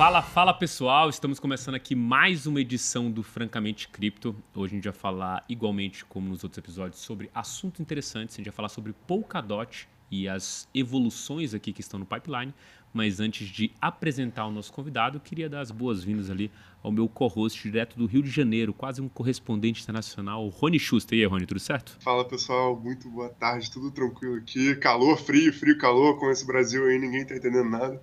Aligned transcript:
Fala, 0.00 0.22
fala 0.22 0.54
pessoal, 0.54 1.10
estamos 1.10 1.38
começando 1.38 1.74
aqui 1.74 1.94
mais 1.94 2.46
uma 2.46 2.58
edição 2.58 3.10
do 3.10 3.22
Francamente 3.22 3.86
Cripto. 3.86 4.34
Hoje 4.56 4.72
a 4.72 4.76
gente 4.76 4.84
vai 4.84 4.94
falar, 4.94 5.44
igualmente 5.46 6.06
como 6.06 6.26
nos 6.26 6.42
outros 6.42 6.56
episódios, 6.56 7.02
sobre 7.02 7.30
assuntos 7.34 7.80
interessantes. 7.80 8.34
A 8.34 8.38
gente 8.38 8.46
vai 8.46 8.54
falar 8.54 8.70
sobre 8.70 8.94
Polkadot 9.06 9.86
e 10.10 10.26
as 10.26 10.66
evoluções 10.74 11.52
aqui 11.52 11.70
que 11.70 11.82
estão 11.82 12.00
no 12.00 12.06
pipeline. 12.06 12.54
Mas 12.94 13.20
antes 13.20 13.46
de 13.46 13.72
apresentar 13.78 14.46
o 14.46 14.50
nosso 14.50 14.72
convidado, 14.72 15.18
eu 15.18 15.20
queria 15.20 15.50
dar 15.50 15.60
as 15.60 15.70
boas-vindas 15.70 16.30
ali 16.30 16.50
ao 16.82 16.90
meu 16.90 17.06
co-host 17.06 17.62
direto 17.62 17.98
do 17.98 18.06
Rio 18.06 18.22
de 18.22 18.30
Janeiro, 18.30 18.72
quase 18.72 19.02
um 19.02 19.08
correspondente 19.08 19.82
internacional, 19.82 20.48
Rony 20.48 20.78
Schuster. 20.78 21.18
E 21.18 21.20
aí, 21.20 21.28
Rony, 21.28 21.44
tudo 21.44 21.60
certo? 21.60 21.98
Fala 22.00 22.24
pessoal, 22.24 22.74
muito 22.74 23.06
boa 23.10 23.28
tarde, 23.28 23.70
tudo 23.70 23.90
tranquilo 23.90 24.36
aqui. 24.36 24.74
Calor, 24.76 25.18
frio, 25.18 25.52
frio, 25.52 25.76
calor, 25.76 26.18
com 26.18 26.30
esse 26.30 26.46
Brasil 26.46 26.86
aí, 26.86 26.98
ninguém 26.98 27.26
tá 27.26 27.36
entendendo 27.36 27.68
nada. 27.68 28.02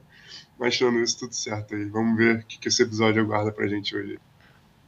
Mas 0.57 0.77
tirando 0.77 0.99
isso, 0.99 1.19
tudo 1.19 1.33
certo 1.33 1.75
aí. 1.75 1.85
Vamos 1.85 2.17
ver 2.17 2.39
o 2.39 2.45
que 2.45 2.67
esse 2.67 2.83
episódio 2.83 3.21
aguarda 3.21 3.51
pra 3.51 3.67
gente 3.67 3.95
hoje. 3.95 4.19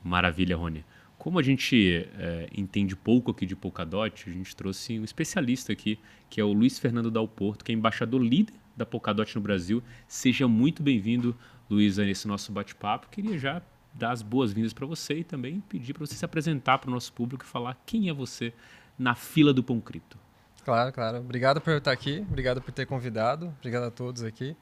Maravilha, 0.03 0.55
Rony. 0.55 0.85
Como 1.17 1.37
a 1.37 1.43
gente 1.43 2.07
é, 2.17 2.47
entende 2.55 2.95
pouco 2.95 3.31
aqui 3.31 3.45
de 3.45 3.55
Polkadot, 3.55 4.29
a 4.29 4.33
gente 4.33 4.55
trouxe 4.55 4.97
um 4.97 5.03
especialista 5.03 5.73
aqui, 5.73 5.99
que 6.29 6.39
é 6.39 6.43
o 6.43 6.53
Luiz 6.53 6.79
Fernando 6.79 7.11
Dalporto, 7.11 7.65
que 7.65 7.73
é 7.73 7.75
embaixador 7.75 8.21
líder 8.21 8.53
da 8.75 8.85
Polkadot 8.85 9.35
no 9.35 9.41
Brasil. 9.41 9.83
Seja 10.07 10.47
muito 10.47 10.81
bem-vindo, 10.81 11.35
Luiz, 11.69 11.99
a 11.99 12.05
esse 12.05 12.25
nosso 12.25 12.53
bate-papo. 12.53 13.09
Queria 13.09 13.37
já 13.37 13.61
dar 13.93 14.11
as 14.11 14.21
boas-vindas 14.21 14.71
para 14.71 14.85
você 14.85 15.15
e 15.15 15.23
também 15.25 15.59
pedir 15.67 15.93
para 15.93 16.05
você 16.05 16.15
se 16.15 16.23
apresentar 16.23 16.77
para 16.77 16.89
o 16.89 16.93
nosso 16.93 17.11
público 17.11 17.43
e 17.43 17.47
falar 17.47 17.77
quem 17.85 18.07
é 18.07 18.13
você 18.13 18.53
na 18.97 19.13
fila 19.13 19.53
do 19.53 19.61
Pão 19.61 19.81
Cripto. 19.81 20.17
Claro, 20.63 20.93
claro. 20.93 21.17
Obrigado 21.17 21.59
por 21.59 21.73
estar 21.73 21.91
aqui, 21.91 22.19
obrigado 22.29 22.61
por 22.61 22.71
ter 22.71 22.85
convidado, 22.85 23.53
obrigado 23.59 23.83
a 23.83 23.91
todos 23.91 24.23
aqui. 24.23 24.55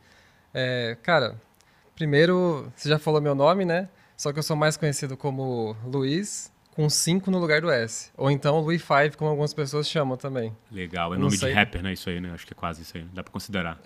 É, 0.60 0.98
cara, 1.04 1.40
primeiro, 1.94 2.72
você 2.76 2.90
já 2.90 2.98
falou 2.98 3.22
meu 3.22 3.36
nome, 3.36 3.64
né? 3.64 3.88
Só 4.16 4.34
que 4.34 4.40
eu 4.40 4.44
sou 4.44 4.56
mais 4.56 4.76
conhecido 4.76 5.16
como 5.16 5.78
Luiz, 5.86 6.52
com 6.72 6.90
5 6.90 7.30
no 7.30 7.38
lugar 7.38 7.62
do 7.62 7.70
S. 7.70 8.10
Ou 8.18 8.32
então 8.32 8.60
Louis 8.62 8.82
5, 8.82 9.18
como 9.18 9.30
algumas 9.30 9.54
pessoas 9.54 9.88
chamam 9.88 10.18
também. 10.18 10.56
Legal, 10.72 11.14
é 11.14 11.18
nome 11.20 11.38
de 11.38 11.52
rapper, 11.52 11.84
né? 11.84 11.94
Isso 11.94 12.10
aí, 12.10 12.20
né? 12.20 12.32
Acho 12.34 12.48
que 12.48 12.54
é 12.54 12.56
quase 12.56 12.82
isso 12.82 12.98
aí. 12.98 13.04
Dá 13.14 13.22
pra 13.22 13.32
considerar. 13.32 13.80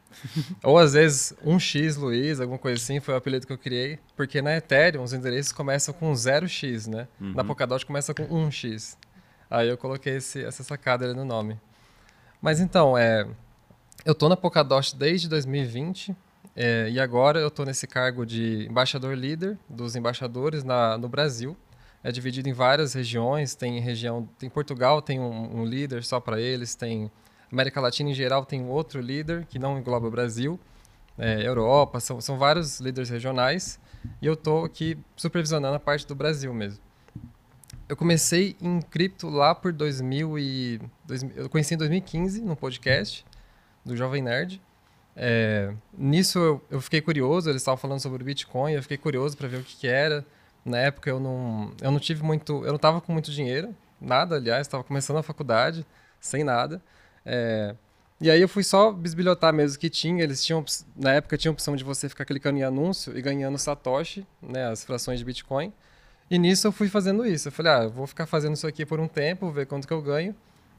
Ou 0.64 0.78
às 0.78 0.94
vezes 0.94 1.34
um 1.44 1.58
X 1.58 1.96
Luiz, 1.96 2.40
alguma 2.40 2.58
coisa 2.58 2.82
assim, 2.82 3.00
foi 3.00 3.12
o 3.12 3.18
apelido 3.18 3.46
que 3.46 3.52
eu 3.52 3.58
criei. 3.58 3.98
Porque 4.16 4.40
na 4.40 4.56
Ethereum 4.56 5.02
os 5.02 5.12
endereços 5.12 5.52
começam 5.52 5.92
com 5.92 6.10
0x, 6.10 6.86
né? 6.86 7.06
Uhum. 7.20 7.34
Na 7.34 7.44
Polkadot 7.44 7.84
começa 7.84 8.14
com 8.14 8.26
1x. 8.26 8.96
Aí 9.50 9.68
eu 9.68 9.76
coloquei 9.76 10.16
esse, 10.16 10.42
essa 10.42 10.62
sacada 10.62 11.04
ali 11.04 11.14
no 11.14 11.26
nome. 11.26 11.60
Mas 12.40 12.60
então, 12.60 12.96
é, 12.96 13.26
eu 14.04 14.14
tô 14.14 14.28
na 14.28 14.36
Polkadot 14.36 14.94
desde 14.96 15.28
2020. 15.28 16.14
É, 16.56 16.88
e 16.90 17.00
agora 17.00 17.40
eu 17.40 17.48
estou 17.48 17.66
nesse 17.66 17.86
cargo 17.86 18.24
de 18.24 18.66
embaixador 18.70 19.16
líder 19.16 19.58
dos 19.68 19.96
embaixadores 19.96 20.62
na, 20.62 20.98
no 20.98 21.08
Brasil. 21.08 21.56
É 22.02 22.12
dividido 22.12 22.48
em 22.48 22.52
várias 22.52 22.92
regiões. 22.92 23.54
Tem 23.54 23.80
região, 23.80 24.28
tem 24.38 24.50
Portugal 24.50 25.00
tem 25.00 25.18
um, 25.18 25.60
um 25.60 25.64
líder 25.64 26.04
só 26.04 26.20
para 26.20 26.38
eles. 26.38 26.74
Tem 26.74 27.10
América 27.50 27.80
Latina 27.80 28.10
em 28.10 28.14
geral 28.14 28.44
tem 28.44 28.66
outro 28.66 29.00
líder 29.00 29.46
que 29.46 29.58
não 29.58 29.78
engloba 29.78 30.06
o 30.06 30.10
Brasil. 30.10 30.60
É, 31.16 31.46
Europa 31.46 31.98
são, 31.98 32.20
são 32.20 32.36
vários 32.36 32.80
líderes 32.80 33.08
regionais. 33.08 33.80
E 34.20 34.26
eu 34.26 34.34
estou 34.34 34.66
aqui 34.66 34.98
supervisionando 35.16 35.74
a 35.74 35.80
parte 35.80 36.06
do 36.06 36.14
Brasil 36.14 36.52
mesmo. 36.52 36.82
Eu 37.88 37.96
comecei 37.96 38.54
em 38.60 38.80
cripto 38.80 39.28
lá 39.28 39.54
por 39.54 39.72
2000 39.72 40.38
e 40.38 40.80
eu 41.36 41.48
conheci 41.48 41.74
em 41.74 41.78
2015 41.78 42.42
no 42.42 42.54
podcast 42.54 43.24
do 43.84 43.96
Jovem 43.96 44.22
Nerd. 44.22 44.60
É, 45.16 45.72
nisso 45.96 46.38
eu, 46.38 46.64
eu, 46.70 46.80
fiquei 46.80 47.00
curioso, 47.00 47.48
eles 47.48 47.62
estavam 47.62 47.78
falando 47.78 48.00
sobre 48.00 48.22
o 48.22 48.24
Bitcoin, 48.24 48.72
eu 48.72 48.82
fiquei 48.82 48.96
curioso 48.96 49.36
para 49.36 49.46
ver 49.46 49.58
o 49.58 49.62
que, 49.62 49.76
que, 49.76 49.86
era. 49.86 50.24
Na 50.64 50.78
época 50.78 51.10
eu 51.10 51.20
não, 51.20 51.72
eu 51.80 51.90
não 51.90 52.00
tive 52.00 52.22
muito, 52.22 52.64
eu 52.64 52.68
não 52.68 52.76
estava 52.76 53.00
com 53.00 53.12
muito 53.12 53.30
dinheiro, 53.30 53.74
nada, 54.00 54.36
aliás, 54.36 54.66
estava 54.66 54.82
começando 54.82 55.18
a 55.18 55.22
faculdade, 55.22 55.86
sem 56.20 56.42
nada. 56.42 56.82
É, 57.24 57.74
e 58.20 58.30
aí 58.30 58.40
eu 58.40 58.48
fui 58.48 58.64
só 58.64 58.90
bisbilhotar 58.92 59.52
mesmo 59.52 59.78
que 59.78 59.90
tinha, 59.90 60.22
eles 60.22 60.44
tinham, 60.44 60.64
na 60.96 61.12
época 61.12 61.36
tinha 61.36 61.50
a 61.50 61.52
opção 61.52 61.76
de 61.76 61.84
você 61.84 62.08
ficar 62.08 62.24
clicando 62.24 62.58
em 62.58 62.62
anúncio 62.62 63.16
e 63.16 63.22
ganhando 63.22 63.58
satoshi, 63.58 64.26
né, 64.42 64.66
as 64.68 64.84
frações 64.84 65.18
de 65.18 65.24
Bitcoin. 65.24 65.72
E 66.30 66.38
nisso 66.38 66.66
eu 66.66 66.72
fui 66.72 66.88
fazendo 66.88 67.26
isso. 67.26 67.48
Eu 67.48 67.52
falei, 67.52 67.72
ah, 67.72 67.82
eu 67.84 67.90
vou 67.90 68.06
ficar 68.06 68.26
fazendo 68.26 68.54
isso 68.54 68.66
aqui 68.66 68.86
por 68.86 68.98
um 68.98 69.06
tempo, 69.06 69.50
ver 69.50 69.66
quanto 69.66 69.86
que 69.86 69.92
eu 69.92 70.00
ganho. 70.00 70.34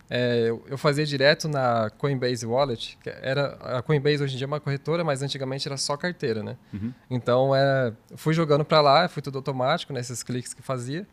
É, 0.10 0.50
eu 0.68 0.78
fazia 0.78 1.06
direto 1.06 1.48
na 1.48 1.90
Coinbase 1.98 2.46
Wallet, 2.46 2.98
que 3.02 3.10
era 3.10 3.58
a 3.78 3.82
Coinbase 3.82 4.22
hoje 4.22 4.36
em 4.36 4.38
dia 4.38 4.46
é 4.46 4.48
uma 4.48 4.60
corretora, 4.60 5.04
mas 5.04 5.24
antigamente 5.24 5.68
era 5.68 5.78
só 5.78 5.98
carteira, 5.98 6.44
né? 6.44 6.58
Uhum. 6.72 6.94
Então 7.10 7.56
é, 7.56 7.92
fui 8.16 8.34
jogando 8.34 8.64
para 8.64 8.82
lá, 8.82 9.08
fui 9.08 9.22
tudo 9.22 9.40
automático 9.40 9.92
nesses 9.94 10.22
cliques 10.22 10.54
que 10.54 10.62
fazia. 10.62 11.08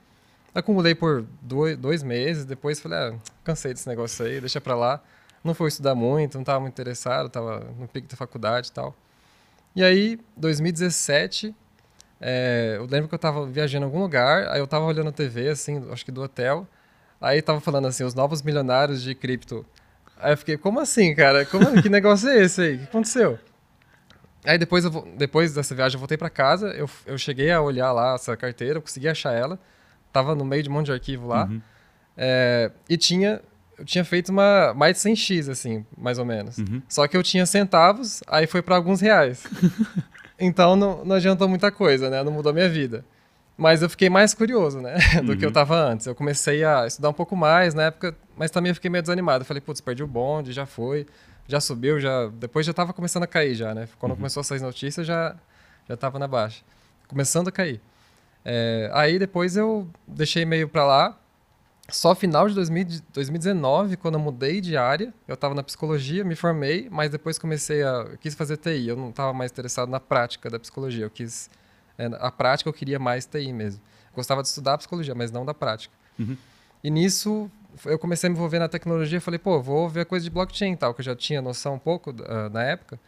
Acumulei 0.54 0.94
por 0.94 1.24
dois, 1.40 1.78
dois 1.78 2.02
meses, 2.02 2.44
depois 2.44 2.78
falei, 2.78 2.98
ah, 2.98 3.14
cansei 3.42 3.72
desse 3.72 3.88
negócio 3.88 4.26
aí, 4.26 4.38
deixa 4.38 4.60
para 4.60 4.74
lá. 4.74 5.02
Não 5.42 5.54
fui 5.54 5.68
estudar 5.68 5.94
muito, 5.94 6.34
não 6.34 6.42
estava 6.42 6.60
muito 6.60 6.74
interessado, 6.74 7.26
estava 7.26 7.60
no 7.78 7.88
pico 7.88 8.06
da 8.06 8.16
faculdade 8.16 8.68
e 8.68 8.72
tal. 8.72 8.94
E 9.74 9.82
aí, 9.82 10.20
2017, 10.36 11.54
é, 12.20 12.74
eu 12.76 12.84
lembro 12.84 13.08
que 13.08 13.14
eu 13.14 13.16
estava 13.16 13.46
viajando 13.46 13.84
em 13.84 13.88
algum 13.88 14.00
lugar, 14.00 14.46
aí 14.48 14.60
eu 14.60 14.64
estava 14.64 14.84
olhando 14.84 15.08
a 15.08 15.12
TV, 15.12 15.48
assim, 15.48 15.82
acho 15.90 16.04
que 16.04 16.12
do 16.12 16.22
hotel, 16.22 16.68
Aí 17.22 17.40
tava 17.40 17.60
falando 17.60 17.86
assim, 17.86 18.02
os 18.02 18.14
novos 18.14 18.42
milionários 18.42 19.00
de 19.00 19.14
cripto. 19.14 19.64
Aí 20.18 20.32
eu 20.32 20.36
fiquei, 20.36 20.56
como 20.56 20.80
assim, 20.80 21.14
cara? 21.14 21.46
Como, 21.46 21.80
que 21.80 21.88
negócio 21.88 22.28
é 22.28 22.42
esse 22.42 22.60
aí? 22.60 22.74
O 22.74 22.78
que 22.78 22.84
aconteceu? 22.84 23.38
Aí 24.44 24.58
depois, 24.58 24.84
eu, 24.84 25.08
depois 25.16 25.54
dessa 25.54 25.72
viagem 25.72 25.94
eu 25.94 26.00
voltei 26.00 26.18
para 26.18 26.28
casa, 26.28 26.68
eu, 26.70 26.90
eu 27.06 27.16
cheguei 27.16 27.52
a 27.52 27.62
olhar 27.62 27.92
lá 27.92 28.16
essa 28.16 28.36
carteira, 28.36 28.78
eu 28.78 28.82
consegui 28.82 29.08
achar 29.08 29.32
ela. 29.32 29.58
Tava 30.12 30.34
no 30.34 30.44
meio 30.44 30.64
de 30.64 30.68
um 30.68 30.72
monte 30.72 30.86
de 30.86 30.92
arquivo 30.92 31.28
lá. 31.28 31.44
Uhum. 31.44 31.62
É, 32.16 32.72
e 32.88 32.96
tinha, 32.96 33.40
eu 33.78 33.84
tinha 33.84 34.04
feito 34.04 34.30
uma 34.30 34.74
mais 34.74 35.00
de 35.00 35.08
100x, 35.08 35.48
assim, 35.48 35.86
mais 35.96 36.18
ou 36.18 36.24
menos. 36.24 36.58
Uhum. 36.58 36.82
Só 36.88 37.06
que 37.06 37.16
eu 37.16 37.22
tinha 37.22 37.46
centavos, 37.46 38.20
aí 38.26 38.48
foi 38.48 38.62
para 38.62 38.74
alguns 38.74 39.00
reais. 39.00 39.46
então 40.38 40.74
não, 40.74 41.04
não 41.04 41.16
adiantou 41.16 41.48
muita 41.48 41.70
coisa, 41.70 42.10
né? 42.10 42.22
Não 42.24 42.32
mudou 42.32 42.52
minha 42.52 42.68
vida. 42.68 43.04
Mas 43.62 43.80
eu 43.80 43.88
fiquei 43.88 44.10
mais 44.10 44.34
curioso, 44.34 44.80
né? 44.80 44.96
Do 45.22 45.32
uhum. 45.32 45.38
que 45.38 45.44
eu 45.44 45.50
estava 45.50 45.74
uhum. 45.74 45.92
antes. 45.92 46.06
Eu 46.08 46.16
comecei 46.16 46.64
a 46.64 46.84
estudar 46.84 47.08
um 47.10 47.12
pouco 47.12 47.36
mais 47.36 47.74
na 47.74 47.84
época, 47.84 48.12
mas 48.36 48.50
também 48.50 48.70
eu 48.70 48.74
fiquei 48.74 48.90
meio 48.90 49.02
desanimado. 49.02 49.42
Eu 49.42 49.46
falei, 49.46 49.60
putz, 49.60 49.80
perdi 49.80 50.02
o 50.02 50.06
bonde, 50.06 50.52
já 50.52 50.66
foi, 50.66 51.06
já 51.46 51.60
subiu, 51.60 52.00
já. 52.00 52.26
Depois 52.26 52.66
já 52.66 52.72
estava 52.72 52.92
começando 52.92 53.22
a 53.22 53.26
cair 53.28 53.54
já, 53.54 53.72
né? 53.72 53.88
Quando 54.00 54.12
uhum. 54.12 54.16
começou 54.16 54.40
a 54.40 54.44
sair 54.44 54.60
notícias, 54.60 55.06
já 55.06 55.36
já 55.86 55.94
estava 55.94 56.18
na 56.18 56.26
baixa, 56.26 56.62
começando 57.06 57.48
a 57.48 57.52
cair. 57.52 57.80
É, 58.44 58.90
aí 58.92 59.16
depois 59.16 59.56
eu 59.56 59.88
deixei 60.08 60.44
meio 60.44 60.68
para 60.68 60.84
lá. 60.84 61.18
Só 61.88 62.14
final 62.16 62.48
de 62.48 62.54
2000, 62.54 63.00
2019, 63.12 63.96
quando 63.96 64.14
eu 64.14 64.20
mudei 64.20 64.60
de 64.60 64.76
área, 64.76 65.14
eu 65.28 65.34
estava 65.34 65.54
na 65.54 65.62
psicologia, 65.62 66.24
me 66.24 66.34
formei, 66.34 66.88
mas 66.90 67.10
depois 67.10 67.38
comecei 67.38 67.84
a. 67.84 68.06
Eu 68.10 68.18
quis 68.18 68.34
fazer 68.34 68.56
TI, 68.56 68.88
eu 68.88 68.96
não 68.96 69.10
estava 69.10 69.32
mais 69.32 69.52
interessado 69.52 69.88
na 69.88 70.00
prática 70.00 70.50
da 70.50 70.58
psicologia, 70.58 71.04
eu 71.04 71.10
quis 71.10 71.48
a 72.20 72.30
prática 72.30 72.68
eu 72.68 72.72
queria 72.72 72.98
mais 72.98 73.26
TI 73.26 73.52
mesmo. 73.52 73.82
Gostava 74.14 74.42
de 74.42 74.48
estudar 74.48 74.78
psicologia, 74.78 75.14
mas 75.14 75.30
não 75.30 75.44
da 75.44 75.54
prática. 75.54 75.94
Uhum. 76.18 76.36
E 76.82 76.90
nisso 76.90 77.50
eu 77.86 77.98
comecei 77.98 78.28
a 78.28 78.30
me 78.30 78.36
envolver 78.36 78.58
na 78.58 78.68
tecnologia. 78.68 79.20
Falei, 79.20 79.38
pô, 79.38 79.60
vou 79.60 79.88
ver 79.88 80.00
a 80.00 80.04
coisa 80.04 80.24
de 80.24 80.30
blockchain 80.30 80.72
e 80.72 80.76
tal, 80.76 80.92
que 80.94 81.00
eu 81.00 81.04
já 81.04 81.16
tinha 81.16 81.40
noção 81.40 81.74
um 81.74 81.78
pouco 81.78 82.10
uh, 82.10 82.50
na 82.50 82.62
época. 82.62 82.98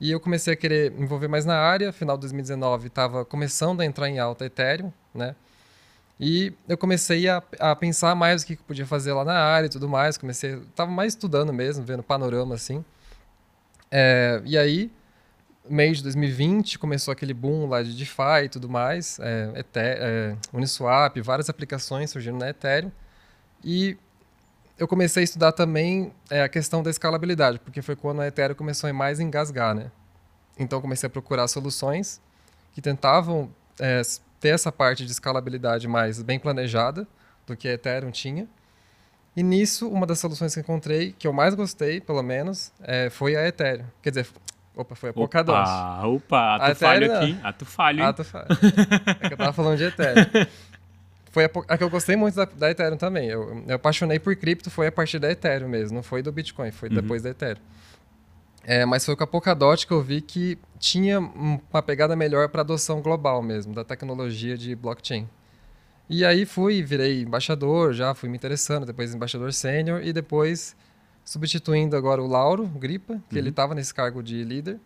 E 0.00 0.10
eu 0.10 0.18
comecei 0.18 0.54
a 0.54 0.56
querer 0.56 0.90
me 0.90 1.02
envolver 1.02 1.28
mais 1.28 1.44
na 1.44 1.56
área. 1.56 1.92
Final 1.92 2.16
de 2.16 2.22
2019 2.22 2.88
estava 2.88 3.24
começando 3.24 3.80
a 3.80 3.84
entrar 3.84 4.08
em 4.08 4.18
alta 4.18 4.46
Ethereum, 4.46 4.92
né? 5.14 5.36
E 6.18 6.52
eu 6.68 6.76
comecei 6.76 7.28
a, 7.28 7.42
a 7.58 7.74
pensar 7.74 8.14
mais 8.14 8.42
o 8.42 8.46
que 8.46 8.52
eu 8.54 8.58
podia 8.66 8.86
fazer 8.86 9.12
lá 9.12 9.24
na 9.24 9.38
área 9.38 9.66
e 9.66 9.70
tudo 9.70 9.88
mais. 9.88 10.18
Comecei, 10.18 10.54
estava 10.54 10.90
mais 10.90 11.14
estudando 11.14 11.52
mesmo, 11.52 11.84
vendo 11.84 12.02
panorama 12.02 12.54
assim. 12.54 12.84
É, 13.90 14.40
e 14.44 14.56
aí 14.56 14.90
mês 15.68 15.98
de 15.98 16.04
2020 16.04 16.78
começou 16.78 17.12
aquele 17.12 17.34
boom 17.34 17.68
lá 17.68 17.82
de 17.82 17.94
DeFi 17.94 18.44
e 18.44 18.48
tudo 18.48 18.68
mais, 18.68 19.18
é, 19.20 19.64
é, 19.74 20.36
Uniswap, 20.52 21.20
várias 21.20 21.48
aplicações 21.48 22.10
surgindo 22.10 22.38
na 22.38 22.50
Ethereum. 22.50 22.90
E 23.62 23.96
eu 24.78 24.88
comecei 24.88 25.22
a 25.22 25.24
estudar 25.24 25.52
também 25.52 26.12
é, 26.30 26.42
a 26.42 26.48
questão 26.48 26.82
da 26.82 26.90
escalabilidade, 26.90 27.58
porque 27.58 27.82
foi 27.82 27.94
quando 27.94 28.20
a 28.22 28.26
Ethereum 28.26 28.54
começou 28.54 28.88
a 28.88 28.92
mais 28.92 29.20
engasgar, 29.20 29.74
né? 29.74 29.90
Então 30.58 30.80
comecei 30.80 31.06
a 31.06 31.10
procurar 31.10 31.46
soluções 31.48 32.20
que 32.72 32.80
tentavam 32.80 33.50
é, 33.78 34.00
ter 34.40 34.48
essa 34.48 34.72
parte 34.72 35.04
de 35.04 35.12
escalabilidade 35.12 35.86
mais 35.86 36.22
bem 36.22 36.38
planejada 36.38 37.06
do 37.46 37.56
que 37.56 37.68
a 37.68 37.72
Ethereum 37.74 38.10
tinha. 38.10 38.48
E 39.36 39.42
nisso, 39.42 39.88
uma 39.88 40.06
das 40.06 40.18
soluções 40.18 40.54
que 40.54 40.60
encontrei, 40.60 41.14
que 41.16 41.26
eu 41.26 41.32
mais 41.32 41.54
gostei, 41.54 42.00
pelo 42.00 42.22
menos, 42.22 42.72
é, 42.82 43.08
foi 43.10 43.36
a 43.36 43.46
Ethereum. 43.46 43.86
Quer 44.02 44.10
dizer, 44.10 44.28
Opa, 44.80 44.94
foi 44.94 45.10
a 45.10 45.12
Polkadot. 45.12 45.58
Opa, 45.58 46.06
opa, 46.06 46.56
ato 46.56 46.74
falho 46.76 47.14
aqui. 47.14 47.38
Ato 47.42 47.66
falho, 47.66 48.02
Ato 48.02 48.24
falho. 48.24 48.46
é 49.20 49.28
que 49.28 49.34
eu 49.34 49.36
tava 49.36 49.52
falando 49.52 49.76
de 49.76 49.84
Ethereum. 49.84 50.24
foi 51.30 51.44
a, 51.44 51.50
a, 51.68 51.76
que 51.76 51.84
eu 51.84 51.90
gostei 51.90 52.16
muito 52.16 52.34
da, 52.34 52.46
da 52.46 52.70
Ethereum 52.70 52.96
também. 52.96 53.28
Eu, 53.28 53.62
eu, 53.66 53.76
apaixonei 53.76 54.18
por 54.18 54.34
cripto, 54.36 54.70
foi 54.70 54.86
a 54.86 54.92
partir 54.92 55.18
da 55.18 55.30
Ethereum 55.30 55.68
mesmo. 55.68 55.96
Não 55.96 56.02
foi 56.02 56.22
do 56.22 56.32
Bitcoin, 56.32 56.70
foi 56.70 56.88
uhum. 56.88 56.94
depois 56.94 57.22
da 57.22 57.28
Ethereum. 57.28 57.62
É, 58.64 58.86
mas 58.86 59.04
foi 59.04 59.14
com 59.14 59.24
a 59.24 59.26
Polkadot 59.26 59.86
que 59.86 59.92
eu 59.92 60.00
vi 60.00 60.22
que 60.22 60.58
tinha 60.78 61.20
uma 61.20 61.82
pegada 61.82 62.16
melhor 62.16 62.48
para 62.48 62.62
adoção 62.62 63.02
global 63.02 63.42
mesmo, 63.42 63.74
da 63.74 63.84
tecnologia 63.84 64.56
de 64.56 64.74
blockchain. 64.74 65.28
E 66.08 66.24
aí 66.24 66.46
fui, 66.46 66.82
virei 66.82 67.22
embaixador, 67.22 67.92
já 67.92 68.14
fui 68.14 68.28
me 68.28 68.36
interessando, 68.36 68.86
depois 68.86 69.14
embaixador 69.14 69.52
sênior 69.52 70.02
e 70.02 70.12
depois 70.12 70.74
substituindo 71.30 71.96
agora 71.96 72.20
o 72.20 72.26
Lauro 72.26 72.66
Gripa, 72.66 73.22
que 73.28 73.36
uhum. 73.36 73.38
ele 73.38 73.50
estava 73.50 73.72
nesse 73.72 73.94
cargo 73.94 74.20
de 74.20 74.42
líder. 74.42 74.80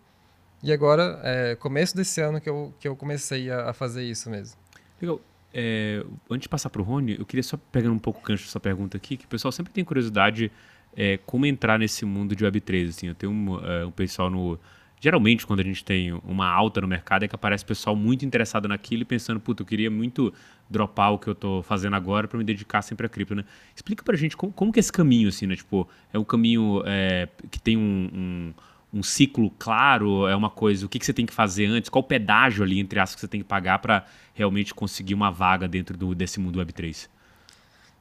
E 0.62 0.74
agora, 0.74 1.18
é, 1.22 1.54
começo 1.54 1.96
desse 1.96 2.20
ano 2.20 2.38
que 2.38 2.50
eu, 2.50 2.74
que 2.78 2.86
eu 2.86 2.94
comecei 2.94 3.50
a, 3.50 3.70
a 3.70 3.72
fazer 3.72 4.04
isso 4.04 4.28
mesmo. 4.28 4.58
Legal. 5.00 5.22
É, 5.54 6.04
antes 6.30 6.42
de 6.42 6.48
passar 6.50 6.68
para 6.68 6.82
o 6.82 6.84
Rony, 6.84 7.16
eu 7.18 7.24
queria 7.24 7.42
só 7.42 7.56
pegar 7.72 7.90
um 7.90 7.98
pouco 7.98 8.20
o 8.20 8.22
gancho 8.22 8.44
dessa 8.44 8.60
pergunta 8.60 8.94
aqui, 8.94 9.16
que 9.16 9.24
o 9.24 9.28
pessoal 9.28 9.50
sempre 9.52 9.72
tem 9.72 9.82
curiosidade 9.82 10.52
é, 10.94 11.18
como 11.24 11.46
entrar 11.46 11.78
nesse 11.78 12.04
mundo 12.04 12.36
de 12.36 12.44
Web3. 12.44 12.90
Assim, 12.90 13.06
eu 13.06 13.14
tenho 13.14 13.32
um, 13.32 13.64
é, 13.64 13.86
um 13.86 13.90
pessoal 13.90 14.28
no. 14.28 14.60
Geralmente, 15.00 15.46
quando 15.46 15.60
a 15.60 15.62
gente 15.62 15.84
tem 15.84 16.12
uma 16.24 16.48
alta 16.48 16.80
no 16.80 16.88
mercado, 16.88 17.24
é 17.24 17.28
que 17.28 17.34
aparece 17.34 17.64
pessoal 17.64 17.94
muito 17.94 18.24
interessado 18.24 18.66
naquilo 18.66 19.02
e 19.02 19.04
pensando, 19.04 19.38
puta, 19.38 19.62
eu 19.62 19.66
queria 19.66 19.90
muito 19.90 20.32
dropar 20.68 21.12
o 21.12 21.18
que 21.18 21.28
eu 21.28 21.34
estou 21.34 21.62
fazendo 21.62 21.94
agora 21.94 22.26
para 22.26 22.38
me 22.38 22.44
dedicar 22.44 22.80
sempre 22.80 23.06
a 23.06 23.08
cripto, 23.08 23.34
né? 23.34 23.44
Explica 23.76 24.02
para 24.02 24.14
a 24.14 24.18
gente 24.18 24.36
como, 24.36 24.52
como, 24.52 24.72
que 24.72 24.78
é 24.78 24.80
esse 24.80 24.92
caminho, 24.92 25.28
assim, 25.28 25.46
né? 25.46 25.56
Tipo, 25.56 25.86
é 26.12 26.18
um 26.18 26.24
caminho 26.24 26.82
é, 26.86 27.28
que 27.50 27.60
tem 27.60 27.76
um, 27.76 28.10
um 28.14 28.54
um 28.94 29.02
ciclo 29.02 29.50
claro? 29.58 30.26
É 30.28 30.36
uma 30.36 30.48
coisa, 30.48 30.86
o 30.86 30.88
que, 30.88 31.00
que 31.00 31.04
você 31.04 31.12
tem 31.12 31.26
que 31.26 31.34
fazer 31.34 31.66
antes? 31.66 31.90
Qual 31.90 32.02
o 32.02 32.06
pedágio 32.06 32.62
ali, 32.62 32.78
entre 32.78 33.00
aspas, 33.00 33.16
que 33.16 33.20
você 33.22 33.28
tem 33.28 33.40
que 33.40 33.46
pagar 33.46 33.80
para 33.80 34.06
realmente 34.32 34.72
conseguir 34.72 35.14
uma 35.14 35.30
vaga 35.30 35.66
dentro 35.66 35.96
do, 35.96 36.14
desse 36.14 36.38
mundo 36.38 36.64
Web3? 36.64 37.08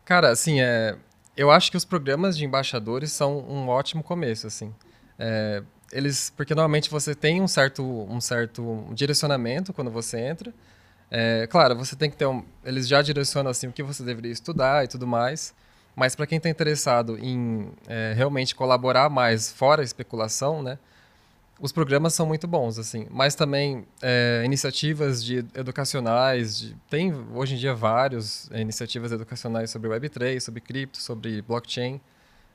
Cara, 0.05 0.29
assim, 0.29 0.61
é, 0.61 0.95
eu 1.35 1.49
acho 1.49 1.71
que 1.71 1.77
os 1.77 1.83
programas 1.83 2.37
de 2.37 2.45
embaixadores 2.45 3.11
são 3.11 3.39
um 3.39 3.67
ótimo 3.67 4.03
começo, 4.03 4.45
assim. 4.45 4.73
É, 5.17 5.63
eles, 5.93 6.33
porque 6.35 6.53
normalmente 6.55 6.89
você 6.89 7.13
tem 7.15 7.41
um 7.41 7.47
certo, 7.47 7.83
um 7.83 8.19
certo 8.19 8.85
direcionamento 8.93 9.71
quando 9.71 9.91
você 9.91 10.19
entra. 10.19 10.53
É, 11.09 11.47
claro, 11.47 11.75
você 11.75 11.95
tem 11.95 12.09
que 12.09 12.17
ter 12.17 12.25
um, 12.25 12.43
eles 12.65 12.87
já 12.87 13.01
direcionam 13.01 13.51
assim 13.51 13.67
o 13.67 13.71
que 13.71 13.83
você 13.83 14.03
deveria 14.03 14.31
estudar 14.31 14.83
e 14.83 14.87
tudo 14.87 15.05
mais. 15.05 15.53
Mas 15.95 16.15
para 16.15 16.25
quem 16.25 16.37
está 16.37 16.49
interessado 16.49 17.17
em 17.19 17.69
é, 17.87 18.13
realmente 18.15 18.55
colaborar 18.55 19.09
mais 19.09 19.51
fora 19.51 19.81
a 19.81 19.85
especulação, 19.85 20.63
né? 20.63 20.79
Os 21.61 21.71
programas 21.71 22.15
são 22.15 22.25
muito 22.25 22.47
bons, 22.47 22.79
assim. 22.79 23.05
Mas 23.11 23.35
também 23.35 23.85
é, 24.01 24.41
iniciativas 24.43 25.23
de 25.23 25.45
educacionais, 25.53 26.57
de, 26.57 26.75
tem 26.89 27.13
hoje 27.33 27.53
em 27.53 27.57
dia 27.57 27.75
várias 27.75 28.49
é, 28.51 28.59
iniciativas 28.59 29.11
educacionais 29.11 29.69
sobre 29.69 29.87
Web3, 29.89 30.39
sobre 30.39 30.61
cripto, 30.61 30.99
sobre 30.99 31.41
blockchain. 31.43 32.01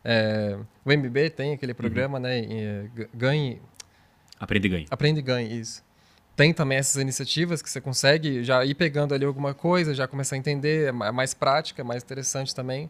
É, 0.05 0.56
o 0.85 0.93
MBB 0.93 1.31
tem 1.31 1.53
aquele 1.55 1.75
programa, 1.75 2.19
uhum. 2.19 2.23
né? 2.23 2.39
É, 2.41 2.87
ganhe. 3.15 3.61
Aprende 4.39 4.67
e 4.67 4.71
ganhe. 4.71 4.87
Aprende 4.91 5.21
e 5.21 5.23
ganhe, 5.23 5.61
isso. 5.61 5.83
Tem 6.37 6.55
também 6.55 6.79
essas 6.79 7.03
iniciativas 7.03 7.61
que 7.61 7.69
você 7.69 7.81
consegue 7.81 8.45
já 8.45 8.65
ir 8.65 8.75
pegando 8.75 9.12
ali 9.12 9.25
alguma 9.25 9.53
coisa, 9.53 9.93
já 9.93 10.06
começar 10.06 10.37
a 10.37 10.39
entender, 10.39 10.89
é 10.89 10.93
mais 10.93 11.35
prática, 11.35 11.83
mais 11.83 12.03
interessante 12.03 12.55
também. 12.55 12.89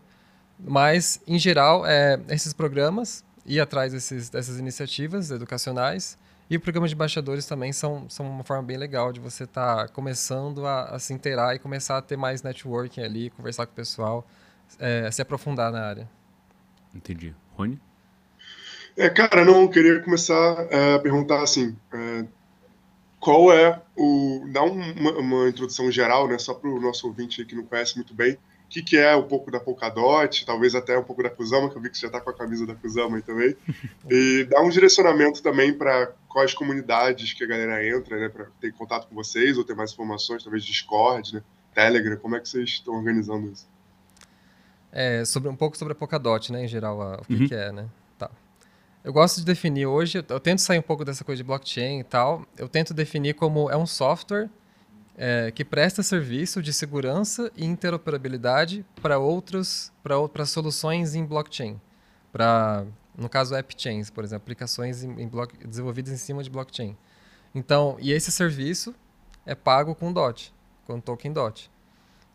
Mas, 0.59 1.21
em 1.27 1.39
geral, 1.39 1.87
é, 1.87 2.21
esses 2.29 2.53
programas, 2.53 3.25
ir 3.47 3.61
atrás 3.61 3.93
desses, 3.93 4.29
dessas 4.29 4.59
iniciativas 4.59 5.31
educacionais, 5.31 6.19
e 6.51 6.57
o 6.57 6.61
programa 6.61 6.89
de 6.89 6.95
embaixadores 6.95 7.47
também 7.47 7.73
são, 7.73 8.09
são 8.09 8.29
uma 8.29 8.43
forma 8.43 8.63
bem 8.63 8.77
legal 8.77 9.13
de 9.13 9.21
você 9.21 9.45
estar 9.45 9.77
tá 9.77 9.89
começando 9.89 10.67
a, 10.67 10.85
a, 10.95 10.99
se 10.99 11.13
inteirar 11.13 11.55
e 11.55 11.59
começar 11.59 11.99
a 11.99 12.03
ter 12.03 12.17
mais 12.17 12.43
networking 12.43 13.03
ali, 13.03 13.31
conversar 13.31 13.67
com 13.67 13.73
o 13.73 13.77
pessoal, 13.77 14.27
é, 14.79 15.11
se 15.11 15.21
aprofundar 15.21 15.71
na 15.71 15.81
área. 15.81 16.09
Entendi. 16.99 17.35
Rony? 17.57 17.81
É, 18.97 19.09
cara, 19.09 19.45
não, 19.45 19.63
eu 19.63 19.69
queria 19.71 20.01
começar 20.01 20.67
é, 20.71 20.95
a 20.95 20.99
perguntar 20.99 21.41
assim, 21.43 21.77
é, 21.93 22.25
qual 23.21 23.53
é 23.53 23.81
o... 23.97 24.45
Dá 24.53 24.63
uma, 24.65 25.13
uma 25.13 25.49
introdução 25.49 25.91
geral, 25.91 26.27
né, 26.27 26.37
só 26.37 26.53
para 26.53 26.69
o 26.69 26.81
nosso 26.81 27.07
ouvinte 27.07 27.45
que 27.45 27.55
não 27.55 27.65
conhece 27.65 27.95
muito 27.95 28.13
bem, 28.13 28.33
o 28.35 28.39
que, 28.69 28.83
que 28.83 28.97
é 28.99 29.15
um 29.15 29.23
pouco 29.23 29.53
da 29.53 29.61
Polkadot, 29.61 30.45
talvez 30.45 30.75
até 30.75 30.99
um 30.99 31.05
pouco 31.05 31.23
da 31.23 31.31
Kusama, 31.31 31.71
que 31.71 31.77
eu 31.77 31.81
vi 31.81 31.91
que 31.91 31.97
você 31.97 32.03
já 32.03 32.09
está 32.09 32.21
com 32.21 32.31
a 32.31 32.35
camisa 32.35 32.67
da 32.67 32.75
Kusama 32.75 33.17
aí 33.17 33.23
também. 33.23 33.57
E 34.11 34.45
dá 34.45 34.61
um 34.61 34.69
direcionamento 34.69 35.43
também 35.43 35.73
para 35.73 36.13
quais 36.29 36.53
comunidades 36.53 37.33
que 37.33 37.45
a 37.45 37.47
galera 37.47 37.87
entra, 37.87 38.19
né, 38.19 38.29
para 38.29 38.47
ter 38.61 38.73
contato 38.73 39.07
com 39.07 39.15
vocês 39.15 39.57
ou 39.57 39.65
ter 39.65 39.77
mais 39.77 39.93
informações, 39.93 40.43
talvez 40.43 40.65
Discord, 40.65 41.35
né, 41.35 41.43
Telegram, 41.73 42.17
como 42.17 42.35
é 42.35 42.41
que 42.41 42.49
vocês 42.49 42.69
estão 42.69 42.95
organizando 42.95 43.49
isso? 43.53 43.69
É, 45.01 45.25
sobre, 45.25 45.49
um 45.49 45.55
pouco 45.55 45.79
sobre 45.79 45.93
a 45.93 45.95
Polkadot, 45.95 46.51
né, 46.51 46.65
em 46.65 46.67
geral, 46.67 47.01
a, 47.01 47.15
o 47.19 47.25
que, 47.25 47.35
uhum. 47.35 47.47
que 47.47 47.55
é, 47.55 47.71
né? 47.71 47.87
Tá. 48.19 48.29
Eu 49.05 49.13
gosto 49.13 49.37
de 49.37 49.45
definir 49.45 49.87
hoje, 49.87 50.19
eu, 50.19 50.25
eu 50.29 50.41
tento 50.41 50.59
sair 50.59 50.81
um 50.81 50.83
pouco 50.83 51.05
dessa 51.05 51.23
coisa 51.23 51.37
de 51.37 51.45
blockchain 51.45 52.01
e 52.01 52.05
tal, 52.05 52.45
eu 52.57 52.69
tento 52.69 52.93
definir 52.93 53.35
como 53.35 53.71
é 53.71 53.77
um 53.77 53.87
software 53.87 54.51
é, 55.17 55.53
que 55.53 55.65
presta 55.65 56.03
serviço 56.03 56.61
de 56.61 56.73
segurança 56.73 57.49
e 57.57 57.65
interoperabilidade 57.65 58.85
para 59.01 59.21
outros, 59.21 59.93
para 60.33 60.45
soluções 60.45 61.15
em 61.15 61.25
blockchain, 61.25 61.81
para 62.33 62.85
no 63.17 63.29
caso 63.29 63.55
app 63.55 63.73
chains, 63.81 64.11
por 64.11 64.25
exemplo, 64.25 64.43
aplicações 64.43 65.05
em, 65.05 65.13
em 65.23 65.29
block, 65.29 65.57
desenvolvidas 65.65 66.13
em 66.13 66.17
cima 66.17 66.43
de 66.43 66.51
blockchain. 66.51 66.97
Então, 67.55 67.97
e 68.01 68.11
esse 68.11 68.33
serviço 68.33 68.93
é 69.47 69.55
pago 69.55 69.95
com 69.95 70.13
DOT, 70.13 70.53
com 70.85 71.01
token 71.01 71.33
DOT. 71.33 71.71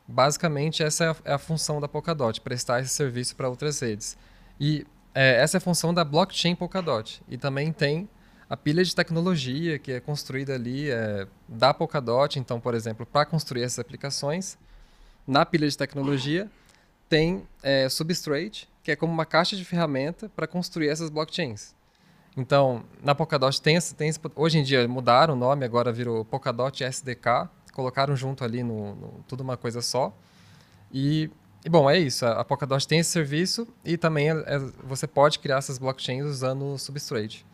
Basicamente, 0.07 0.83
essa 0.83 1.05
é 1.05 1.09
a, 1.09 1.15
é 1.25 1.33
a 1.33 1.38
função 1.38 1.79
da 1.79 1.88
Polkadot, 1.88 2.41
prestar 2.41 2.81
esse 2.81 2.89
serviço 2.89 3.35
para 3.35 3.50
outras 3.50 3.79
redes. 3.79 4.17
E 4.59 4.85
é, 5.13 5.41
essa 5.41 5.57
é 5.57 5.59
a 5.59 5.61
função 5.61 5.94
da 5.94 6.03
blockchain 6.03 6.55
Polkadot. 6.55 7.21
E 7.27 7.38
também 7.38 7.71
tem 7.71 8.09
a 8.50 8.57
pilha 8.57 8.83
de 8.83 8.95
tecnologia 8.95 9.79
que 9.79 9.94
é 9.94 10.00
construída 10.00 10.53
ali 10.53 10.89
é, 10.89 11.27
da 11.47 11.73
Polkadot. 11.73 12.38
Então, 12.38 12.59
por 12.59 12.73
exemplo, 12.73 13.05
para 13.05 13.25
construir 13.25 13.63
essas 13.63 13.79
aplicações, 13.79 14.57
na 15.25 15.45
pilha 15.45 15.67
de 15.67 15.77
tecnologia 15.77 16.50
tem 17.07 17.47
é, 17.61 17.88
Substrate, 17.89 18.67
que 18.81 18.91
é 18.91 18.95
como 18.95 19.13
uma 19.13 19.25
caixa 19.25 19.55
de 19.55 19.63
ferramenta 19.63 20.29
para 20.35 20.47
construir 20.47 20.89
essas 20.89 21.09
blockchains. 21.09 21.73
Então, 22.35 22.83
na 23.01 23.13
Polkadot 23.13 23.61
tem, 23.61 23.79
tem 23.95 24.11
hoje 24.35 24.57
em 24.57 24.63
dia 24.63 24.88
mudaram 24.88 25.35
o 25.35 25.38
nome, 25.38 25.63
agora 25.63 25.91
virou 25.91 26.25
Polkadot 26.25 26.83
SDK, 26.83 27.47
colocaram 27.74 28.16
junto 28.16 28.44
ali 28.44 28.64
no, 28.64 28.96
no 28.96 29.24
tudo 29.28 29.42
uma 29.42 29.58
coisa 29.58 29.81
só. 29.81 30.16
E, 30.92 31.30
e, 31.66 31.70
bom, 31.70 31.90
é 31.90 31.98
isso. 31.98 32.25
A, 32.25 32.44
Polkadot 32.46 32.88
tem 32.88 33.00
esse 33.00 33.10
serviço 33.10 33.68
e 33.84 33.98
também 33.98 34.30
é, 34.30 34.34
é, 34.34 34.60
você 34.84 35.08
pode 35.08 35.39
criar 35.39 35.58
essas 35.58 35.77
blockchains 35.77 36.25
usando 36.25 36.74
o 36.74 36.77
Substrate. 36.77 37.46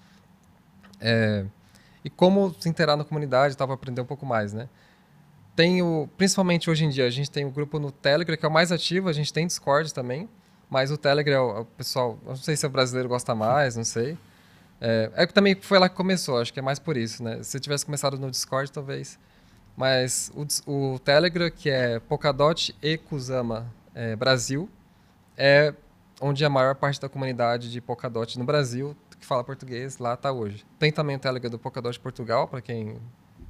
É, 0.99 1.45
e 2.03 2.09
como 2.09 2.53
se 2.59 2.69
inteirar 2.69 2.95
na 2.95 3.03
comunidade, 3.03 3.53
estava 3.53 3.73
aprender 3.73 4.01
um 4.01 4.05
pouco 4.05 4.25
mais, 4.25 4.53
né? 4.53 4.69
Tem 5.55 5.81
o, 5.81 6.09
principalmente 6.17 6.69
hoje 6.69 6.85
em 6.85 6.89
dia, 6.89 7.05
a 7.05 7.09
gente 7.09 7.29
tem 7.29 7.45
o 7.45 7.49
grupo 7.49 7.79
no 7.79 7.91
Telegram, 7.91 8.37
que 8.37 8.45
é 8.45 8.49
o 8.49 8.51
mais 8.51 8.71
ativo, 8.71 9.09
a 9.09 9.13
gente 9.13 9.33
tem 9.33 9.45
Discord 9.45 9.93
também, 9.93 10.29
mas 10.69 10.91
o 10.91 10.97
Telegram, 10.97 11.33
é 11.33 11.41
o, 11.41 11.57
é 11.57 11.59
o 11.61 11.65
pessoal, 11.65 12.17
não 12.25 12.35
sei 12.35 12.55
se 12.55 12.65
o 12.65 12.69
brasileiro 12.69 13.09
gosta 13.09 13.35
mais, 13.35 13.75
não 13.75 13.83
sei. 13.83 14.17
É, 14.79 15.11
é 15.15 15.27
que 15.27 15.33
também 15.33 15.55
foi 15.59 15.77
lá 15.77 15.89
que 15.89 15.95
começou, 15.95 16.39
acho 16.39 16.53
que 16.53 16.59
é 16.59 16.61
mais 16.61 16.79
por 16.79 16.95
isso, 16.95 17.21
né? 17.21 17.43
Se 17.43 17.59
tivesse 17.59 17.85
começado 17.85 18.17
no 18.17 18.31
Discord, 18.31 18.71
talvez. 18.71 19.19
Mas 19.79 20.29
o, 20.35 20.93
o 20.93 20.99
Telegram, 20.99 21.49
que 21.49 21.69
é 21.69 22.01
Polkadot 22.01 22.75
e 22.81 22.97
Kusama 22.97 23.65
é, 23.95 24.13
Brasil, 24.13 24.69
é 25.37 25.73
onde 26.19 26.43
a 26.43 26.49
maior 26.49 26.75
parte 26.75 26.99
da 26.99 27.07
comunidade 27.07 27.71
de 27.71 27.79
Polkadot 27.79 28.37
no 28.37 28.43
Brasil 28.43 28.93
que 29.17 29.25
fala 29.25 29.41
português 29.41 29.97
lá 29.97 30.15
está 30.15 30.33
hoje. 30.33 30.65
Tem 30.77 30.91
também 30.91 31.15
o 31.15 31.19
Telegram 31.19 31.49
do 31.49 31.57
Polkadot 31.57 31.97
Portugal, 31.97 32.45
para 32.45 32.61
quem 32.61 32.97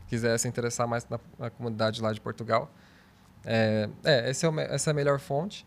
quiser 0.08 0.38
se 0.38 0.48
interessar 0.48 0.88
mais 0.88 1.08
na, 1.10 1.20
na, 1.38 1.50
comunidade 1.50 2.00
lá 2.00 2.14
de 2.14 2.22
Portugal. 2.22 2.72
É, 3.44 3.90
é, 4.04 4.30
esse 4.30 4.46
é 4.46 4.50
o, 4.50 4.60
essa 4.60 4.90
é 4.90 4.92
a 4.92 4.94
melhor 4.94 5.20
fonte. 5.20 5.66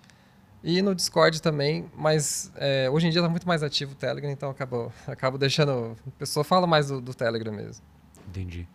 E 0.62 0.81
no 0.81 0.95
Discord 0.95 1.42
também, 1.42 1.90
mas 1.92 2.52
é, 2.54 2.88
hoje 2.88 3.09
em 3.09 3.11
dia 3.11 3.21
está 3.21 3.28
muito 3.28 3.49
mais 3.49 3.64
ativo 3.64 3.92
o 3.92 3.97
Telegram, 3.97 4.31
então 4.31 4.50
acabo, 4.50 4.92
acabo 5.09 5.37
deixando. 5.37 5.97
A 6.07 6.11
pessoa 6.21 6.45
fala 6.45 6.69
mais 6.69 6.87
do, 6.87 7.00
do 7.00 7.12
Telegram 7.12 7.52
mesmo. 7.52 7.85
Entendi. 8.28 8.69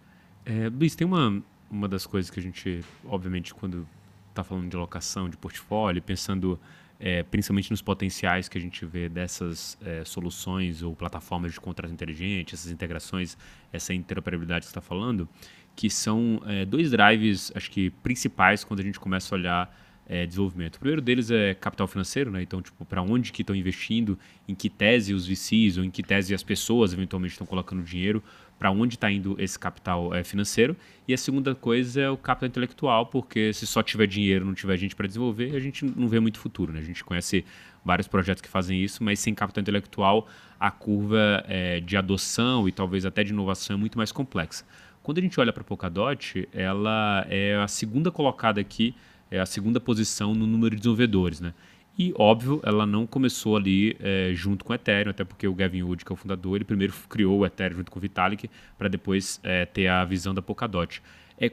É, 0.46 0.70
Luiz, 0.70 0.96
tem 0.96 1.08
uma, 1.08 1.42
uma 1.70 1.88
das 1.88 2.06
coisas 2.06 2.30
que 2.32 2.40
a 2.40 2.44
gente, 2.44 2.84
obviamente, 3.06 3.54
quando 3.54 3.88
está 4.30 4.44
falando 4.44 4.70
de 4.70 4.76
alocação 4.76 5.30
de 5.30 5.38
portfólio, 5.38 6.02
pensando 6.02 6.60
é, 7.00 7.24
principalmente 7.24 7.70
nos 7.70 7.82
potenciais 7.82 8.48
que 8.50 8.58
a 8.58 8.62
gente 8.62 8.86
vê 8.86 9.08
dessas 9.08 9.78
é, 9.84 10.04
soluções 10.04 10.82
ou 10.82 10.96
plataformas 10.96 11.54
de 11.54 11.60
contrato 11.60 11.94
inteligente, 11.94 12.56
essas 12.56 12.72
integrações, 12.72 13.38
essa 13.72 13.94
interoperabilidade 13.94 14.66
que 14.66 14.70
está 14.70 14.82
falando, 14.82 15.28
que 15.76 15.90
são 15.90 16.42
é, 16.46 16.66
dois 16.66 16.92
drives, 16.92 17.52
acho 17.56 17.70
que 17.70 17.90
principais 18.02 18.64
quando 18.64 18.80
a 18.80 18.84
gente 18.84 19.00
começa 19.00 19.34
a 19.34 19.38
olhar 19.38 19.78
é, 20.10 20.26
desenvolvimento. 20.26 20.78
O 20.78 20.80
primeiro 20.80 21.02
deles 21.02 21.30
é 21.30 21.54
capital 21.54 21.86
financeiro, 21.86 22.32
né? 22.32 22.42
Então, 22.42 22.62
tipo, 22.62 22.86
para 22.86 23.02
onde 23.02 23.32
que 23.32 23.42
estão 23.42 23.56
investindo, 23.56 24.18
em 24.48 24.56
que 24.56 24.70
tese 24.70 25.14
os 25.14 25.28
VCs 25.28 25.78
ou 25.78 25.84
em 25.84 25.92
que 25.92 26.02
tese 26.02 26.34
as 26.34 26.42
pessoas 26.42 26.94
eventualmente 26.94 27.34
estão 27.34 27.46
colocando 27.46 27.84
dinheiro, 27.84 28.24
para 28.58 28.72
onde 28.72 28.96
está 28.96 29.12
indo 29.12 29.36
esse 29.40 29.58
capital 29.58 30.14
é, 30.14 30.24
financeiro. 30.24 30.76
E 31.08 31.14
a 31.14 31.18
segunda 31.18 31.54
coisa 31.54 32.02
é 32.02 32.10
o 32.10 32.18
capital 32.18 32.48
intelectual, 32.48 33.06
porque 33.06 33.54
se 33.54 33.68
só 33.68 33.84
tiver 33.84 34.08
dinheiro, 34.08 34.46
não 34.46 34.54
tiver 34.54 34.78
gente 34.78 34.96
para 34.96 35.08
desenvolver, 35.08 35.56
a 35.56 35.60
gente 35.60 35.86
não 35.86 36.08
vê 36.08 36.20
muito 36.20 36.40
futuro, 36.40 36.74
né? 36.74 36.80
A 36.80 36.84
gente 36.84 37.04
conhece 37.04 37.46
vários 37.86 38.08
projetos 38.08 38.42
que 38.42 38.50
fazem 38.50 38.82
isso, 38.82 39.04
mas 39.04 39.20
sem 39.20 39.34
capital 39.34 39.62
intelectual, 39.62 40.28
a 40.60 40.72
curva 40.72 41.44
é, 41.48 41.80
de 41.80 41.96
adoção 41.96 42.68
e 42.68 42.72
talvez 42.72 43.06
até 43.06 43.24
de 43.24 43.32
inovação 43.32 43.76
é 43.76 43.80
muito 43.80 43.98
mais 43.98 44.12
complexa. 44.12 44.66
Quando 45.04 45.20
a 45.20 45.22
gente 45.22 45.40
olha 45.40 45.54
para 45.54 45.62
a 45.62 45.64
Polkadot, 45.64 46.50
ela 46.52 47.26
é 47.30 47.56
a 47.56 47.68
segunda 47.68 48.12
colocada 48.12 48.60
aqui 48.60 48.94
é 49.30 49.40
a 49.40 49.46
segunda 49.46 49.80
posição 49.80 50.34
no 50.34 50.48
número 50.48 50.76
de 50.76 50.82
desenvolvedores, 50.82 51.40
né? 51.40 51.54
E, 51.98 52.14
óbvio, 52.16 52.62
ela 52.64 52.86
não 52.86 53.08
começou 53.08 53.58
ali 53.58 53.98
é, 54.00 54.30
junto 54.34 54.64
com 54.64 54.72
o 54.72 54.76
Ethereum, 54.76 55.10
até 55.10 55.24
porque 55.24 55.48
o 55.48 55.54
Gavin 55.54 55.82
Wood, 55.82 56.06
que 56.06 56.12
é 56.12 56.14
o 56.14 56.16
fundador, 56.16 56.56
ele 56.56 56.64
primeiro 56.64 56.94
criou 57.10 57.40
o 57.40 57.46
Ethereum 57.46 57.78
junto 57.78 57.92
com 57.92 57.98
o 57.98 58.02
Vitalik 58.02 58.48
para 58.78 58.88
depois 58.88 59.40
é, 59.44 59.66
ter 59.66 59.88
a 59.88 60.06
visão 60.06 60.32
da 60.32 60.42
Polkadot. 60.42 61.02
É, 61.40 61.52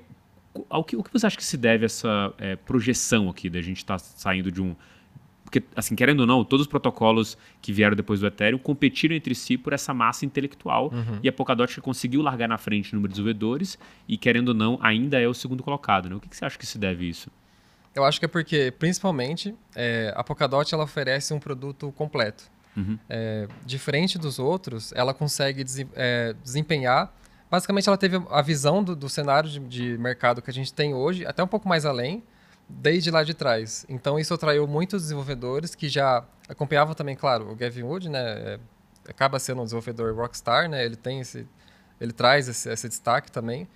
ao 0.68 0.84
que, 0.84 0.96
o 0.96 1.02
que 1.02 1.10
você 1.10 1.26
acha 1.26 1.36
que 1.36 1.44
se 1.44 1.56
deve 1.56 1.86
essa 1.86 2.32
é, 2.36 2.56
projeção 2.56 3.30
aqui 3.30 3.48
da 3.48 3.62
gente 3.62 3.78
estar 3.78 3.98
tá 3.98 3.98
saindo 3.98 4.52
de 4.52 4.60
um... 4.60 4.76
Porque, 5.44 5.62
assim, 5.74 5.94
querendo 5.94 6.20
ou 6.20 6.26
não, 6.26 6.44
todos 6.44 6.66
os 6.66 6.70
protocolos 6.70 7.38
que 7.62 7.72
vieram 7.72 7.96
depois 7.96 8.20
do 8.20 8.26
Ethereum 8.26 8.58
competiram 8.58 9.14
entre 9.14 9.34
si 9.34 9.56
por 9.56 9.72
essa 9.72 9.94
massa 9.94 10.26
intelectual 10.26 10.90
uhum. 10.92 11.20
e 11.22 11.28
a 11.28 11.32
Polkadot 11.32 11.80
conseguiu 11.80 12.20
largar 12.20 12.48
na 12.48 12.58
frente 12.58 12.92
o 12.92 12.96
número 12.96 13.08
de 13.08 13.14
desenvolvedores 13.14 13.78
e, 14.06 14.18
querendo 14.18 14.48
ou 14.48 14.54
não, 14.54 14.78
ainda 14.82 15.18
é 15.18 15.26
o 15.26 15.32
segundo 15.32 15.62
colocado. 15.62 16.10
Né? 16.10 16.16
O 16.16 16.20
que, 16.20 16.28
que 16.28 16.36
você 16.36 16.44
acha 16.44 16.58
que 16.58 16.66
se 16.66 16.76
deve 16.76 17.08
isso? 17.08 17.30
Eu 17.94 18.04
acho 18.04 18.18
que 18.18 18.24
é 18.24 18.28
porque, 18.28 18.72
principalmente, 18.76 19.54
é, 19.74 20.12
a 20.16 20.24
Polkadot 20.24 20.74
ela 20.74 20.84
oferece 20.84 21.32
um 21.32 21.38
produto 21.38 21.92
completo. 21.92 22.50
Uhum. 22.76 22.98
É, 23.08 23.46
diferente 23.64 24.18
dos 24.18 24.40
outros, 24.40 24.92
ela 24.92 25.14
consegue 25.14 25.62
des, 25.62 25.86
é, 25.94 26.34
desempenhar. 26.42 27.14
Basicamente, 27.48 27.88
ela 27.88 27.96
teve 27.96 28.20
a 28.30 28.42
visão 28.42 28.82
do, 28.82 28.96
do 28.96 29.08
cenário 29.08 29.48
de, 29.48 29.60
de, 29.60 29.98
mercado 29.98 30.42
que 30.42 30.50
a 30.50 30.52
gente 30.52 30.74
tem 30.74 30.92
hoje, 30.92 31.24
até 31.24 31.42
um 31.42 31.46
pouco 31.46 31.68
mais 31.68 31.86
além, 31.86 32.24
desde 32.68 33.12
lá 33.12 33.22
de 33.22 33.32
trás. 33.32 33.86
Então, 33.88 34.18
isso 34.18 34.34
atraiu 34.34 34.66
muitos 34.66 35.02
desenvolvedores 35.02 35.76
que 35.76 35.88
já 35.88 36.24
acompanhavam 36.48 36.94
também, 36.94 37.14
claro, 37.14 37.52
o 37.52 37.54
Gavin 37.54 37.84
Wood, 37.84 38.08
né? 38.08 38.20
É, 38.20 38.60
acaba 39.08 39.38
sendo 39.38 39.60
um 39.60 39.64
desenvolvedor 39.64 40.16
rockstar, 40.16 40.68
né? 40.68 40.84
Ele 40.84 40.96
tem 40.96 41.20
esse, 41.20 41.46
ele 42.00 42.12
traz 42.12 42.48
esse, 42.48 42.68
esse 42.68 42.88
destaque 42.88 43.30
também 43.30 43.68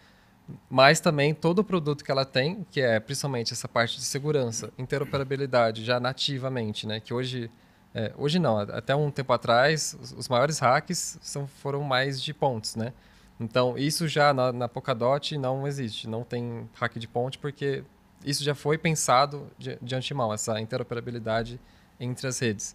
mas 0.71 1.01
também 1.01 1.35
todo 1.35 1.61
o 1.61 1.65
produto 1.65 2.05
que 2.05 2.11
ela 2.11 2.25
tem, 2.25 2.67
que 2.71 2.81
é 2.81 2.99
principalmente 2.99 3.53
essa 3.53 3.69
parte 3.69 3.97
de 3.97 4.05
segurança, 4.05 4.73
interoperabilidade, 4.79 5.85
já 5.85 6.01
nativamente, 6.01 6.87
né? 6.87 7.01
Que 7.01 7.13
hoje, 7.13 7.51
é, 7.95 8.13
hoje 8.17 8.39
não, 8.39 8.59
até 8.59 8.95
um 8.95 9.11
tempo 9.11 9.33
atrás, 9.33 9.97
os, 10.01 10.13
os, 10.13 10.29
maiores 10.29 10.59
hacks 10.59 11.19
são, 11.21 11.47
foram 11.47 11.83
mais 11.83 12.23
de 12.23 12.33
pontos, 12.33 12.77
né? 12.77 12.93
Então, 13.39 13.79
isso 13.79 14.09
já 14.09 14.33
na, 14.33 14.53
na 14.53 14.69
Polkadot 14.69 15.37
não 15.39 15.67
existe, 15.67 16.09
não 16.09 16.25
tem 16.25 16.69
hack 16.75 16.99
de 16.99 17.07
ponte, 17.07 17.39
porque 17.39 17.85
isso 18.25 18.43
já 18.43 18.55
foi 18.55 18.77
pensado 18.77 19.47
de, 19.57 19.79
de 19.81 19.95
antemão, 19.95 20.33
essa 20.33 20.61
interoperabilidade 20.61 21.61
entre 22.01 22.27
as 22.27 22.39
redes. 22.39 22.75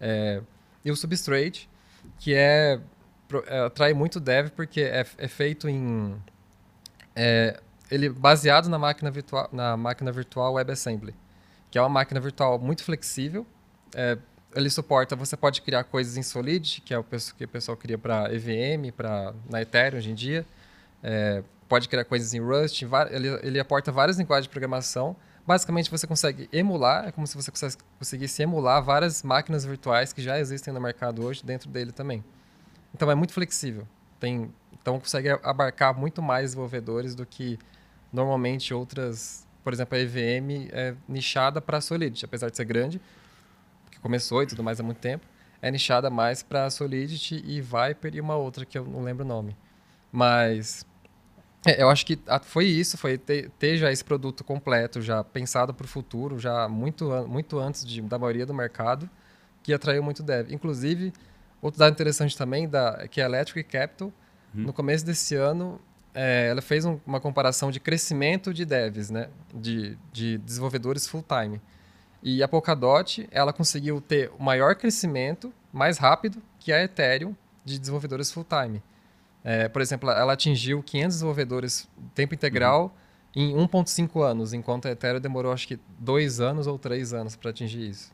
É, 0.00 0.40
e 0.84 0.90
o 0.90 0.96
Substrate, 0.96 1.68
que 2.18 2.32
é, 2.32 2.80
é 3.46 3.58
atrai 3.60 3.92
muito 3.92 4.18
dev, 4.18 4.50
porque 4.50 4.80
é, 4.80 5.04
é 5.18 5.28
feito 5.28 5.68
em 5.68 6.16
é, 7.20 7.58
ele 7.90 8.08
baseado 8.08 8.68
na 8.68 8.78
máquina 8.78 9.10
virtual, 9.10 9.48
na 9.52 9.76
máquina 9.76 10.12
virtual 10.12 10.54
WebAssembly, 10.54 11.16
que 11.68 11.76
é 11.76 11.82
uma 11.82 11.88
máquina 11.88 12.20
virtual 12.20 12.60
muito 12.60 12.84
flexível. 12.84 13.44
É, 13.92 14.16
ele 14.54 14.70
suporta, 14.70 15.16
você 15.16 15.36
pode 15.36 15.60
criar 15.60 15.82
coisas 15.82 16.16
em 16.16 16.22
Solid, 16.22 16.80
que 16.82 16.94
é 16.94 16.98
o 16.98 17.04
que 17.04 17.44
o 17.44 17.48
pessoal 17.48 17.76
cria 17.76 17.98
para 17.98 18.32
EVM, 18.32 18.92
para 18.96 19.34
na 19.50 19.60
Ethereum 19.60 19.98
hoje 19.98 20.10
em 20.12 20.14
dia. 20.14 20.46
É, 21.02 21.42
pode 21.68 21.88
criar 21.88 22.04
coisas 22.04 22.32
em 22.34 22.40
Rust, 22.40 22.82
ele, 23.10 23.28
ele 23.42 23.60
aporta 23.60 23.90
várias 23.90 24.16
linguagens 24.16 24.44
de 24.44 24.50
programação. 24.50 25.16
Basicamente, 25.44 25.90
você 25.90 26.06
consegue 26.06 26.48
emular, 26.52 27.08
é 27.08 27.12
como 27.12 27.26
se 27.26 27.34
você 27.34 27.50
conseguisse 27.98 28.42
emular 28.42 28.82
várias 28.82 29.22
máquinas 29.22 29.64
virtuais 29.64 30.12
que 30.12 30.22
já 30.22 30.38
existem 30.38 30.72
no 30.72 30.80
mercado 30.80 31.24
hoje 31.24 31.44
dentro 31.44 31.68
dele 31.68 31.90
também. 31.90 32.22
Então, 32.94 33.10
é 33.10 33.14
muito 33.14 33.32
flexível. 33.32 33.86
Tem 34.18 34.50
então 34.80 34.98
consegue 34.98 35.28
abarcar 35.42 35.94
muito 35.94 36.22
mais 36.22 36.46
desenvolvedores 36.46 37.14
do 37.14 37.26
que 37.26 37.58
normalmente 38.12 38.72
outras, 38.72 39.46
por 39.62 39.72
exemplo, 39.72 39.98
a 39.98 40.00
EVM 40.00 40.68
é 40.72 40.94
nichada 41.06 41.60
para 41.60 41.80
Solidity, 41.80 42.24
apesar 42.24 42.48
de 42.48 42.56
ser 42.56 42.64
grande, 42.64 43.00
que 43.90 43.98
começou 44.00 44.42
e 44.42 44.46
tudo 44.46 44.62
mais 44.62 44.80
há 44.80 44.82
muito 44.82 44.98
tempo, 44.98 45.26
é 45.60 45.70
nichada 45.70 46.08
mais 46.08 46.42
para 46.42 46.70
Solidity 46.70 47.42
e 47.44 47.60
Viper 47.60 48.14
e 48.14 48.20
uma 48.20 48.36
outra 48.36 48.64
que 48.64 48.78
eu 48.78 48.84
não 48.84 49.02
lembro 49.02 49.24
o 49.24 49.28
nome. 49.28 49.56
Mas 50.10 50.86
é, 51.66 51.82
eu 51.82 51.90
acho 51.90 52.06
que 52.06 52.18
foi 52.44 52.64
isso, 52.64 52.96
foi 52.96 53.18
ter, 53.18 53.50
ter, 53.58 53.76
já 53.76 53.92
esse 53.92 54.04
produto 54.04 54.42
completo, 54.44 55.02
já 55.02 55.22
pensado 55.22 55.74
para 55.74 55.84
o 55.84 55.88
futuro, 55.88 56.38
já 56.38 56.68
muito, 56.68 57.10
muito 57.28 57.58
antes 57.58 57.84
de, 57.84 58.00
da 58.00 58.18
maioria 58.18 58.46
do 58.46 58.54
mercado, 58.54 59.10
que 59.62 59.74
atraiu 59.74 60.02
muito 60.02 60.22
dev. 60.22 60.50
Inclusive, 60.50 61.12
outro 61.60 61.78
dado 61.78 61.92
interessante 61.92 62.36
também 62.36 62.68
da, 62.68 63.06
que 63.08 63.20
é 63.20 63.24
a 63.24 63.26
Electric 63.26 63.68
Capital, 63.68 64.12
Uhum. 64.54 64.64
No 64.64 64.72
começo 64.72 65.04
desse 65.04 65.34
ano, 65.34 65.80
é, 66.14 66.48
ela 66.50 66.62
fez 66.62 66.84
um, 66.84 66.98
uma 67.06 67.20
comparação 67.20 67.70
de 67.70 67.80
crescimento 67.80 68.52
de 68.52 68.64
devs, 68.64 69.10
né? 69.10 69.28
de, 69.54 69.96
de 70.12 70.38
desenvolvedores 70.38 71.06
full-time. 71.06 71.60
E 72.22 72.42
a 72.42 72.48
Polkadot, 72.48 73.28
ela 73.30 73.52
conseguiu 73.52 74.00
ter 74.00 74.30
o 74.38 74.42
maior 74.42 74.74
crescimento, 74.74 75.52
mais 75.72 75.98
rápido, 75.98 76.42
que 76.58 76.72
a 76.72 76.82
Ethereum 76.82 77.34
de 77.64 77.78
desenvolvedores 77.78 78.32
full-time. 78.32 78.82
É, 79.44 79.68
por 79.68 79.80
exemplo, 79.80 80.10
ela 80.10 80.32
atingiu 80.32 80.82
500 80.82 81.14
desenvolvedores 81.14 81.88
tempo 82.14 82.34
integral 82.34 82.94
uhum. 83.36 83.42
em 83.62 83.68
1.5 83.68 84.20
anos, 84.20 84.52
enquanto 84.52 84.88
a 84.88 84.90
Ethereum 84.90 85.20
demorou 85.20 85.52
acho 85.52 85.68
que 85.68 85.78
dois 85.98 86.40
anos 86.40 86.66
ou 86.66 86.78
três 86.78 87.12
anos 87.12 87.36
para 87.36 87.50
atingir 87.50 87.88
isso. 87.88 88.12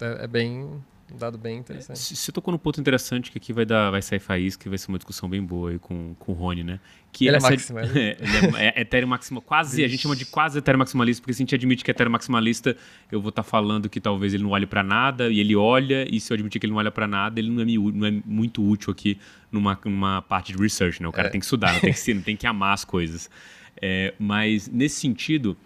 É, 0.00 0.24
é 0.24 0.26
bem 0.26 0.80
um 1.14 1.18
dado 1.18 1.38
bem 1.38 1.58
interessante. 1.58 1.96
É, 1.96 2.16
você 2.16 2.32
tocou 2.32 2.52
num 2.52 2.58
ponto 2.58 2.80
interessante 2.80 3.30
que 3.30 3.38
aqui 3.38 3.52
vai, 3.52 3.64
dar, 3.64 3.90
vai 3.90 4.00
sair 4.00 4.18
faísca, 4.18 4.62
que 4.62 4.68
vai 4.68 4.78
ser 4.78 4.88
uma 4.88 4.98
discussão 4.98 5.28
bem 5.28 5.42
boa 5.42 5.70
aí 5.70 5.78
com, 5.78 6.14
com 6.18 6.32
o 6.32 6.34
Rony, 6.34 6.64
né? 6.64 6.80
Que 7.12 7.26
ele 7.26 7.36
é 7.36 7.40
máximo, 7.40 7.78
é, 7.80 7.84
ele 7.84 8.56
é, 8.56 8.78
é 8.78 8.80
Ethereum 8.80 9.08
maximalista, 9.08 9.48
quase, 9.48 9.84
a 9.84 9.88
gente 9.88 10.00
chama 10.00 10.16
de 10.16 10.24
quase 10.24 10.58
Ethereum 10.58 10.78
maximalista, 10.78 11.20
porque 11.22 11.34
se 11.34 11.42
a 11.42 11.44
gente 11.44 11.54
admite 11.54 11.84
que 11.84 11.90
é 11.90 11.92
Ethereum 11.92 12.12
maximalista, 12.12 12.76
eu 13.10 13.20
vou 13.20 13.28
estar 13.28 13.42
tá 13.42 13.48
falando 13.48 13.88
que 13.88 14.00
talvez 14.00 14.32
ele 14.32 14.42
não 14.42 14.50
olhe 14.50 14.66
para 14.66 14.82
nada, 14.82 15.30
e 15.30 15.38
ele 15.40 15.54
olha, 15.54 16.06
e 16.10 16.18
se 16.18 16.32
eu 16.32 16.34
admitir 16.34 16.58
que 16.58 16.66
ele 16.66 16.72
não 16.72 16.78
olha 16.78 16.90
para 16.90 17.06
nada, 17.06 17.38
ele 17.38 17.50
não 17.50 17.62
é, 17.62 17.92
não 17.92 18.06
é 18.06 18.22
muito 18.24 18.66
útil 18.66 18.90
aqui 18.90 19.18
numa, 19.50 19.78
numa 19.84 20.22
parte 20.22 20.52
de 20.52 20.58
research, 20.58 21.02
né? 21.02 21.08
O 21.08 21.12
cara 21.12 21.28
é. 21.28 21.30
tem 21.30 21.40
que 21.40 21.44
estudar, 21.44 21.74
não 21.74 21.80
tem 21.80 21.92
que, 21.92 22.14
não 22.14 22.22
tem 22.22 22.36
que 22.36 22.46
amar 22.46 22.74
as 22.74 22.84
coisas. 22.84 23.30
É, 23.80 24.14
mas, 24.18 24.68
nesse 24.68 25.00
sentido, 25.00 25.56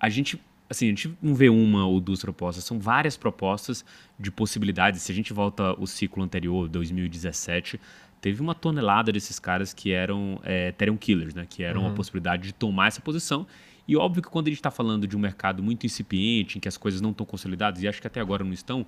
a 0.00 0.08
gente 0.08 0.40
assim, 0.68 0.86
a 0.86 0.88
gente 0.88 1.16
não 1.20 1.34
vê 1.34 1.48
uma 1.48 1.86
ou 1.86 2.00
duas 2.00 2.20
propostas, 2.20 2.64
são 2.64 2.78
várias 2.78 3.16
propostas 3.16 3.84
de 4.18 4.30
possibilidades. 4.30 5.02
Se 5.02 5.12
a 5.12 5.14
gente 5.14 5.32
volta 5.32 5.78
o 5.78 5.86
ciclo 5.86 6.22
anterior, 6.22 6.68
2017, 6.68 7.80
teve 8.20 8.40
uma 8.40 8.54
tonelada 8.54 9.12
desses 9.12 9.38
caras 9.38 9.74
que 9.74 9.92
eram 9.92 10.40
é, 10.42 10.68
Ethereum 10.68 10.96
Killers, 10.96 11.34
né? 11.34 11.46
Que 11.48 11.62
eram 11.62 11.82
uhum. 11.82 11.88
a 11.88 11.92
possibilidade 11.92 12.44
de 12.44 12.54
tomar 12.54 12.88
essa 12.88 13.00
posição. 13.00 13.46
E 13.86 13.96
óbvio 13.96 14.22
que 14.22 14.30
quando 14.30 14.46
a 14.46 14.50
gente 14.50 14.58
está 14.58 14.70
falando 14.70 15.06
de 15.06 15.14
um 15.14 15.20
mercado 15.20 15.62
muito 15.62 15.84
incipiente, 15.84 16.56
em 16.56 16.60
que 16.60 16.66
as 16.66 16.76
coisas 16.76 17.00
não 17.00 17.10
estão 17.10 17.26
consolidadas, 17.26 17.82
e 17.82 17.88
acho 17.88 18.00
que 18.00 18.06
até 18.06 18.18
agora 18.20 18.42
não 18.42 18.54
estão, 18.54 18.86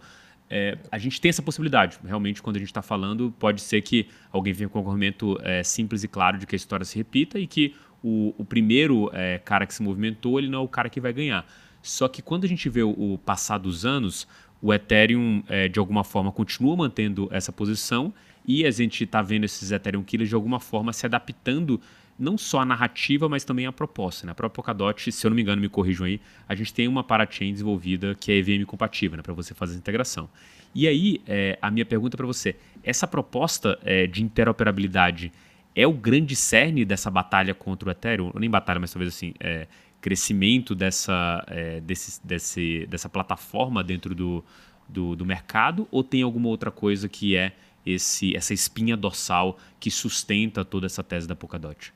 é, 0.48 0.78
a 0.90 0.96
gente 0.96 1.20
tem 1.20 1.28
essa 1.28 1.42
possibilidade. 1.42 1.98
Realmente, 2.04 2.42
quando 2.42 2.56
a 2.56 2.58
gente 2.58 2.68
está 2.68 2.80
falando, 2.80 3.30
pode 3.38 3.60
ser 3.60 3.82
que 3.82 4.08
alguém 4.32 4.54
venha 4.54 4.68
com 4.68 4.78
um 4.78 4.82
argumento 4.82 5.38
é, 5.42 5.62
simples 5.62 6.02
e 6.02 6.08
claro 6.08 6.38
de 6.38 6.46
que 6.46 6.54
a 6.54 6.56
história 6.56 6.84
se 6.84 6.96
repita 6.96 7.38
e 7.38 7.46
que 7.46 7.74
o, 8.06 8.32
o 8.38 8.44
primeiro 8.44 9.10
é, 9.12 9.38
cara 9.38 9.66
que 9.66 9.74
se 9.74 9.82
movimentou, 9.82 10.38
ele 10.38 10.48
não 10.48 10.60
é 10.60 10.62
o 10.62 10.68
cara 10.68 10.88
que 10.88 11.00
vai 11.00 11.12
ganhar. 11.12 11.44
Só 11.82 12.06
que 12.06 12.22
quando 12.22 12.44
a 12.44 12.46
gente 12.46 12.68
vê 12.68 12.84
o, 12.84 12.90
o 12.90 13.18
passar 13.18 13.58
dos 13.58 13.84
anos, 13.84 14.28
o 14.62 14.72
Ethereum, 14.72 15.42
é, 15.48 15.66
de 15.66 15.80
alguma 15.80 16.04
forma, 16.04 16.30
continua 16.30 16.76
mantendo 16.76 17.28
essa 17.32 17.50
posição 17.50 18.14
e 18.46 18.64
a 18.64 18.70
gente 18.70 19.02
está 19.02 19.20
vendo 19.20 19.42
esses 19.42 19.72
Ethereum 19.72 20.04
Killers, 20.04 20.28
de 20.28 20.36
alguma 20.36 20.60
forma, 20.60 20.92
se 20.92 21.04
adaptando 21.04 21.80
não 22.16 22.38
só 22.38 22.60
à 22.60 22.64
narrativa, 22.64 23.28
mas 23.28 23.42
também 23.42 23.66
à 23.66 23.72
proposta. 23.72 24.24
Né? 24.24 24.30
A 24.30 24.34
própria 24.36 24.54
Polkadot, 24.54 25.10
se 25.10 25.26
eu 25.26 25.30
não 25.30 25.34
me 25.34 25.42
engano, 25.42 25.60
me 25.60 25.68
corrijam 25.68 26.06
aí, 26.06 26.20
a 26.48 26.54
gente 26.54 26.72
tem 26.72 26.86
uma 26.86 27.02
parachain 27.02 27.52
desenvolvida 27.52 28.14
que 28.14 28.30
é 28.30 28.36
EVM 28.36 28.64
compatível, 28.64 29.16
né, 29.16 29.22
para 29.22 29.34
você 29.34 29.52
fazer 29.52 29.74
a 29.74 29.78
integração. 29.78 30.28
E 30.72 30.86
aí, 30.86 31.20
é, 31.26 31.58
a 31.60 31.70
minha 31.72 31.84
pergunta 31.84 32.16
para 32.16 32.26
você, 32.26 32.54
essa 32.84 33.06
proposta 33.06 33.78
é, 33.84 34.06
de 34.06 34.22
interoperabilidade 34.22 35.32
é 35.76 35.86
o 35.86 35.92
grande 35.92 36.34
cerne 36.34 36.84
dessa 36.84 37.10
batalha 37.10 37.54
contra 37.54 37.88
o 37.88 37.92
Ethereum? 37.92 38.32
Nem 38.34 38.50
batalha, 38.50 38.80
mas 38.80 38.92
talvez 38.92 39.14
assim, 39.14 39.34
é, 39.38 39.68
crescimento 40.00 40.74
dessa, 40.74 41.44
é, 41.46 41.80
desse, 41.80 42.20
desse, 42.26 42.86
dessa 42.86 43.08
plataforma 43.08 43.84
dentro 43.84 44.14
do, 44.14 44.42
do, 44.88 45.14
do, 45.14 45.26
mercado 45.26 45.86
ou 45.90 46.02
tem 46.02 46.22
alguma 46.22 46.48
outra 46.48 46.70
coisa 46.70 47.08
que 47.08 47.36
é 47.36 47.52
esse, 47.84 48.34
essa 48.34 48.54
espinha 48.54 48.96
dorsal 48.96 49.58
que 49.78 49.90
sustenta 49.90 50.64
toda 50.64 50.86
essa 50.86 51.04
tese 51.04 51.28
da 51.28 51.36
Polkadot? 51.36 51.92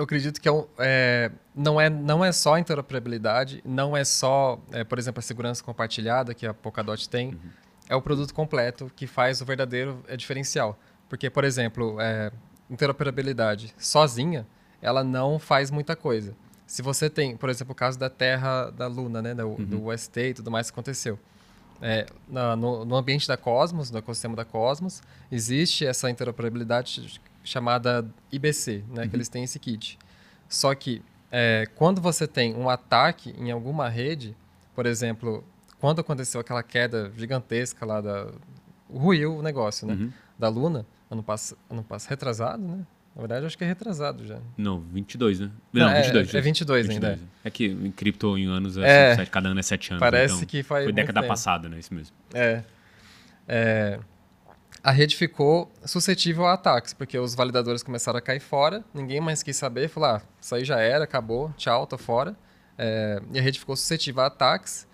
eu 0.00 0.04
acredito 0.04 0.40
que 0.40 0.48
é, 0.48 0.52
é, 0.78 1.30
não, 1.54 1.78
é, 1.78 1.90
não 1.90 2.24
é 2.24 2.32
só 2.32 2.56
interoperabilidade, 2.56 3.60
não 3.62 3.94
é 3.94 4.02
só, 4.02 4.58
é, 4.72 4.82
por 4.82 4.98
exemplo, 4.98 5.18
a 5.18 5.22
segurança 5.22 5.62
compartilhada 5.62 6.32
que 6.32 6.46
a 6.46 6.54
Polkadot 6.54 7.06
tem, 7.06 7.28
uhum. 7.28 7.38
é 7.86 7.94
o 7.94 8.00
produto 8.00 8.32
completo 8.32 8.90
que 8.96 9.06
faz 9.06 9.42
o 9.42 9.44
verdadeiro 9.44 10.02
é, 10.08 10.16
diferencial. 10.16 10.78
Porque, 11.10 11.28
por 11.28 11.42
exemplo, 11.42 12.00
é, 12.00 12.30
interoperabilidade 12.70 13.74
sozinha, 13.76 14.46
ela 14.80 15.02
não 15.02 15.40
faz 15.40 15.68
muita 15.68 15.96
coisa. 15.96 16.36
Se 16.68 16.82
você 16.82 17.10
tem, 17.10 17.36
por 17.36 17.50
exemplo, 17.50 17.72
o 17.72 17.74
caso 17.74 17.98
da 17.98 18.08
Terra 18.08 18.70
da 18.70 18.86
Luna, 18.86 19.20
né, 19.20 19.34
do, 19.34 19.48
uhum. 19.48 19.64
do 19.64 19.86
UST 19.88 20.20
e 20.20 20.34
tudo 20.34 20.52
mais 20.52 20.70
que 20.70 20.74
aconteceu. 20.74 21.18
É, 21.82 22.06
na, 22.28 22.54
no, 22.54 22.84
no, 22.84 22.94
ambiente 22.94 23.26
da 23.26 23.36
Cosmos, 23.36 23.90
no 23.90 23.98
ecossistema 23.98 24.36
da 24.36 24.44
Cosmos, 24.44 25.02
existe 25.32 25.84
essa 25.84 26.08
interoperabilidade 26.08 27.20
chamada 27.42 28.08
IBC, 28.30 28.84
né, 28.88 29.02
uhum. 29.02 29.08
que 29.08 29.16
eles 29.16 29.28
têm 29.28 29.42
esse 29.42 29.58
kit. 29.58 29.98
Só 30.48 30.72
que 30.76 31.02
é, 31.32 31.66
quando 31.74 32.00
você 32.00 32.24
tem 32.28 32.54
um 32.54 32.70
ataque 32.70 33.34
em 33.36 33.50
alguma 33.50 33.88
rede, 33.88 34.36
por 34.76 34.86
exemplo, 34.86 35.42
quando 35.80 36.00
aconteceu 36.02 36.40
aquela 36.40 36.62
queda 36.62 37.10
gigantesca 37.16 37.84
lá 37.84 38.00
da 38.00 38.28
ruiu 38.88 39.38
o 39.38 39.42
negócio, 39.42 39.88
né, 39.88 39.94
uhum. 39.94 40.12
da 40.38 40.48
Luna, 40.48 40.86
ano 41.10 41.22
passado, 41.22 41.58
ano 41.68 41.82
passado, 41.82 42.10
retrasado, 42.10 42.62
né? 42.62 42.86
Na 43.14 43.22
verdade, 43.22 43.44
acho 43.44 43.58
que 43.58 43.64
é 43.64 43.66
retrasado 43.66 44.24
já. 44.24 44.38
Não, 44.56 44.80
22, 44.80 45.40
né? 45.40 45.50
Não, 45.72 45.88
Não 45.88 45.94
22. 45.96 46.32
É, 46.32 46.38
é 46.38 46.40
22, 46.40 46.86
22 46.86 46.90
ainda. 46.90 47.20
É. 47.44 47.48
é 47.48 47.50
que 47.50 47.66
em 47.66 47.90
cripto 47.90 48.38
em 48.38 48.46
anos, 48.46 48.76
é, 48.78 49.12
é, 49.12 49.26
cada 49.26 49.48
ano 49.48 49.58
é 49.58 49.62
7 49.62 49.90
anos. 49.90 50.00
Parece 50.00 50.34
então, 50.34 50.46
que 50.46 50.62
faz 50.62 50.84
Foi 50.84 50.92
década 50.92 51.22
passada, 51.24 51.68
né? 51.68 51.78
Isso 51.78 51.92
mesmo. 51.92 52.14
É. 52.32 52.62
é. 53.48 53.98
A 54.82 54.92
rede 54.92 55.16
ficou 55.16 55.70
suscetível 55.84 56.46
a 56.46 56.54
ataques, 56.54 56.94
porque 56.94 57.18
os 57.18 57.34
validadores 57.34 57.82
começaram 57.82 58.18
a 58.18 58.22
cair 58.22 58.40
fora, 58.40 58.82
ninguém 58.94 59.20
mais 59.20 59.42
quis 59.42 59.56
saber, 59.56 59.88
falou, 59.88 60.08
ah, 60.08 60.22
isso 60.40 60.54
aí 60.54 60.64
já 60.64 60.80
era, 60.80 61.04
acabou, 61.04 61.52
tchau, 61.56 61.86
tô 61.86 61.98
fora. 61.98 62.34
É, 62.78 63.20
e 63.34 63.38
a 63.38 63.42
rede 63.42 63.58
ficou 63.58 63.76
suscetível 63.76 64.22
a 64.22 64.26
ataques. 64.26 64.86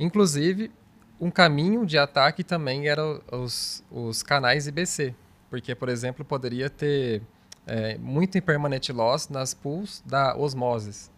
Inclusive, 0.00 0.72
um 1.20 1.30
caminho 1.30 1.86
de 1.86 1.98
ataque 1.98 2.42
também 2.42 2.88
era 2.88 3.04
os, 3.30 3.84
os 3.90 4.24
canais 4.24 4.66
IBC, 4.66 5.14
porque, 5.50 5.74
por 5.74 5.88
exemplo, 5.88 6.24
poderia 6.24 6.68
ter 6.68 7.22
é, 7.66 7.98
muito 7.98 8.36
impermanent 8.36 8.88
loss 8.90 9.28
nas 9.28 9.54
pools 9.54 10.02
da 10.04 10.36
osmosis. 10.36 11.10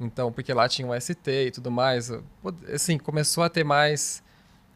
Então, 0.00 0.32
porque 0.32 0.52
lá 0.52 0.68
tinha 0.68 0.86
o 0.86 1.00
ST 1.00 1.28
e 1.28 1.50
tudo 1.50 1.70
mais, 1.70 2.10
assim, 2.72 2.98
começou 2.98 3.42
a 3.42 3.48
ter 3.48 3.64
mais 3.64 4.22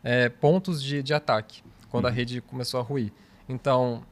é, 0.03 0.29
pontos 0.29 0.83
de, 0.83 1.03
de 1.03 1.15
ataque 1.15 1.63
quando 1.89 2.05
uhum. 2.05 2.11
a 2.11 2.13
rede 2.13 2.41
começou 2.41 2.81
a 2.81 2.83
ruir. 2.83 3.13
Então, 3.49 4.03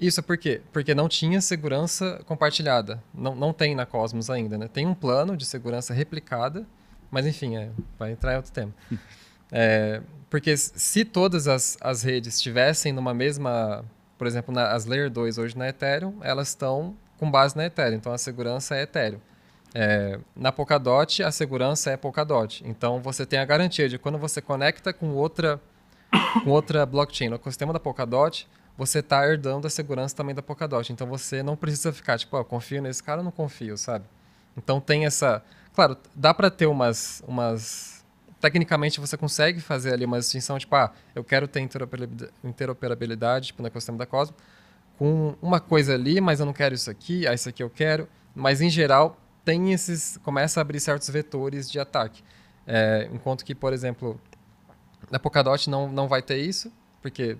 isso 0.00 0.22
por 0.22 0.38
quê? 0.38 0.62
Porque 0.72 0.94
não 0.94 1.08
tinha 1.08 1.40
segurança 1.40 2.20
compartilhada. 2.26 3.02
Não, 3.14 3.34
não 3.34 3.52
tem 3.52 3.74
na 3.74 3.84
Cosmos 3.84 4.30
ainda, 4.30 4.56
né? 4.56 4.66
Tem 4.66 4.86
um 4.86 4.94
plano 4.94 5.36
de 5.36 5.44
segurança 5.44 5.92
replicada, 5.92 6.66
mas 7.10 7.26
enfim, 7.26 7.56
é, 7.56 7.70
vai 7.98 8.12
entrar 8.12 8.32
em 8.32 8.36
outro 8.36 8.50
tema. 8.50 8.74
é, 9.52 10.00
porque 10.28 10.56
se 10.56 11.04
todas 11.04 11.46
as, 11.46 11.76
as 11.80 12.02
redes 12.02 12.36
estivessem 12.36 12.92
numa 12.92 13.12
mesma 13.12 13.84
por 14.20 14.26
exemplo, 14.26 14.54
na, 14.54 14.72
as 14.72 14.84
Layer 14.84 15.08
2 15.08 15.38
hoje 15.38 15.56
na 15.56 15.70
Ethereum, 15.70 16.18
elas 16.20 16.48
estão 16.48 16.94
com 17.16 17.30
base 17.30 17.56
na 17.56 17.64
Ethereum, 17.64 17.96
então 17.96 18.12
a 18.12 18.18
segurança 18.18 18.76
é 18.76 18.82
Ethereum. 18.82 19.18
É, 19.74 20.20
na 20.36 20.52
Polkadot, 20.52 21.22
a 21.22 21.32
segurança 21.32 21.90
é 21.90 21.96
Polkadot. 21.96 22.62
Então 22.66 23.00
você 23.00 23.24
tem 23.24 23.38
a 23.38 23.46
garantia 23.46 23.88
de 23.88 23.96
quando 23.98 24.18
você 24.18 24.42
conecta 24.42 24.92
com 24.92 25.14
outra, 25.14 25.58
com 26.44 26.50
outra 26.50 26.84
blockchain 26.84 27.30
no 27.30 27.36
ecossistema 27.36 27.72
da 27.72 27.80
Polkadot, 27.80 28.46
você 28.76 28.98
está 28.98 29.26
herdando 29.26 29.66
a 29.66 29.70
segurança 29.70 30.14
também 30.14 30.34
da 30.34 30.42
Polkadot. 30.42 30.92
Então 30.92 31.06
você 31.06 31.42
não 31.42 31.56
precisa 31.56 31.90
ficar 31.90 32.18
tipo, 32.18 32.36
oh, 32.36 32.44
confio 32.44 32.82
nesse 32.82 33.02
cara 33.02 33.20
ou 33.20 33.24
não 33.24 33.32
confio, 33.32 33.78
sabe? 33.78 34.04
Então 34.54 34.82
tem 34.82 35.06
essa. 35.06 35.42
Claro, 35.74 35.96
dá 36.14 36.34
para 36.34 36.50
ter 36.50 36.66
umas, 36.66 37.22
umas 37.26 37.99
tecnicamente 38.40 38.98
você 38.98 39.16
consegue 39.16 39.60
fazer 39.60 39.92
ali 39.92 40.04
uma 40.04 40.18
distinção, 40.18 40.58
tipo, 40.58 40.74
ah, 40.74 40.92
eu 41.14 41.22
quero 41.22 41.46
ter 41.46 41.60
interoperabilidade, 42.42 43.48
tipo, 43.48 43.62
no 43.62 43.68
ecossistema 43.68 43.98
da 43.98 44.06
Cosmos, 44.06 44.36
com 44.98 45.34
uma 45.40 45.60
coisa 45.60 45.94
ali, 45.94 46.20
mas 46.20 46.40
eu 46.40 46.46
não 46.46 46.52
quero 46.52 46.74
isso 46.74 46.90
aqui, 46.90 47.26
ah, 47.26 47.34
isso 47.34 47.48
aqui 47.48 47.62
eu 47.62 47.70
quero. 47.70 48.08
Mas, 48.34 48.60
em 48.60 48.70
geral, 48.70 49.16
tem 49.44 49.72
esses... 49.72 50.18
começa 50.22 50.60
a 50.60 50.62
abrir 50.62 50.80
certos 50.80 51.08
vetores 51.10 51.70
de 51.70 51.78
ataque. 51.78 52.22
É, 52.66 53.08
enquanto 53.12 53.44
que, 53.44 53.54
por 53.54 53.72
exemplo, 53.72 54.20
na 55.10 55.18
Polkadot 55.18 55.68
não, 55.68 55.90
não 55.90 56.08
vai 56.08 56.22
ter 56.22 56.38
isso, 56.38 56.72
porque 57.02 57.36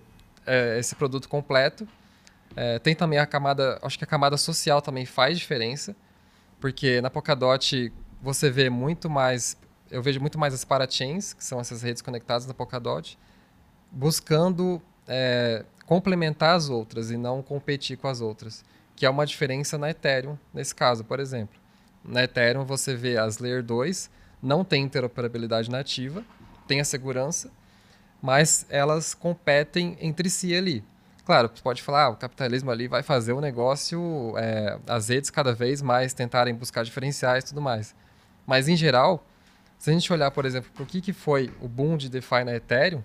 é 0.47 0.79
esse 0.79 0.95
produto 0.95 1.29
completo. 1.29 1.87
É, 2.57 2.79
tem 2.79 2.95
também 2.95 3.19
a 3.19 3.27
camada... 3.27 3.79
Acho 3.83 3.97
que 3.97 4.05
a 4.05 4.07
camada 4.07 4.37
social 4.37 4.83
também 4.83 5.07
faz 5.07 5.39
diferença, 5.39 5.95
porque 6.61 7.01
na 7.01 7.09
Polkadot 7.09 7.93
você 8.21 8.51
vê 8.51 8.69
muito 8.69 9.09
mais 9.09 9.57
eu 9.91 10.03
vejo 10.03 10.21
muito 10.21 10.39
mais 10.39 10.55
as 10.55 10.65
parachains, 10.65 11.33
que 11.33 11.45
são 11.45 11.61
essas 11.61 11.83
redes 11.83 12.03
conectadas 12.03 12.47
na 12.47 12.55
Polkadot, 12.55 13.19
buscando 13.91 14.81
é, 15.07 15.65
complementar 15.87 16.57
as 16.57 16.69
outras 16.69 17.11
e 17.11 17.17
não 17.17 17.43
competir 17.43 17.97
com 17.97 18.09
as 18.09 18.21
outras, 18.21 18.65
que 18.95 19.05
é 19.05 19.11
uma 19.11 19.27
diferença 19.27 19.77
na 19.77 19.91
Ethereum, 19.91 20.39
nesse 20.55 20.75
caso, 20.75 21.05
por 21.05 21.19
exemplo. 21.19 21.59
Na 22.05 22.25
Ethereum 22.25 22.65
você 22.65 22.95
vê 22.95 23.19
as 23.19 23.39
Layer 23.39 23.63
2, 23.63 24.11
não 24.43 24.65
tem 24.65 24.85
interoperabilidade 24.85 25.71
nativa, 25.71 26.25
tem 26.67 26.81
a 26.81 26.85
segurança, 26.85 27.51
mas 28.23 28.67
elas 28.69 29.15
competem 29.15 29.97
entre 30.01 30.31
si 30.31 30.55
ali. 30.55 30.85
Claro, 31.25 31.51
você 31.53 31.63
pode 31.63 31.83
falar, 31.83 32.05
ah, 32.05 32.09
o 32.11 32.17
capitalismo 32.17 32.71
ali 32.71 32.89
vai 32.89 33.03
fazer 33.03 33.33
o 33.33 33.41
negócio, 33.41 34.35
é, 34.37 34.79
as 34.87 35.09
redes 35.09 35.31
cada 35.31 35.53
vez 35.53 35.83
mais 35.83 36.13
tentarem 36.13 36.55
buscar 36.55 36.85
diferenciais 36.85 37.45
e 37.45 37.47
tudo 37.49 37.61
mais. 37.61 37.95
Mas, 38.47 38.69
em 38.69 38.77
geral, 38.77 39.25
se 39.81 39.89
a 39.89 39.95
gente 39.95 40.13
olhar, 40.13 40.31
por 40.31 40.45
exemplo, 40.45 40.71
para 40.75 40.83
o 40.83 40.87
que, 40.87 41.01
que 41.01 41.11
foi 41.11 41.51
o 41.59 41.67
boom 41.67 41.97
de 41.97 42.11
DeFi 42.11 42.45
na 42.45 42.55
Ethereum, 42.55 43.03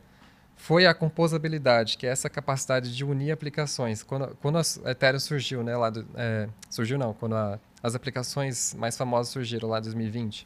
foi 0.58 0.86
a 0.86 0.94
composabilidade, 0.94 1.98
que 1.98 2.06
é 2.06 2.10
essa 2.10 2.30
capacidade 2.30 2.94
de 2.94 3.06
unir 3.06 3.32
aplicações. 3.32 4.04
Quando, 4.04 4.36
quando 4.42 4.58
a 4.58 4.92
Ethereum 4.92 5.20
surgiu, 5.22 5.64
né, 5.64 5.78
lá 5.78 5.90
do, 5.90 6.06
é, 6.16 6.50
surgiu 6.70 6.98
não, 6.98 7.14
quando 7.14 7.34
a, 7.34 7.58
as 7.82 7.96
aplicações 7.96 8.74
mais 8.74 8.98
famosas 8.98 9.32
surgiram 9.32 9.70
lá 9.70 9.80
em 9.80 9.84
2020. 9.84 10.46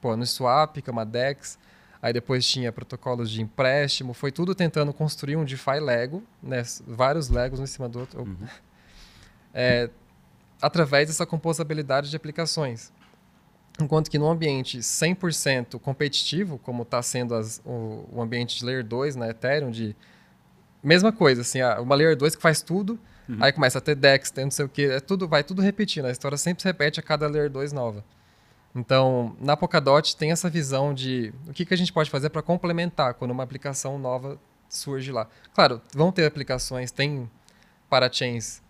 Pô, 0.00 0.16
no 0.16 0.24
Swap, 0.26 0.78
que 0.78 0.88
é 0.88 0.92
uma 0.92 1.04
DEX, 1.04 1.58
aí 2.00 2.10
depois 2.10 2.46
tinha 2.46 2.72
protocolos 2.72 3.30
de 3.30 3.42
empréstimo, 3.42 4.14
foi 4.14 4.32
tudo 4.32 4.54
tentando 4.54 4.94
construir 4.94 5.36
um 5.36 5.44
DeFi 5.44 5.78
Lego, 5.78 6.22
né, 6.42 6.62
vários 6.86 7.28
Legos 7.28 7.60
um 7.60 7.64
em 7.64 7.66
cima 7.66 7.86
do 7.86 8.00
outro, 8.00 8.22
uhum. 8.22 8.48
é, 9.52 9.90
através 10.62 11.08
dessa 11.08 11.26
composabilidade 11.26 12.08
de 12.08 12.16
aplicações. 12.16 12.90
Enquanto 13.80 14.10
que 14.10 14.18
no 14.18 14.28
ambiente 14.28 14.78
100% 14.78 15.78
competitivo, 15.78 16.58
como 16.58 16.82
está 16.82 17.02
sendo 17.02 17.34
as, 17.34 17.60
o, 17.64 18.06
o, 18.12 18.22
ambiente 18.22 18.58
de 18.58 18.64
Layer 18.64 18.84
2 18.84 19.16
na 19.16 19.28
Ethereum, 19.28 19.70
de 19.70 19.96
mesma 20.82 21.12
coisa, 21.12 21.42
assim, 21.42 21.60
uma 21.80 21.94
Layer 21.94 22.16
2 22.16 22.36
que 22.36 22.42
faz 22.42 22.62
tudo, 22.62 22.98
uhum. 23.28 23.38
aí 23.40 23.52
começa 23.52 23.78
a 23.78 23.80
ter 23.80 23.94
DEX, 23.94 24.30
tem 24.30 24.44
não 24.44 24.50
sei 24.50 24.64
o 24.64 24.68
que, 24.68 24.84
é 24.84 25.00
tudo, 25.00 25.28
vai 25.28 25.44
tudo 25.44 25.62
repetindo, 25.62 26.06
a 26.06 26.10
história 26.10 26.38
sempre 26.38 26.62
se 26.62 26.68
repete 26.68 27.00
a 27.00 27.02
cada 27.02 27.28
Layer 27.28 27.50
2 27.50 27.72
nova. 27.72 28.04
Então, 28.74 29.36
na 29.40 29.56
Polkadot 29.56 30.16
tem 30.16 30.30
essa 30.30 30.48
visão 30.48 30.94
de 30.94 31.32
o 31.48 31.52
que, 31.52 31.64
que 31.64 31.74
a 31.74 31.76
gente 31.76 31.92
pode 31.92 32.08
fazer 32.08 32.30
para 32.30 32.40
complementar 32.40 33.14
quando 33.14 33.32
uma 33.32 33.42
aplicação 33.42 33.98
nova 33.98 34.38
surge 34.68 35.10
lá. 35.10 35.26
Claro, 35.52 35.82
vão 35.92 36.12
ter 36.12 36.24
aplicações, 36.24 36.92
tem 36.92 37.28
parachains 37.88 38.62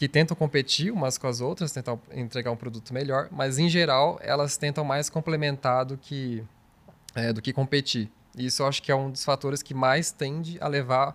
que 0.00 0.08
tentam 0.08 0.34
competir 0.34 0.90
umas 0.90 1.18
com 1.18 1.26
as 1.26 1.42
outras, 1.42 1.72
tentam 1.72 2.00
entregar 2.10 2.50
um 2.50 2.56
produto 2.56 2.94
melhor, 2.94 3.28
mas 3.30 3.58
em 3.58 3.68
geral 3.68 4.18
elas 4.22 4.56
tentam 4.56 4.82
mais 4.82 5.10
complementar 5.10 5.84
do 5.84 5.98
que, 5.98 6.42
é, 7.14 7.34
do 7.34 7.42
que 7.42 7.52
competir. 7.52 8.10
E 8.34 8.46
isso 8.46 8.62
eu 8.62 8.66
acho 8.66 8.82
que 8.82 8.90
é 8.90 8.94
um 8.94 9.10
dos 9.10 9.22
fatores 9.22 9.62
que 9.62 9.74
mais 9.74 10.10
tende 10.10 10.56
a 10.58 10.68
levar 10.68 11.14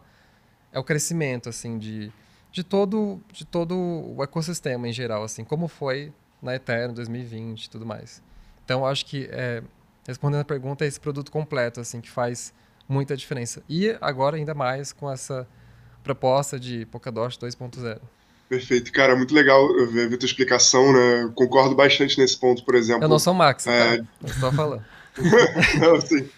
é 0.72 0.78
o 0.78 0.84
crescimento 0.84 1.50
assim 1.50 1.80
de, 1.80 2.12
de 2.52 2.64
todo 2.64 3.20
de 3.34 3.44
todo 3.44 3.76
o 3.76 4.24
ecossistema 4.24 4.88
em 4.88 4.94
geral, 4.94 5.24
assim 5.24 5.44
como 5.44 5.68
foi 5.68 6.14
na 6.40 6.54
Ethereum 6.54 6.94
2020 6.94 7.64
e 7.64 7.70
tudo 7.72 7.88
mais. 7.88 8.22
Então 8.64 8.82
eu 8.82 8.86
acho 8.86 9.04
que 9.08 9.28
é, 9.32 9.64
respondendo 10.08 10.42
a 10.42 10.46
pergunta 10.46 10.86
é 10.86 10.88
esse 10.88 11.00
produto 11.00 11.32
completo 11.32 11.80
assim 11.80 12.00
que 12.00 12.12
faz 12.12 12.54
muita 12.88 13.18
diferença. 13.18 13.64
E 13.68 13.98
agora 14.00 14.38
ainda 14.38 14.54
mais 14.54 14.94
com 14.94 15.12
essa 15.12 15.48
proposta 16.04 16.60
de 16.60 16.86
Polkadot 16.86 17.36
2.0. 17.40 18.00
Perfeito, 18.48 18.92
cara, 18.92 19.16
muito 19.16 19.34
legal 19.34 19.68
ver, 19.88 20.08
ver 20.08 20.18
tua 20.18 20.28
explicação, 20.28 20.94
né? 20.94 21.32
concordo 21.34 21.74
bastante 21.74 22.20
nesse 22.20 22.38
ponto, 22.38 22.64
por 22.64 22.76
exemplo. 22.76 23.04
Eu 23.04 23.10
não 23.10 23.18
sou 23.18 23.34
Max, 23.34 23.66
é... 23.66 23.98
tá? 23.98 24.04
Eu 24.22 24.34
só 24.36 24.52
falando. 24.52 24.84
não, 25.82 26.00
sim. 26.00 26.30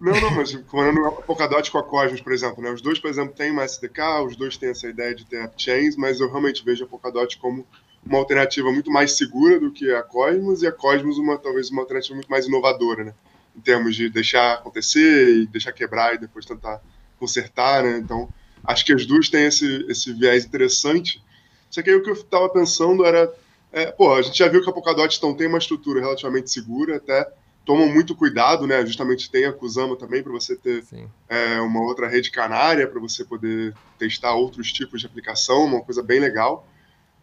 Não, 0.00 0.12
não, 0.20 0.30
mas 0.32 0.54
comparando 0.54 1.04
a 1.06 1.12
Polkadot 1.12 1.70
com 1.70 1.78
a 1.78 1.82
Cosmos, 1.82 2.20
por 2.20 2.32
exemplo, 2.32 2.62
né? 2.62 2.70
Os 2.70 2.82
dois, 2.82 2.98
por 2.98 3.10
exemplo, 3.10 3.34
têm 3.34 3.50
uma 3.50 3.64
SDK, 3.64 4.22
os 4.26 4.36
dois 4.36 4.56
têm 4.56 4.70
essa 4.70 4.88
ideia 4.88 5.14
de 5.14 5.24
ter 5.24 5.50
chains, 5.56 5.96
mas 5.96 6.20
eu 6.20 6.28
realmente 6.28 6.64
vejo 6.64 6.84
a 6.84 6.86
Polkadot 6.86 7.36
como 7.38 7.66
uma 8.04 8.18
alternativa 8.18 8.70
muito 8.70 8.90
mais 8.90 9.16
segura 9.16 9.58
do 9.58 9.72
que 9.72 9.90
a 9.92 10.02
Cosmos 10.02 10.62
e 10.62 10.66
a 10.66 10.72
Cosmos 10.72 11.18
uma 11.18 11.36
talvez 11.38 11.70
uma 11.70 11.82
alternativa 11.82 12.14
muito 12.14 12.30
mais 12.30 12.46
inovadora, 12.46 13.04
né? 13.04 13.14
Em 13.56 13.60
termos 13.60 13.96
de 13.96 14.08
deixar 14.08 14.54
acontecer 14.54 15.42
e 15.42 15.46
deixar 15.46 15.72
quebrar 15.72 16.14
e 16.14 16.18
depois 16.18 16.46
tentar 16.46 16.80
consertar, 17.18 17.82
né? 17.82 17.98
Então, 17.98 18.28
acho 18.64 18.84
que 18.84 18.92
as 18.92 19.04
duas 19.04 19.28
têm 19.28 19.46
esse, 19.46 19.84
esse 19.88 20.12
viés 20.12 20.44
interessante 20.44 21.22
só 21.70 21.82
que 21.82 21.90
aí 21.90 21.96
o 21.96 22.02
que 22.02 22.10
eu 22.10 22.14
estava 22.14 22.48
pensando 22.48 23.04
era 23.04 23.32
É, 23.72 23.86
pô, 23.86 24.12
a 24.14 24.22
gente 24.22 24.36
já 24.36 24.48
viu 24.48 24.62
que 24.62 24.68
a 24.68 24.72
Polkadot 24.72 25.16
então, 25.16 25.32
tem 25.32 25.46
uma 25.46 25.58
estrutura 25.58 26.00
relativamente 26.00 26.50
segura, 26.50 26.96
até 26.96 27.30
tomam 27.64 27.88
muito 27.88 28.16
cuidado, 28.16 28.66
né? 28.66 28.84
Justamente 28.84 29.30
tem 29.30 29.44
a 29.44 29.52
Kusama 29.52 29.96
também 29.96 30.22
para 30.22 30.32
você 30.32 30.56
ter 30.56 30.84
é, 31.28 31.60
uma 31.60 31.80
outra 31.82 32.08
rede 32.08 32.30
canária 32.30 32.88
para 32.88 33.00
você 33.00 33.24
poder 33.24 33.74
testar 33.96 34.34
outros 34.34 34.72
tipos 34.72 35.00
de 35.00 35.06
aplicação, 35.06 35.66
uma 35.66 35.82
coisa 35.82 36.02
bem 36.02 36.18
legal. 36.18 36.66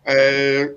É, 0.06 0.74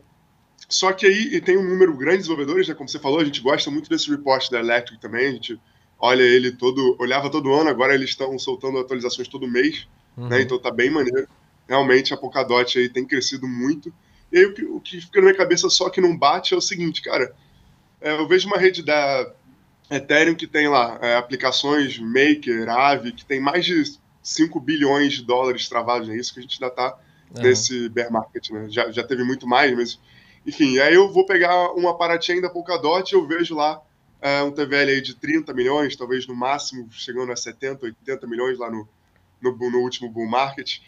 só 0.68 0.92
que 0.92 1.06
aí 1.06 1.40
tem 1.40 1.56
um 1.56 1.68
número 1.68 1.96
grande 1.96 2.16
de 2.16 2.22
desenvolvedores, 2.22 2.66
né? 2.66 2.74
Como 2.74 2.88
você 2.88 2.98
falou, 2.98 3.20
a 3.20 3.24
gente 3.24 3.40
gosta 3.40 3.70
muito 3.70 3.88
desse 3.88 4.10
report 4.10 4.50
da 4.50 4.58
Electric 4.58 5.00
também. 5.00 5.28
A 5.28 5.32
gente 5.32 5.60
olha 5.98 6.22
ele 6.22 6.50
todo, 6.50 6.96
olhava 6.98 7.30
todo 7.30 7.52
ano, 7.52 7.70
agora 7.70 7.94
eles 7.94 8.10
estão 8.10 8.36
soltando 8.38 8.78
atualizações 8.78 9.28
todo 9.28 9.46
mês, 9.46 9.86
né? 10.16 10.22
uhum. 10.22 10.28
né? 10.30 10.42
Então 10.42 10.58
tá 10.58 10.72
bem 10.72 10.90
maneiro. 10.90 11.28
Realmente 11.70 12.12
a 12.12 12.16
Polkadot 12.16 12.76
aí 12.76 12.88
tem 12.88 13.06
crescido 13.06 13.46
muito. 13.46 13.94
E 14.32 14.38
aí 14.38 14.44
o 14.44 14.52
que, 14.52 14.64
o 14.64 14.80
que 14.80 15.00
fica 15.00 15.20
na 15.20 15.26
minha 15.26 15.36
cabeça 15.36 15.70
só 15.70 15.88
que 15.88 16.00
não 16.00 16.16
bate 16.16 16.52
é 16.52 16.56
o 16.56 16.60
seguinte, 16.60 17.00
cara. 17.00 17.32
É, 18.00 18.10
eu 18.10 18.26
vejo 18.26 18.48
uma 18.48 18.58
rede 18.58 18.82
da 18.82 19.32
Ethereum 19.88 20.34
que 20.34 20.48
tem 20.48 20.66
lá 20.68 20.98
é, 21.00 21.14
aplicações 21.14 21.96
Maker, 21.96 22.68
Aave, 22.68 23.12
que 23.12 23.24
tem 23.24 23.38
mais 23.38 23.64
de 23.64 23.84
5 24.20 24.58
bilhões 24.58 25.12
de 25.12 25.22
dólares 25.22 25.68
travados, 25.68 26.08
é 26.08 26.16
isso 26.16 26.34
que 26.34 26.40
a 26.40 26.42
gente 26.42 26.60
ainda 26.60 26.74
tá 26.74 26.98
uhum. 27.36 27.42
nesse 27.42 27.88
bear 27.88 28.10
market, 28.10 28.50
né? 28.50 28.66
Já, 28.68 28.90
já 28.90 29.04
teve 29.04 29.22
muito 29.22 29.46
mais, 29.46 29.72
mas 29.76 30.00
enfim, 30.44 30.80
aí 30.80 30.94
eu 30.94 31.12
vou 31.12 31.24
pegar 31.24 31.72
uma 31.74 31.96
parachain 31.96 32.40
da 32.40 32.50
Polkadot 32.50 33.12
e 33.12 33.16
eu 33.16 33.28
vejo 33.28 33.54
lá 33.54 33.80
é, 34.20 34.42
um 34.42 34.50
TVL 34.50 34.90
aí 34.90 35.00
de 35.00 35.14
30 35.14 35.54
milhões, 35.54 35.94
talvez 35.94 36.26
no 36.26 36.34
máximo 36.34 36.88
chegando 36.90 37.30
a 37.30 37.36
70, 37.36 37.86
80 37.86 38.26
milhões 38.26 38.58
lá 38.58 38.68
no, 38.68 38.88
no, 39.40 39.70
no 39.70 39.78
último 39.78 40.10
bull 40.10 40.26
market. 40.26 40.80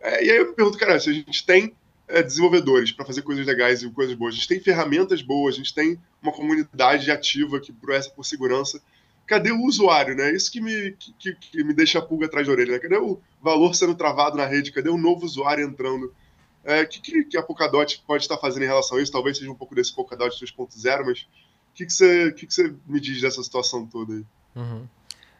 É, 0.00 0.24
e 0.24 0.30
aí 0.30 0.36
eu 0.36 0.48
me 0.48 0.54
pergunto, 0.54 0.78
cara, 0.78 0.98
se 1.00 1.10
a 1.10 1.12
gente 1.12 1.44
tem 1.44 1.74
é, 2.08 2.22
desenvolvedores 2.22 2.92
para 2.92 3.04
fazer 3.04 3.22
coisas 3.22 3.46
legais 3.46 3.82
e 3.82 3.90
coisas 3.90 4.14
boas, 4.14 4.34
a 4.34 4.36
gente 4.36 4.48
tem 4.48 4.60
ferramentas 4.60 5.22
boas, 5.22 5.54
a 5.54 5.58
gente 5.58 5.74
tem 5.74 5.98
uma 6.22 6.32
comunidade 6.32 7.10
ativa 7.10 7.60
que 7.60 7.72
preza 7.72 8.10
por 8.10 8.24
segurança, 8.24 8.80
cadê 9.26 9.50
o 9.50 9.64
usuário, 9.64 10.14
né? 10.14 10.32
Isso 10.32 10.50
que 10.50 10.60
me, 10.60 10.92
que, 11.18 11.34
que 11.34 11.64
me 11.64 11.74
deixa 11.74 11.98
a 11.98 12.02
pulga 12.02 12.26
atrás 12.26 12.46
da 12.46 12.52
orelha, 12.52 12.72
né? 12.72 12.78
Cadê 12.78 12.96
o 12.96 13.20
valor 13.42 13.74
sendo 13.74 13.94
travado 13.94 14.36
na 14.36 14.46
rede? 14.46 14.72
Cadê 14.72 14.88
o 14.88 14.96
novo 14.96 15.24
usuário 15.24 15.66
entrando? 15.66 16.14
O 16.64 16.70
é, 16.70 16.84
que, 16.84 17.24
que, 17.24 17.36
a 17.36 17.42
Polkadot 17.42 18.02
pode 18.06 18.24
estar 18.24 18.38
fazendo 18.38 18.64
em 18.64 18.66
relação 18.66 18.98
a 18.98 19.02
isso? 19.02 19.12
Talvez 19.12 19.36
seja 19.38 19.50
um 19.50 19.54
pouco 19.54 19.74
desse 19.74 19.94
Polkadot 19.94 20.36
3.0, 20.36 21.04
mas 21.04 21.20
o 21.20 21.26
que, 21.74 21.86
que, 21.86 21.92
você, 21.92 22.32
que, 22.32 22.46
que 22.46 22.54
você 22.54 22.74
me 22.86 23.00
diz 23.00 23.20
dessa 23.20 23.42
situação 23.42 23.86
toda 23.86 24.14
aí? 24.14 24.24
Uhum. 24.54 24.86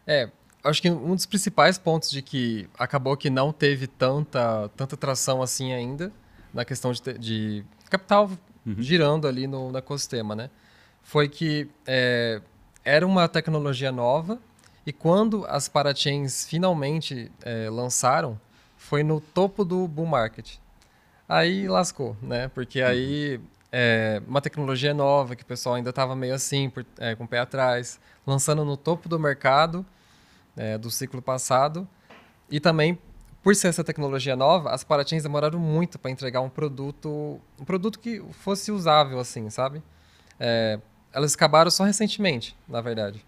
É, 0.05 0.29
acho 0.67 0.81
que 0.81 0.89
um 0.89 1.15
dos 1.15 1.25
principais 1.25 1.77
pontos 1.77 2.09
de 2.09 2.21
que 2.21 2.69
acabou 2.77 3.15
que 3.15 3.29
não 3.29 3.51
teve 3.51 3.87
tanta, 3.87 4.69
tanta 4.75 4.97
tração 4.97 5.41
assim 5.41 5.73
ainda 5.73 6.11
na 6.53 6.65
questão 6.65 6.91
de, 6.91 7.01
de 7.17 7.65
capital 7.89 8.29
uhum. 8.65 8.75
girando 8.79 9.27
ali 9.27 9.47
no, 9.47 9.71
no, 9.71 9.77
ecossistema, 9.77 10.35
né? 10.35 10.49
Foi 11.01 11.29
que 11.29 11.69
é, 11.85 12.41
era 12.83 13.05
uma 13.05 13.27
tecnologia 13.27 13.91
nova 13.91 14.39
e 14.85 14.91
quando 14.91 15.45
as 15.47 15.67
parachains 15.67 16.45
finalmente 16.45 17.31
é, 17.41 17.69
lançaram, 17.69 18.39
foi 18.75 19.03
no 19.03 19.19
topo 19.19 19.63
do 19.63 19.87
bull 19.87 20.05
market. 20.05 20.55
Aí 21.27 21.67
lascou, 21.67 22.15
né? 22.21 22.47
Porque 22.49 22.81
aí 22.81 23.39
é, 23.71 24.21
uma 24.27 24.41
tecnologia 24.41 24.93
nova 24.93 25.35
que 25.35 25.43
o 25.43 25.45
pessoal 25.45 25.75
ainda 25.75 25.89
estava 25.89 26.15
meio 26.15 26.33
assim, 26.33 26.69
por, 26.69 26.85
é, 26.97 27.15
com 27.15 27.23
o 27.23 27.27
pé 27.27 27.39
atrás, 27.39 27.99
lançando 28.25 28.63
no 28.63 28.77
topo 28.77 29.09
do 29.09 29.19
mercado 29.19 29.85
é, 30.57 30.77
do 30.77 30.91
ciclo 30.91 31.21
passado. 31.21 31.87
E 32.49 32.59
também, 32.59 32.97
por 33.43 33.55
ser 33.55 33.67
essa 33.67 33.83
tecnologia 33.83 34.35
nova, 34.35 34.71
as 34.71 34.83
Parachains 34.83 35.23
demoraram 35.23 35.59
muito 35.59 35.97
para 35.99 36.11
entregar 36.11 36.41
um 36.41 36.49
produto, 36.49 37.39
um 37.59 37.65
produto 37.65 37.99
que 37.99 38.21
fosse 38.31 38.71
usável, 38.71 39.19
assim, 39.19 39.49
sabe? 39.49 39.81
É, 40.39 40.79
elas 41.13 41.33
acabaram 41.35 41.71
só 41.71 41.83
recentemente, 41.83 42.55
na 42.67 42.81
verdade. 42.81 43.23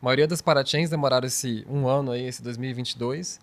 A 0.00 0.04
maioria 0.04 0.26
das 0.26 0.40
Parachains 0.40 0.88
demoraram 0.90 1.26
esse 1.26 1.64
um 1.68 1.86
ano 1.86 2.12
aí, 2.12 2.24
esse 2.24 2.42
2022 2.42 3.38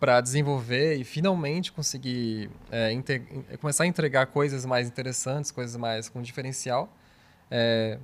para 0.00 0.20
desenvolver 0.22 0.96
e 0.96 1.04
finalmente 1.04 1.70
conseguir 1.70 2.50
é, 2.72 2.90
começar 3.60 3.84
a 3.84 3.86
entregar 3.86 4.26
coisas 4.26 4.64
mais 4.64 4.88
interessantes, 4.88 5.50
coisas 5.50 5.76
mais 5.76 6.08
com 6.08 6.22
diferencial. 6.22 6.88
É, 7.50 7.98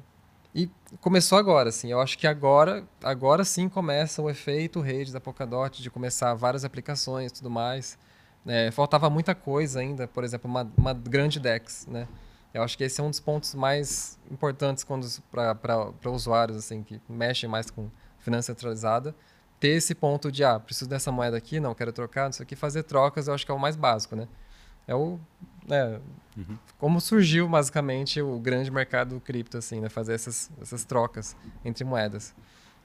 e 0.56 0.70
começou 1.02 1.36
agora, 1.36 1.68
assim. 1.68 1.90
Eu 1.92 2.00
acho 2.00 2.16
que 2.16 2.26
agora, 2.26 2.82
agora 3.02 3.44
sim 3.44 3.68
começa 3.68 4.22
o 4.22 4.30
efeito 4.30 4.80
rede 4.80 5.12
da 5.12 5.20
Polkadot 5.20 5.82
de 5.82 5.90
começar 5.90 6.32
várias 6.34 6.64
aplicações, 6.64 7.30
tudo 7.30 7.50
mais. 7.50 7.98
É, 8.46 8.70
faltava 8.70 9.10
muita 9.10 9.34
coisa 9.34 9.80
ainda, 9.80 10.08
por 10.08 10.24
exemplo, 10.24 10.50
uma, 10.50 10.72
uma 10.76 10.94
grande 10.94 11.38
DEX, 11.38 11.86
né? 11.86 12.08
Eu 12.54 12.62
acho 12.62 12.78
que 12.78 12.84
esse 12.84 12.98
é 13.00 13.04
um 13.04 13.10
dos 13.10 13.20
pontos 13.20 13.54
mais 13.54 14.18
importantes 14.30 14.82
para 15.30 16.10
usuários 16.10 16.56
assim 16.56 16.82
que 16.82 16.98
mexem 17.06 17.48
mais 17.48 17.70
com 17.70 17.90
finança 18.18 18.46
centralizada 18.46 19.14
ter 19.60 19.68
esse 19.68 19.94
ponto 19.94 20.30
de, 20.30 20.44
ah, 20.44 20.58
preciso 20.58 20.88
dessa 20.88 21.10
moeda 21.10 21.36
aqui, 21.36 21.58
não, 21.60 21.74
quero 21.74 21.92
trocar, 21.92 22.24
não 22.24 22.32
sei 22.32 22.44
o 22.44 22.46
que, 22.46 22.56
fazer 22.56 22.82
trocas, 22.82 23.28
eu 23.28 23.34
acho 23.34 23.44
que 23.44 23.50
é 23.50 23.54
o 23.54 23.58
mais 23.58 23.76
básico, 23.76 24.14
né? 24.14 24.28
É 24.86 24.94
o, 24.94 25.18
né, 25.68 26.00
uhum. 26.36 26.58
como 26.78 27.00
surgiu 27.00 27.48
basicamente 27.48 28.20
o 28.20 28.38
grande 28.38 28.70
mercado 28.70 29.20
cripto, 29.20 29.58
assim, 29.58 29.80
né? 29.80 29.88
Fazer 29.88 30.14
essas, 30.14 30.50
essas 30.60 30.84
trocas 30.84 31.36
entre 31.64 31.84
moedas. 31.84 32.34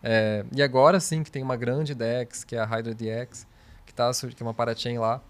É, 0.04 0.44
e 0.52 0.64
agora 0.64 1.00
sim 1.00 1.24
que 1.24 1.32
tem 1.32 1.44
uma 1.44 1.56
grande 1.56 1.94
DEX, 1.94 2.44
que 2.44 2.56
é 2.56 2.60
a 2.60 2.66
Hydra 2.66 2.94
DX, 2.94 3.46
que, 3.86 3.94
tá, 3.94 4.10
que 4.12 4.42
é 4.42 4.46
uma 4.46 4.54
parachain 4.54 4.98
lá. 4.98 5.22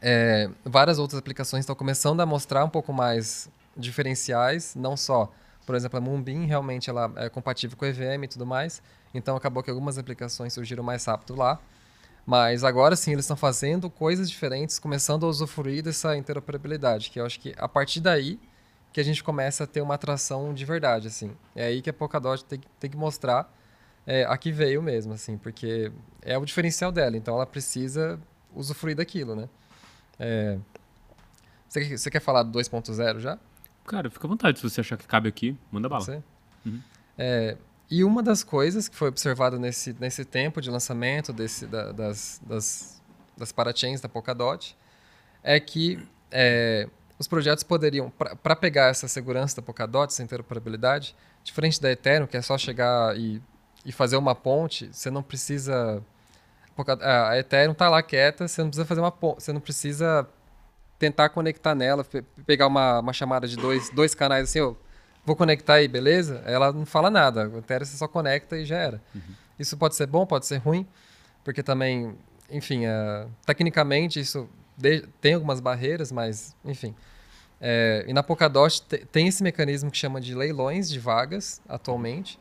É, 0.00 0.48
várias 0.64 0.98
outras 0.98 1.18
aplicações 1.18 1.60
estão 1.60 1.74
começando 1.74 2.20
a 2.20 2.26
mostrar 2.26 2.64
um 2.64 2.68
pouco 2.68 2.92
mais 2.92 3.50
diferenciais, 3.76 4.74
não 4.74 4.96
só, 4.96 5.32
por 5.66 5.74
exemplo, 5.74 5.98
a 5.98 6.00
Moonbeam 6.00 6.46
realmente 6.46 6.88
ela 6.88 7.12
é 7.16 7.28
compatível 7.28 7.76
com 7.76 7.84
EVM 7.84 8.24
e 8.24 8.28
tudo 8.28 8.46
mais, 8.46 8.82
então 9.12 9.36
acabou 9.36 9.62
que 9.62 9.70
algumas 9.70 9.98
aplicações 9.98 10.52
surgiram 10.52 10.82
mais 10.82 11.04
rápido 11.04 11.34
lá. 11.34 11.58
Mas 12.24 12.62
agora 12.62 12.94
sim 12.94 13.12
eles 13.12 13.24
estão 13.24 13.36
fazendo 13.36 13.90
coisas 13.90 14.30
diferentes, 14.30 14.78
começando 14.78 15.26
a 15.26 15.28
usufruir 15.28 15.82
dessa 15.82 16.16
interoperabilidade, 16.16 17.10
que 17.10 17.20
eu 17.20 17.26
acho 17.26 17.40
que 17.40 17.54
a 17.58 17.68
partir 17.68 18.00
daí 18.00 18.38
que 18.92 19.00
a 19.00 19.02
gente 19.04 19.24
começa 19.24 19.64
a 19.64 19.66
ter 19.66 19.80
uma 19.80 19.94
atração 19.94 20.52
de 20.52 20.64
verdade, 20.64 21.08
assim. 21.08 21.32
É 21.56 21.64
aí 21.64 21.80
que 21.80 21.88
a 21.88 21.92
Polkadot 21.92 22.44
tem, 22.44 22.60
tem 22.78 22.90
que 22.90 22.96
mostrar 22.96 23.52
é, 24.06 24.24
a 24.24 24.36
que 24.36 24.52
veio 24.52 24.82
mesmo, 24.82 25.14
assim, 25.14 25.38
porque 25.38 25.90
é 26.20 26.36
o 26.36 26.44
diferencial 26.44 26.92
dela, 26.92 27.16
então 27.16 27.34
ela 27.34 27.46
precisa 27.46 28.20
usufruir 28.54 28.96
daquilo, 28.96 29.34
né? 29.34 29.48
É... 30.18 30.58
Você, 31.68 31.96
você 31.96 32.10
quer 32.10 32.20
falar 32.20 32.42
do 32.42 32.58
2.0 32.58 33.18
já? 33.18 33.38
Cara, 33.86 34.10
fica 34.10 34.26
à 34.26 34.28
vontade, 34.28 34.58
se 34.58 34.68
você 34.68 34.82
achar 34.82 34.98
que 34.98 35.06
cabe 35.06 35.28
aqui, 35.28 35.56
manda 35.70 35.88
bala. 35.88 36.04
Você? 36.04 36.22
Uhum. 36.66 36.80
É, 37.16 37.56
e 37.92 38.02
uma 38.04 38.22
das 38.22 38.42
coisas 38.42 38.88
que 38.88 38.96
foi 38.96 39.08
observada 39.08 39.58
nesse, 39.58 39.94
nesse 40.00 40.24
tempo 40.24 40.62
de 40.62 40.70
lançamento 40.70 41.30
desse, 41.30 41.66
da, 41.66 41.92
das, 41.92 42.40
das, 42.42 43.02
das 43.36 43.52
parachains 43.52 44.00
da 44.00 44.08
Polkadot 44.08 44.74
é 45.42 45.60
que 45.60 46.02
é, 46.30 46.88
os 47.18 47.28
projetos 47.28 47.62
poderiam, 47.62 48.10
para 48.42 48.56
pegar 48.56 48.86
essa 48.88 49.06
segurança 49.06 49.56
da 49.56 49.60
Polkadot, 49.60 50.10
essa 50.10 50.22
interoperabilidade, 50.22 51.14
diferente 51.44 51.82
da 51.82 51.92
Ethereum, 51.92 52.26
que 52.26 52.34
é 52.34 52.40
só 52.40 52.56
chegar 52.56 53.14
e, 53.14 53.42
e 53.84 53.92
fazer 53.92 54.16
uma 54.16 54.34
ponte, 54.34 54.88
você 54.90 55.10
não 55.10 55.22
precisa. 55.22 56.02
A 57.02 57.36
Ethereum 57.36 57.72
está 57.72 57.90
lá 57.90 58.02
quieta, 58.02 58.48
você 58.48 58.62
não 58.62 58.70
precisa 58.70 58.86
fazer 58.86 59.02
uma 59.02 59.12
ponte, 59.12 59.42
você 59.42 59.52
não 59.52 59.60
precisa 59.60 60.26
tentar 60.98 61.28
conectar 61.28 61.74
nela, 61.74 62.06
pegar 62.46 62.68
uma, 62.68 63.00
uma 63.00 63.12
chamada 63.12 63.46
de 63.46 63.54
dois, 63.58 63.90
dois 63.90 64.14
canais 64.14 64.44
assim, 64.44 64.60
vou 65.24 65.36
conectar 65.36 65.74
aí, 65.74 65.88
beleza? 65.88 66.42
Ela 66.44 66.72
não 66.72 66.86
fala 66.86 67.10
nada. 67.10 67.48
O 67.48 67.58
Ethereum 67.58 67.86
você 67.86 67.96
só 67.96 68.08
conecta 68.08 68.56
e 68.56 68.64
já 68.64 68.76
era. 68.76 69.02
Uhum. 69.14 69.20
Isso 69.58 69.76
pode 69.76 69.94
ser 69.94 70.06
bom, 70.06 70.26
pode 70.26 70.46
ser 70.46 70.58
ruim, 70.58 70.86
porque 71.44 71.62
também, 71.62 72.16
enfim, 72.50 72.86
uh, 72.86 73.30
tecnicamente 73.46 74.18
isso 74.18 74.48
de, 74.76 75.02
tem 75.20 75.34
algumas 75.34 75.60
barreiras, 75.60 76.10
mas, 76.10 76.56
enfim. 76.64 76.94
É, 77.60 78.04
e 78.08 78.12
na 78.12 78.24
Polkadot 78.24 78.82
tem 79.12 79.28
esse 79.28 79.42
mecanismo 79.42 79.88
que 79.88 79.96
chama 79.96 80.20
de 80.20 80.34
leilões 80.34 80.90
de 80.90 80.98
vagas, 80.98 81.62
atualmente, 81.68 82.38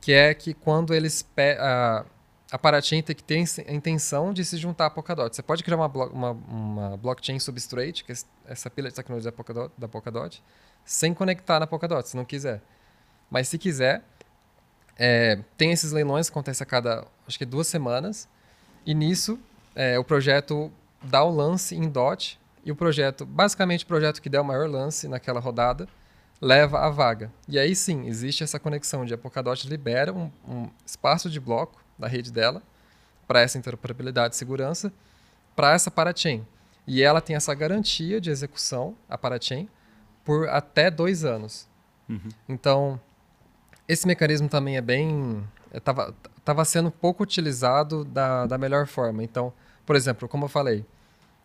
que 0.00 0.12
é 0.12 0.32
que 0.32 0.54
quando 0.54 0.94
eles... 0.94 1.26
A, 1.58 2.04
a 2.50 2.58
Parachain 2.58 3.02
tem 3.02 3.16
que 3.16 3.24
ter 3.24 3.44
a 3.66 3.72
intenção 3.72 4.32
de 4.32 4.44
se 4.44 4.56
juntar 4.56 4.86
à 4.86 4.90
Polkadot. 4.90 5.34
Você 5.34 5.42
pode 5.42 5.64
criar 5.64 5.76
uma, 5.76 5.88
uma, 5.88 6.30
uma 6.30 6.96
blockchain 6.96 7.38
substrate, 7.40 8.04
que 8.04 8.12
é 8.12 8.16
essa 8.46 8.70
pilha 8.70 8.88
de 8.88 8.94
tecnologia 8.94 9.30
da 9.30 9.36
Polkadot, 9.36 9.72
da 9.76 9.88
Polkadot 9.88 10.42
sem 10.84 11.14
conectar 11.14 11.60
na 11.60 11.66
Polkadot, 11.66 12.08
se 12.08 12.16
não 12.16 12.24
quiser. 12.24 12.60
Mas 13.30 13.48
se 13.48 13.58
quiser, 13.58 14.02
é, 14.96 15.38
tem 15.56 15.72
esses 15.72 15.92
leilões 15.92 16.28
que 16.28 16.32
acontecem 16.32 16.64
a 16.64 16.66
cada, 16.66 17.06
acho 17.26 17.38
que 17.38 17.44
duas 17.44 17.66
semanas, 17.66 18.28
e 18.84 18.94
nisso 18.94 19.38
é, 19.74 19.98
o 19.98 20.04
projeto 20.04 20.70
dá 21.02 21.22
o 21.24 21.30
lance 21.30 21.74
em 21.74 21.88
DOT, 21.88 22.38
e 22.64 22.72
o 22.72 22.76
projeto, 22.76 23.26
basicamente 23.26 23.84
o 23.84 23.86
projeto 23.86 24.22
que 24.22 24.28
der 24.28 24.40
o 24.40 24.44
maior 24.44 24.68
lance 24.68 25.06
naquela 25.06 25.40
rodada, 25.40 25.86
leva 26.40 26.80
a 26.80 26.90
vaga. 26.90 27.30
E 27.48 27.58
aí 27.58 27.74
sim, 27.74 28.06
existe 28.06 28.42
essa 28.42 28.58
conexão 28.58 29.04
de 29.04 29.14
a 29.14 29.18
Polkadot 29.18 29.68
libera 29.68 30.12
um, 30.12 30.30
um 30.48 30.68
espaço 30.84 31.28
de 31.28 31.38
bloco 31.38 31.82
da 31.98 32.06
rede 32.06 32.32
dela 32.32 32.62
para 33.26 33.40
essa 33.40 33.58
interoperabilidade 33.58 34.34
e 34.34 34.38
segurança 34.38 34.92
para 35.54 35.72
essa 35.72 35.90
parachain. 35.90 36.46
E 36.86 37.02
ela 37.02 37.20
tem 37.20 37.36
essa 37.36 37.54
garantia 37.54 38.20
de 38.20 38.30
execução, 38.30 38.94
a 39.08 39.16
parachain, 39.16 39.68
por 40.24 40.48
até 40.48 40.90
dois 40.90 41.24
anos. 41.24 41.68
Uhum. 42.08 42.28
Então, 42.48 43.00
esse 43.86 44.06
mecanismo 44.06 44.48
também 44.48 44.76
é 44.76 44.80
bem. 44.80 45.44
Estava 45.72 46.62
é, 46.62 46.64
sendo 46.64 46.90
pouco 46.90 47.22
utilizado 47.22 48.04
da, 48.04 48.46
da 48.46 48.58
melhor 48.58 48.86
forma. 48.86 49.22
Então, 49.22 49.52
por 49.84 49.96
exemplo, 49.96 50.28
como 50.28 50.44
eu 50.44 50.48
falei, 50.48 50.84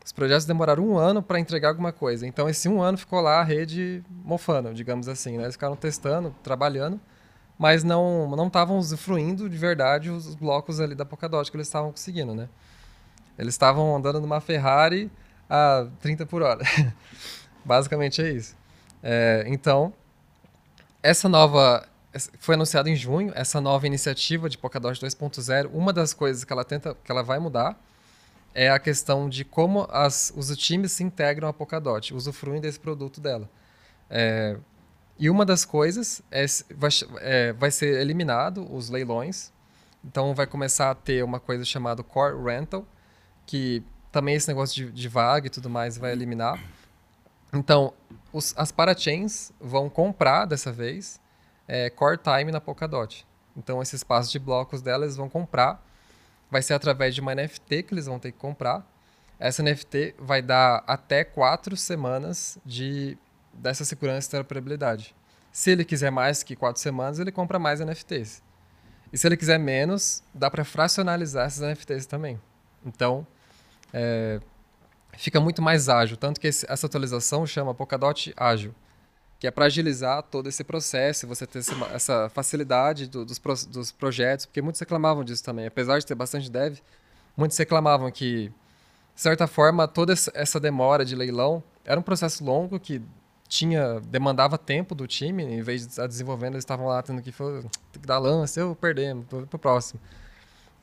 os 0.03 0.11
projetos 0.11 0.45
demoraram 0.45 0.83
um 0.87 0.97
ano 0.97 1.21
para 1.21 1.39
entregar 1.39 1.69
alguma 1.69 1.91
coisa. 1.91 2.25
Então, 2.25 2.49
esse 2.49 2.69
um 2.69 2.81
ano 2.81 2.97
ficou 2.97 3.21
lá 3.21 3.41
a 3.41 3.43
rede 3.43 4.03
mofando, 4.09 4.73
digamos 4.73 5.07
assim. 5.07 5.37
Né? 5.37 5.43
Eles 5.43 5.55
ficaram 5.55 5.75
testando, 5.75 6.33
trabalhando, 6.41 6.99
mas 7.57 7.83
não 7.83 8.29
não 8.35 8.47
estavam 8.47 8.77
usufruindo 8.77 9.49
de 9.49 9.57
verdade 9.57 10.09
os 10.09 10.35
blocos 10.35 10.79
ali 10.79 10.95
da 10.95 11.05
Polkadot 11.05 11.51
que 11.51 11.57
eles 11.57 11.67
estavam 11.67 11.91
conseguindo, 11.91 12.33
né? 12.33 12.47
Eles 13.37 13.53
estavam 13.53 13.95
andando 13.95 14.19
numa 14.19 14.41
Ferrari 14.41 15.11
a 15.49 15.87
30 16.01 16.25
por 16.25 16.41
hora. 16.41 16.63
Basicamente 17.63 18.21
é 18.21 18.31
isso. 18.31 18.58
É, 19.01 19.45
então, 19.47 19.93
essa 21.01 21.29
nova 21.29 21.87
foi 22.39 22.55
anunciada 22.55 22.89
em 22.89 22.95
junho, 22.95 23.31
essa 23.35 23.61
nova 23.61 23.85
iniciativa 23.85 24.49
de 24.49 24.57
Polkadot 24.57 24.99
2.0, 24.99 25.69
uma 25.71 25.93
das 25.93 26.13
coisas 26.13 26.43
que 26.43 26.51
ela 26.51 26.65
tenta, 26.65 26.95
que 27.03 27.11
ela 27.11 27.23
vai 27.23 27.39
mudar, 27.39 27.79
é 28.53 28.69
a 28.69 28.79
questão 28.79 29.29
de 29.29 29.45
como 29.45 29.87
as, 29.91 30.33
os 30.35 30.55
times 30.57 30.91
se 30.91 31.03
integram 31.03 31.47
a 31.47 31.53
Polkadot, 31.53 32.13
usufruem 32.13 32.59
desse 32.59 32.79
produto 32.79 33.21
dela. 33.21 33.49
É, 34.09 34.57
e 35.19 35.29
uma 35.29 35.45
das 35.45 35.65
coisas 35.65 36.21
é, 36.31 36.45
vai, 36.75 36.89
é, 37.19 37.53
vai 37.53 37.69
ser 37.69 38.01
eliminado 38.01 38.67
os 38.73 38.89
leilões, 38.89 39.51
então 40.03 40.33
vai 40.33 40.47
começar 40.47 40.89
a 40.89 40.95
ter 40.95 41.23
uma 41.23 41.39
coisa 41.39 41.63
chamada 41.63 42.01
Core 42.01 42.41
Rental, 42.41 42.85
que 43.45 43.83
também 44.11 44.35
esse 44.35 44.47
negócio 44.47 44.75
de, 44.75 44.91
de 44.91 45.07
vaga 45.07 45.47
e 45.47 45.49
tudo 45.49 45.69
mais 45.69 45.97
vai 45.97 46.11
eliminar. 46.11 46.59
Então, 47.53 47.93
os, 48.31 48.53
as 48.57 48.71
parachains 48.71 49.51
vão 49.59 49.89
comprar 49.89 50.45
dessa 50.45 50.71
vez 50.71 51.19
é, 51.67 51.89
core 51.89 52.17
time 52.17 52.51
na 52.51 52.59
Polkadot. 52.59 53.25
Então, 53.55 53.81
esse 53.81 53.95
espaço 53.95 54.31
de 54.31 54.39
blocos 54.39 54.81
dela 54.81 55.05
eles 55.05 55.15
vão 55.15 55.29
comprar. 55.29 55.85
Vai 56.49 56.61
ser 56.61 56.73
através 56.73 57.13
de 57.13 57.21
uma 57.21 57.35
NFT 57.35 57.83
que 57.83 57.93
eles 57.93 58.05
vão 58.05 58.17
ter 58.19 58.31
que 58.31 58.37
comprar. 58.37 58.85
Essa 59.39 59.61
NFT 59.61 60.15
vai 60.17 60.41
dar 60.41 60.83
até 60.87 61.23
quatro 61.23 61.77
semanas 61.77 62.57
de, 62.65 63.17
dessa 63.53 63.85
segurança 63.85 64.27
e 64.27 64.29
interoperabilidade. 64.29 65.15
Se 65.51 65.71
ele 65.71 65.85
quiser 65.85 66.11
mais 66.11 66.43
que 66.43 66.55
quatro 66.55 66.81
semanas, 66.81 67.19
ele 67.19 67.31
compra 67.31 67.59
mais 67.59 67.79
NFTs. 67.79 68.41
E 69.11 69.17
se 69.17 69.27
ele 69.27 69.37
quiser 69.37 69.57
menos, 69.57 70.23
dá 70.33 70.49
para 70.49 70.63
fracionalizar 70.63 71.47
essas 71.47 71.67
NFTs 71.67 72.05
também. 72.05 72.39
Então, 72.85 73.25
é, 73.93 74.39
fica 75.17 75.39
muito 75.39 75.61
mais 75.61 75.89
ágil. 75.89 76.17
Tanto 76.17 76.39
que 76.39 76.47
esse, 76.47 76.65
essa 76.69 76.87
atualização 76.87 77.45
chama 77.45 77.73
Polkadot 77.73 78.33
Ágil, 78.37 78.73
que 79.39 79.47
é 79.47 79.51
para 79.51 79.65
agilizar 79.65 80.23
todo 80.23 80.47
esse 80.47 80.63
processo, 80.63 81.27
você 81.27 81.47
ter 81.47 81.59
essa, 81.93 82.29
facilidade 82.29 83.07
do, 83.07 83.23
dos, 83.25 83.39
dos 83.65 83.91
projetos, 83.91 84.45
porque 84.45 84.61
muitos 84.61 84.79
reclamavam 84.79 85.23
disso 85.23 85.43
também. 85.43 85.65
Apesar 85.65 85.99
de 85.99 86.05
ter 86.05 86.15
bastante 86.15 86.49
dev, 86.49 86.77
muitos 87.35 87.57
reclamavam 87.57 88.11
que, 88.11 88.49
de 89.15 89.21
certa 89.21 89.47
forma, 89.47 89.87
toda 89.87 90.13
essa 90.13 90.59
demora 90.59 91.05
de 91.05 91.15
leilão 91.15 91.63
era 91.85 91.99
um 91.99 92.03
processo 92.03 92.43
longo 92.43 92.79
que 92.79 93.01
tinha 93.47 93.99
demandava 94.01 94.57
tempo 94.59 94.93
do 94.93 95.07
time, 95.07 95.43
em 95.43 95.61
vez 95.63 95.81
de 95.81 95.87
estar 95.87 96.05
desenvolvendo, 96.05 96.53
eles 96.53 96.61
estavam 96.61 96.85
lá 96.85 97.01
tendo 97.01 97.19
que, 97.21 97.31
que 97.31 97.99
dar 98.05 98.19
lance, 98.19 98.59
eu 98.59 98.75
perdemos, 98.75 99.25
para 99.25 99.55
o 99.55 99.59
próximo. 99.59 99.99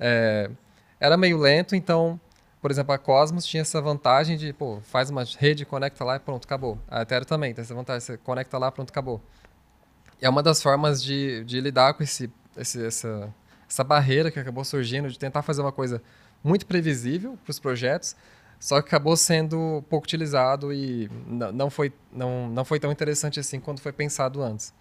É, 0.00 0.50
era 0.98 1.16
meio 1.16 1.38
lento, 1.38 1.76
então 1.76 2.20
por 2.66 2.72
exemplo, 2.72 2.92
a 2.92 2.98
Cosmos 2.98 3.46
tinha 3.46 3.60
essa 3.60 3.80
vantagem 3.80 4.36
de, 4.36 4.52
pô, 4.52 4.80
faz 4.82 5.08
uma 5.08 5.22
rede, 5.38 5.64
conecta 5.64 6.02
lá 6.02 6.16
e 6.16 6.18
pronto, 6.18 6.46
acabou. 6.46 6.76
A 6.88 7.02
Ethereum 7.02 7.24
também 7.24 7.54
tem 7.54 7.62
essa 7.62 7.72
vantagem, 7.72 8.00
você 8.00 8.16
conecta 8.16 8.58
lá, 8.58 8.72
pronto, 8.72 8.90
acabou. 8.90 9.22
E 10.20 10.26
é 10.26 10.28
uma 10.28 10.42
das 10.42 10.60
formas 10.60 11.00
de, 11.00 11.44
de 11.44 11.60
lidar 11.60 11.94
com 11.94 12.02
esse, 12.02 12.28
esse, 12.56 12.84
essa, 12.84 13.32
essa 13.70 13.84
barreira 13.84 14.32
que 14.32 14.40
acabou 14.40 14.64
surgindo, 14.64 15.08
de 15.08 15.16
tentar 15.16 15.42
fazer 15.42 15.60
uma 15.60 15.70
coisa 15.70 16.02
muito 16.42 16.66
previsível 16.66 17.38
para 17.44 17.52
os 17.52 17.60
projetos, 17.60 18.16
só 18.58 18.82
que 18.82 18.88
acabou 18.88 19.16
sendo 19.16 19.84
pouco 19.88 20.04
utilizado 20.04 20.72
e 20.72 21.08
não 21.28 21.70
foi, 21.70 21.92
não, 22.12 22.48
não 22.48 22.64
foi 22.64 22.80
tão 22.80 22.90
interessante 22.90 23.38
assim 23.38 23.60
quando 23.60 23.78
foi 23.78 23.92
pensado 23.92 24.42
antes. 24.42 24.74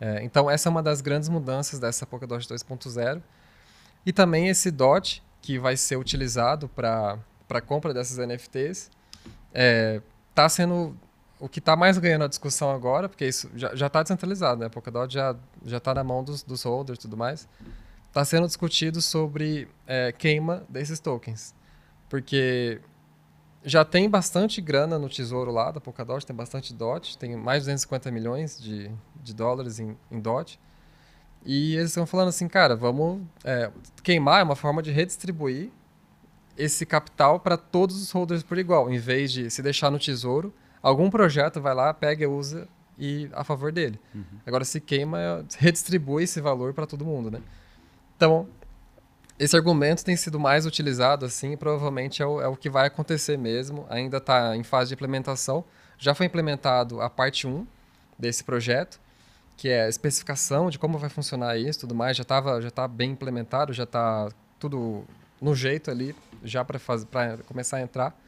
É, 0.00 0.24
então, 0.24 0.50
essa 0.50 0.68
é 0.68 0.70
uma 0.70 0.82
das 0.82 1.00
grandes 1.00 1.28
mudanças 1.28 1.78
dessa 1.78 2.04
Polkadot 2.04 2.48
2.0. 2.48 3.22
E 4.04 4.12
também 4.12 4.48
esse 4.48 4.72
DOT, 4.72 5.22
que 5.40 5.58
vai 5.58 5.76
ser 5.76 5.96
utilizado 5.96 6.68
para 6.68 7.18
a 7.48 7.60
compra 7.60 7.94
dessas 7.94 8.18
NFTs 8.18 8.90
é, 9.54 10.02
tá 10.34 10.48
sendo 10.48 10.96
o 11.40 11.48
que 11.48 11.60
está 11.60 11.76
mais 11.76 11.96
ganhando 11.98 12.24
a 12.24 12.28
discussão 12.28 12.70
agora, 12.70 13.08
porque 13.08 13.26
isso 13.26 13.48
já 13.54 13.86
está 13.86 14.02
descentralizado, 14.02 14.60
né? 14.60 14.66
A 14.66 14.70
Polkadot 14.70 15.12
já 15.12 15.36
já 15.64 15.76
está 15.78 15.94
na 15.94 16.02
mão 16.02 16.22
dos, 16.24 16.42
dos 16.42 16.62
holders 16.64 16.98
e 16.98 17.02
tudo 17.02 17.16
mais. 17.16 17.48
Está 18.08 18.24
sendo 18.24 18.46
discutido 18.46 19.00
sobre 19.00 19.68
é, 19.86 20.12
queima 20.12 20.64
desses 20.68 20.98
tokens, 20.98 21.54
porque 22.08 22.80
já 23.64 23.84
tem 23.84 24.08
bastante 24.08 24.60
grana 24.60 24.98
no 24.98 25.08
tesouro 25.08 25.52
lá 25.52 25.70
da 25.70 25.80
Polkadot, 25.80 26.24
tem 26.24 26.34
bastante 26.34 26.72
DOT, 26.72 27.18
tem 27.18 27.36
mais 27.36 27.62
de 27.62 27.66
250 27.70 28.10
milhões 28.10 28.58
de, 28.58 28.90
de 29.22 29.34
dólares 29.34 29.78
em, 29.78 29.96
em 30.10 30.20
DOT. 30.20 30.58
E 31.44 31.76
eles 31.76 31.90
estão 31.90 32.06
falando 32.06 32.28
assim, 32.28 32.48
cara, 32.48 32.74
vamos 32.74 33.22
é, 33.44 33.70
queimar 34.02 34.40
é 34.40 34.42
uma 34.42 34.56
forma 34.56 34.82
de 34.82 34.90
redistribuir 34.90 35.70
esse 36.58 36.84
capital 36.84 37.38
para 37.38 37.56
todos 37.56 38.02
os 38.02 38.10
holders 38.10 38.42
por 38.42 38.58
igual, 38.58 38.92
em 38.92 38.98
vez 38.98 39.30
de 39.32 39.48
se 39.48 39.62
deixar 39.62 39.90
no 39.90 39.98
tesouro, 39.98 40.52
algum 40.82 41.08
projeto 41.08 41.60
vai 41.60 41.74
lá, 41.74 41.94
pega, 41.94 42.28
usa 42.28 42.68
e 42.98 43.30
a 43.32 43.44
favor 43.44 43.70
dele. 43.70 43.98
Uhum. 44.12 44.24
Agora 44.44 44.64
se 44.64 44.80
queima, 44.80 45.46
redistribui 45.56 46.24
esse 46.24 46.40
valor 46.40 46.74
para 46.74 46.84
todo 46.84 47.04
mundo, 47.04 47.30
né? 47.30 47.40
Então, 48.16 48.48
esse 49.38 49.56
argumento 49.56 50.04
tem 50.04 50.16
sido 50.16 50.40
mais 50.40 50.66
utilizado 50.66 51.24
assim, 51.24 51.52
e 51.52 51.56
provavelmente 51.56 52.20
é 52.20 52.26
o, 52.26 52.40
é 52.40 52.48
o 52.48 52.56
que 52.56 52.68
vai 52.68 52.88
acontecer 52.88 53.38
mesmo, 53.38 53.86
ainda 53.88 54.16
está 54.16 54.56
em 54.56 54.64
fase 54.64 54.88
de 54.88 54.94
implementação. 54.94 55.64
Já 55.96 56.12
foi 56.12 56.26
implementado 56.26 57.00
a 57.00 57.08
parte 57.08 57.46
1 57.46 57.64
desse 58.18 58.42
projeto, 58.42 59.00
que 59.56 59.68
é 59.68 59.84
a 59.84 59.88
especificação 59.88 60.70
de 60.70 60.78
como 60.78 60.98
vai 60.98 61.08
funcionar 61.08 61.56
isso 61.56 61.80
tudo 61.80 61.94
mais, 61.94 62.16
já 62.16 62.22
estava 62.22 62.60
já 62.60 62.70
tá 62.70 62.88
bem 62.88 63.12
implementado, 63.12 63.72
já 63.72 63.84
está 63.84 64.28
tudo 64.58 65.04
no 65.40 65.54
jeito 65.54 65.90
ali, 65.90 66.14
já 66.42 66.64
para 66.64 66.78
começar 67.46 67.78
a 67.78 67.80
entrar. 67.80 68.18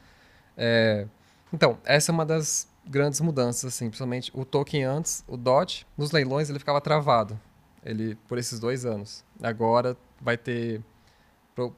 É, 0.57 1.07
então, 1.53 1.79
essa 1.85 2.11
é 2.11 2.13
uma 2.13 2.25
das 2.25 2.69
grandes 2.87 3.21
mudanças, 3.21 3.75
assim, 3.75 3.87
principalmente 3.87 4.31
o 4.35 4.45
token 4.45 4.85
antes, 4.85 5.25
o 5.27 5.37
DOT, 5.37 5.87
nos 5.97 6.11
leilões 6.11 6.49
ele 6.49 6.59
ficava 6.59 6.81
travado, 6.81 7.39
ele 7.85 8.17
por 8.27 8.39
esses 8.39 8.59
dois 8.59 8.85
anos. 8.85 9.25
Agora 9.43 9.97
vai 10.21 10.37
ter 10.37 10.81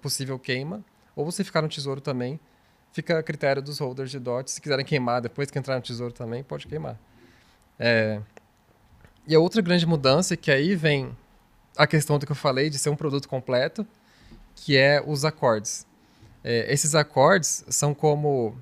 possível 0.00 0.38
queima, 0.38 0.84
ou 1.14 1.24
você 1.24 1.42
ficar 1.42 1.62
no 1.62 1.68
tesouro 1.68 2.00
também, 2.00 2.38
fica 2.92 3.18
a 3.18 3.22
critério 3.22 3.62
dos 3.62 3.78
holders 3.78 4.10
de 4.10 4.18
DOT, 4.18 4.50
se 4.50 4.60
quiserem 4.60 4.84
queimar 4.84 5.20
depois 5.20 5.50
que 5.50 5.58
entrar 5.58 5.76
no 5.76 5.82
tesouro 5.82 6.12
também, 6.12 6.42
pode 6.42 6.66
queimar. 6.66 6.98
É, 7.78 8.20
e 9.26 9.34
a 9.34 9.40
outra 9.40 9.62
grande 9.62 9.86
mudança, 9.86 10.36
que 10.36 10.50
aí 10.50 10.74
vem 10.74 11.16
a 11.76 11.86
questão 11.86 12.18
do 12.18 12.26
que 12.26 12.32
eu 12.32 12.36
falei, 12.36 12.68
de 12.68 12.78
ser 12.78 12.90
um 12.90 12.96
produto 12.96 13.28
completo, 13.28 13.86
que 14.54 14.76
é 14.76 15.02
os 15.04 15.24
acordes. 15.24 15.86
É, 16.44 16.72
esses 16.72 16.94
acordes 16.94 17.64
são 17.68 17.94
como 17.94 18.56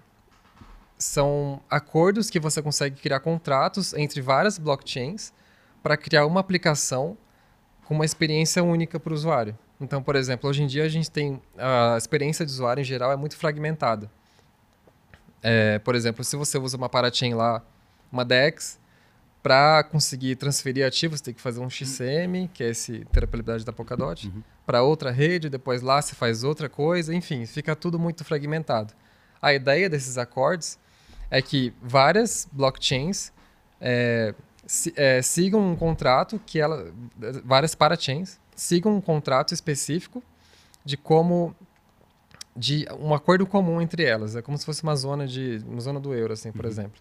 são 0.99 1.63
acordos 1.71 2.29
que 2.29 2.39
você 2.39 2.61
consegue 2.61 3.01
criar 3.01 3.21
contratos 3.21 3.95
entre 3.95 4.21
várias 4.21 4.59
blockchains 4.59 5.33
para 5.83 5.97
criar 5.97 6.27
uma 6.27 6.41
aplicação 6.41 7.17
com 7.87 7.95
uma 7.95 8.05
experiência 8.05 8.63
única 8.63 9.01
para 9.01 9.13
o 9.13 9.15
usuário. 9.15 9.57
Então, 9.81 10.03
por 10.03 10.15
exemplo, 10.15 10.51
hoje 10.51 10.63
em 10.63 10.67
dia 10.67 10.85
a 10.85 10.89
gente 10.89 11.11
tem 11.11 11.41
a 11.57 11.97
experiência 11.97 12.45
de 12.45 12.53
usuário 12.53 12.83
em 12.83 12.85
geral 12.85 13.11
é 13.11 13.17
muito 13.17 13.35
fragmentada. 13.35 14.11
É, 15.43 15.79
por 15.79 15.95
exemplo, 15.95 16.23
se 16.23 16.37
você 16.37 16.59
usa 16.59 16.77
uma 16.77 16.89
parachain 16.89 17.33
lá, 17.33 17.63
uma 18.13 18.25
DEX, 18.25 18.79
para 19.43 19.83
conseguir 19.85 20.37
transferir 20.37 20.87
ativos, 20.87 21.21
tem 21.21 21.33
que 21.33 21.41
fazer 21.41 21.61
um 21.61 21.71
XCM, 21.71 22.49
que 22.53 22.63
é 22.63 22.69
esse 22.69 22.99
interoperabilidade 22.99 23.65
da 23.65 23.73
Polkadot, 23.73 24.29
uhum. 24.29 24.43
para 24.67 24.83
outra 24.83 25.11
rede, 25.11 25.49
depois 25.49 25.81
lá 25.81 26.01
se 26.03 26.15
faz 26.15 26.45
outra 26.45 26.69
coisa, 26.69 27.15
enfim, 27.15 27.47
fica 27.47 27.75
tudo 27.75 27.99
muito 27.99 28.23
fragmentado. 28.25 28.93
A 29.41 29.55
ideia 29.55 29.89
desses 29.89 30.19
acordes 30.19 30.79
é 31.31 31.41
que 31.41 31.73
várias 31.81 32.47
blockchains 32.53 33.33
é, 33.81 34.35
se, 34.67 34.93
é, 34.95 35.23
sigam 35.23 35.73
um 35.73 35.75
contrato 35.75 36.39
que 36.45 36.61
ela, 36.61 36.93
várias 37.45 37.75
parachains 37.75 38.39
sigam 38.55 38.95
um 38.95 39.01
contrato 39.01 39.55
específico 39.55 40.23
de 40.85 40.97
como 40.97 41.55
de 42.55 42.87
um 43.01 43.15
acordo 43.15 43.47
comum 43.47 43.81
entre 43.81 44.03
elas, 44.05 44.37
é 44.37 44.43
como 44.43 44.59
se 44.59 44.67
fosse 44.67 44.83
uma 44.83 44.95
zona 44.97 45.27
de 45.27 45.63
uma 45.67 45.81
zona 45.81 45.99
do 45.99 46.13
euro, 46.13 46.35
assim, 46.35 46.53
por 46.53 46.67
uhum. 46.67 46.71
exemplo. 46.71 47.01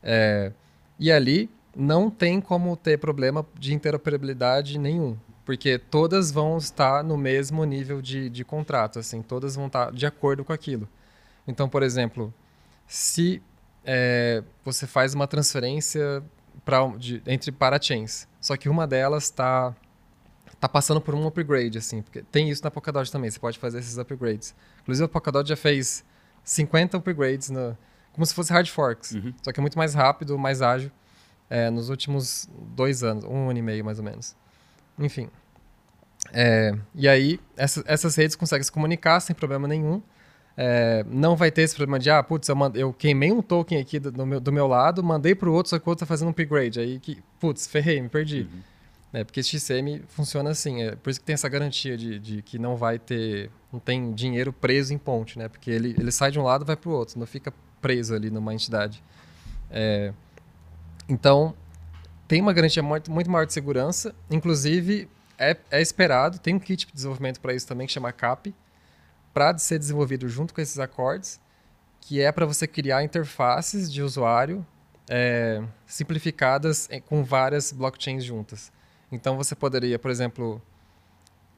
É, 0.00 0.52
e 0.98 1.10
ali 1.10 1.50
não 1.74 2.10
tem 2.10 2.40
como 2.40 2.76
ter 2.76 2.98
problema 2.98 3.46
de 3.58 3.74
interoperabilidade 3.74 4.78
nenhum, 4.78 5.16
porque 5.44 5.78
todas 5.78 6.30
vão 6.30 6.56
estar 6.58 7.02
no 7.02 7.16
mesmo 7.16 7.64
nível 7.64 8.02
de, 8.02 8.28
de 8.28 8.44
contrato, 8.44 8.98
assim, 8.98 9.22
todas 9.22 9.56
vão 9.56 9.66
estar 9.66 9.90
de 9.92 10.06
acordo 10.06 10.44
com 10.44 10.52
aquilo. 10.52 10.88
Então, 11.46 11.68
por 11.68 11.82
exemplo, 11.82 12.32
se 12.86 13.42
é, 13.84 14.42
você 14.64 14.86
faz 14.86 15.14
uma 15.14 15.26
transferência 15.26 16.22
pra, 16.64 16.86
de, 16.96 17.22
entre 17.26 17.52
parachains. 17.52 18.26
Só 18.40 18.56
que 18.56 18.68
uma 18.68 18.86
delas 18.86 19.24
está 19.24 19.74
tá 20.60 20.68
passando 20.68 21.00
por 21.00 21.14
um 21.14 21.26
upgrade, 21.26 21.78
assim. 21.78 22.02
Porque 22.02 22.22
tem 22.22 22.50
isso 22.50 22.62
na 22.62 22.70
Polkadot 22.70 23.10
também, 23.10 23.30
você 23.30 23.38
pode 23.38 23.58
fazer 23.58 23.78
esses 23.78 23.98
upgrades. 23.98 24.54
Inclusive, 24.82 25.04
a 25.04 25.08
Polkadot 25.08 25.48
já 25.48 25.56
fez 25.56 26.04
50 26.44 26.98
upgrades, 26.98 27.50
no, 27.50 27.76
como 28.12 28.24
se 28.24 28.34
fosse 28.34 28.52
hard 28.52 28.68
forks. 28.68 29.12
Uhum. 29.12 29.34
Só 29.42 29.52
que 29.52 29.60
é 29.60 29.62
muito 29.62 29.78
mais 29.78 29.94
rápido, 29.94 30.38
mais 30.38 30.62
ágil, 30.62 30.90
é, 31.52 31.68
nos 31.68 31.90
últimos 31.90 32.48
dois 32.74 33.04
anos, 33.04 33.24
um 33.24 33.50
ano 33.50 33.58
e 33.58 33.62
meio 33.62 33.84
mais 33.84 33.98
ou 33.98 34.04
menos. 34.04 34.34
Enfim. 34.98 35.28
É, 36.32 36.74
e 36.94 37.06
aí, 37.06 37.38
essa, 37.58 37.84
essas 37.86 38.16
redes 38.16 38.34
conseguem 38.34 38.62
se 38.64 38.72
comunicar 38.72 39.20
sem 39.20 39.36
problema 39.36 39.68
nenhum. 39.68 40.00
É, 40.56 41.04
não 41.06 41.36
vai 41.36 41.50
ter 41.50 41.60
esse 41.60 41.74
problema 41.74 41.98
de, 41.98 42.08
ah, 42.08 42.22
putz, 42.22 42.48
eu, 42.48 42.56
eu 42.74 42.92
queimei 42.94 43.30
um 43.30 43.42
token 43.42 43.78
aqui 43.78 44.00
do, 44.00 44.10
do, 44.10 44.24
meu, 44.24 44.40
do 44.40 44.50
meu 44.50 44.66
lado, 44.66 45.04
mandei 45.04 45.34
para 45.34 45.46
o 45.46 45.52
outro, 45.52 45.68
só 45.68 45.78
que 45.78 45.86
o 45.86 45.90
outro 45.90 46.04
está 46.04 46.06
fazendo 46.06 46.28
um 46.28 46.30
upgrade. 46.30 46.80
Aí, 46.80 46.98
que, 46.98 47.22
putz, 47.38 47.66
ferrei, 47.66 48.00
me 48.00 48.08
perdi. 48.08 48.48
Uhum. 48.50 48.60
É, 49.12 49.22
porque 49.22 49.42
XCM 49.42 50.02
funciona 50.08 50.48
assim, 50.48 50.84
é 50.84 50.96
por 50.96 51.10
isso 51.10 51.20
que 51.20 51.26
tem 51.26 51.34
essa 51.34 51.50
garantia 51.50 51.98
de, 51.98 52.18
de, 52.18 52.40
que 52.40 52.58
não 52.58 52.76
vai 52.76 52.98
ter, 52.98 53.50
não 53.70 53.78
tem 53.78 54.10
dinheiro 54.14 54.54
preso 54.54 54.94
em 54.94 54.98
ponte, 54.98 55.38
né? 55.38 55.48
Porque 55.48 55.70
ele, 55.70 55.94
ele 55.98 56.10
sai 56.10 56.30
de 56.30 56.40
um 56.40 56.44
lado 56.44 56.64
e 56.64 56.66
vai 56.66 56.76
para 56.76 56.88
o 56.88 56.94
outro, 56.94 57.18
não 57.18 57.26
fica 57.26 57.52
preso 57.82 58.14
ali 58.14 58.30
numa 58.30 58.54
entidade. 58.54 59.04
É, 59.70 60.14
então, 61.08 61.54
tem 62.28 62.40
uma 62.40 62.52
garantia 62.52 62.82
muito, 62.82 63.10
muito 63.10 63.30
maior 63.30 63.44
de 63.44 63.52
segurança, 63.52 64.14
inclusive 64.30 65.08
é, 65.38 65.56
é 65.70 65.82
esperado, 65.82 66.38
tem 66.38 66.54
um 66.54 66.58
kit 66.58 66.86
de 66.86 66.92
desenvolvimento 66.92 67.40
para 67.40 67.52
isso 67.54 67.66
também 67.66 67.86
que 67.86 67.92
chama 67.92 68.12
CAP, 68.12 68.54
para 69.32 69.56
ser 69.58 69.78
desenvolvido 69.78 70.28
junto 70.28 70.54
com 70.54 70.60
esses 70.60 70.78
acordes, 70.78 71.40
que 72.00 72.20
é 72.20 72.30
para 72.30 72.46
você 72.46 72.66
criar 72.66 73.02
interfaces 73.02 73.90
de 73.90 74.02
usuário 74.02 74.66
é, 75.08 75.62
simplificadas 75.86 76.88
com 77.06 77.24
várias 77.24 77.72
blockchains 77.72 78.24
juntas. 78.24 78.72
Então 79.10 79.36
você 79.36 79.54
poderia, 79.54 79.98
por 79.98 80.10
exemplo, 80.10 80.60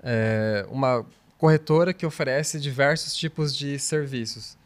é, 0.02 0.66
uma 0.70 1.04
corretora 1.38 1.92
que 1.92 2.07
oferece 2.07 2.61
diversos 2.61 3.14
tipos 3.14 3.57
de 3.57 3.78
serviços. 3.78 4.57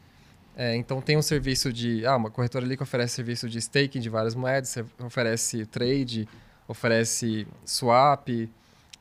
É, 0.55 0.75
então 0.75 1.01
tem 1.01 1.17
um 1.17 1.21
serviço 1.21 1.71
de. 1.71 2.05
Ah, 2.05 2.17
uma 2.17 2.29
corretora 2.29 2.65
ali 2.65 2.75
que 2.75 2.83
oferece 2.83 3.15
serviço 3.15 3.49
de 3.49 3.59
staking 3.59 3.99
de 3.99 4.09
várias 4.09 4.35
moedas, 4.35 4.75
oferece 4.99 5.65
trade, 5.65 6.27
oferece 6.67 7.47
swap, 7.65 8.27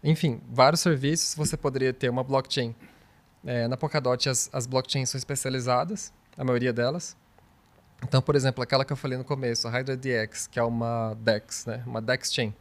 enfim, 0.03 0.41
vários 0.51 0.81
serviços. 0.81 1.35
Você 1.35 1.57
poderia 1.57 1.93
ter 1.93 2.09
uma 2.09 2.23
blockchain 2.23 2.75
é, 3.45 3.69
na 3.69 3.77
Polkadot, 3.77 4.29
as, 4.29 4.51
as 4.53 4.67
blockchains 4.67 5.11
são 5.11 5.19
especializadas, 5.19 6.13
a 6.37 6.45
maioria 6.45 6.73
delas. 6.73 7.17
Então, 8.03 8.23
por 8.23 8.37
exemplo, 8.37 8.63
aquela 8.63 8.85
que 8.85 8.93
eu 8.93 8.97
falei 8.97 9.19
no 9.19 9.25
começo, 9.25 9.67
a 9.67 9.71
HydraDX, 9.71 10.47
que 10.47 10.59
é 10.59 10.63
uma 10.63 11.15
DEX, 11.21 11.67
né? 11.67 11.83
uma 11.87 12.01
DEX 12.01 12.33
Chain. 12.33 12.55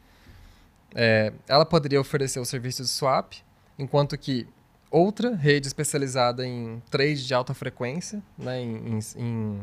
É, 0.95 1.32
ela 1.47 1.65
poderia 1.65 2.00
oferecer 2.00 2.39
o 2.39 2.45
serviço 2.45 2.82
de 2.82 2.89
swap, 2.89 3.34
enquanto 3.78 4.17
que 4.17 4.47
outra 4.89 5.36
rede 5.36 5.67
especializada 5.67 6.45
em 6.45 6.82
trade 6.89 7.26
de 7.26 7.34
alta 7.34 7.54
frequência, 7.54 8.21
né, 8.38 8.62
em, 8.62 8.97
em, 8.97 9.00
em 9.17 9.62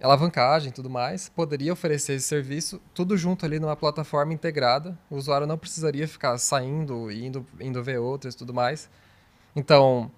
alavancagem 0.00 0.70
e 0.70 0.72
tudo 0.72 0.90
mais, 0.90 1.28
poderia 1.28 1.72
oferecer 1.72 2.14
esse 2.14 2.26
serviço 2.26 2.80
tudo 2.94 3.16
junto 3.16 3.44
ali 3.46 3.60
numa 3.60 3.76
plataforma 3.76 4.32
integrada. 4.32 4.98
O 5.10 5.16
usuário 5.16 5.46
não 5.46 5.58
precisaria 5.58 6.08
ficar 6.08 6.36
saindo 6.38 7.10
e 7.10 7.26
indo, 7.26 7.46
indo 7.60 7.82
ver 7.82 7.98
outras 7.98 8.34
e 8.34 8.36
tudo 8.36 8.52
mais. 8.52 8.88
Então, 9.54 10.10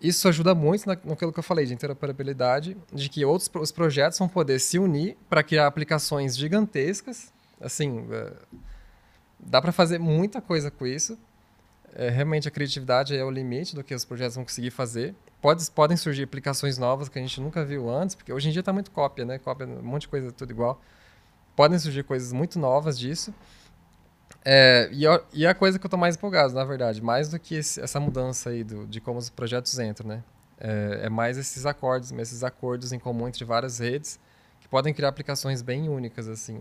isso 0.00 0.28
ajuda 0.28 0.54
muito 0.54 0.86
naquilo 0.86 1.32
que 1.32 1.38
eu 1.38 1.42
falei 1.42 1.64
de 1.64 1.72
interoperabilidade, 1.72 2.76
de 2.92 3.08
que 3.08 3.24
outros 3.24 3.50
os 3.54 3.72
projetos 3.72 4.18
vão 4.18 4.28
poder 4.28 4.58
se 4.58 4.78
unir 4.78 5.16
para 5.30 5.42
criar 5.42 5.66
aplicações 5.66 6.36
gigantescas. 6.36 7.32
Assim, 7.60 8.06
é, 8.10 8.32
dá 9.38 9.62
para 9.62 9.72
fazer 9.72 9.98
muita 9.98 10.42
coisa 10.42 10.70
com 10.70 10.86
isso. 10.86 11.18
É, 11.96 12.10
realmente 12.10 12.48
a 12.48 12.50
criatividade 12.50 13.16
é 13.16 13.24
o 13.24 13.30
limite 13.30 13.74
do 13.74 13.84
que 13.84 13.94
os 13.94 14.04
projetos 14.04 14.34
vão 14.34 14.44
conseguir 14.44 14.70
fazer. 14.70 15.14
Pode, 15.40 15.70
podem 15.70 15.96
surgir 15.96 16.24
aplicações 16.24 16.76
novas 16.76 17.08
que 17.08 17.18
a 17.18 17.22
gente 17.22 17.40
nunca 17.40 17.64
viu 17.64 17.88
antes, 17.88 18.16
porque 18.16 18.32
hoje 18.32 18.48
em 18.48 18.52
dia 18.52 18.60
está 18.60 18.72
muito 18.72 18.90
cópia, 18.90 19.24
né? 19.24 19.38
Cópia, 19.38 19.66
um 19.66 19.82
monte 19.82 20.02
de 20.02 20.08
coisa 20.08 20.32
tudo 20.32 20.50
igual. 20.50 20.80
Podem 21.54 21.78
surgir 21.78 22.02
coisas 22.02 22.32
muito 22.32 22.58
novas 22.58 22.98
disso. 22.98 23.32
É, 24.44 24.88
e, 24.92 25.06
a, 25.06 25.22
e 25.32 25.46
a 25.46 25.54
coisa 25.54 25.78
que 25.78 25.86
eu 25.86 25.88
estou 25.88 25.98
mais 25.98 26.16
empolgado, 26.16 26.52
na 26.52 26.64
verdade, 26.64 27.00
mais 27.00 27.28
do 27.28 27.38
que 27.38 27.54
esse, 27.54 27.80
essa 27.80 28.00
mudança 28.00 28.50
aí 28.50 28.64
do, 28.64 28.86
de 28.86 29.00
como 29.00 29.18
os 29.18 29.30
projetos 29.30 29.78
entram, 29.78 30.08
né? 30.08 30.24
É, 30.58 31.02
é, 31.04 31.08
mais 31.08 31.38
esses 31.38 31.64
acordos, 31.64 32.10
esses 32.12 32.42
acordos 32.42 32.92
em 32.92 32.98
comum 32.98 33.28
entre 33.28 33.44
várias 33.44 33.78
redes 33.78 34.18
que 34.60 34.68
podem 34.68 34.92
criar 34.92 35.08
aplicações 35.08 35.62
bem 35.62 35.88
únicas, 35.88 36.28
assim. 36.28 36.60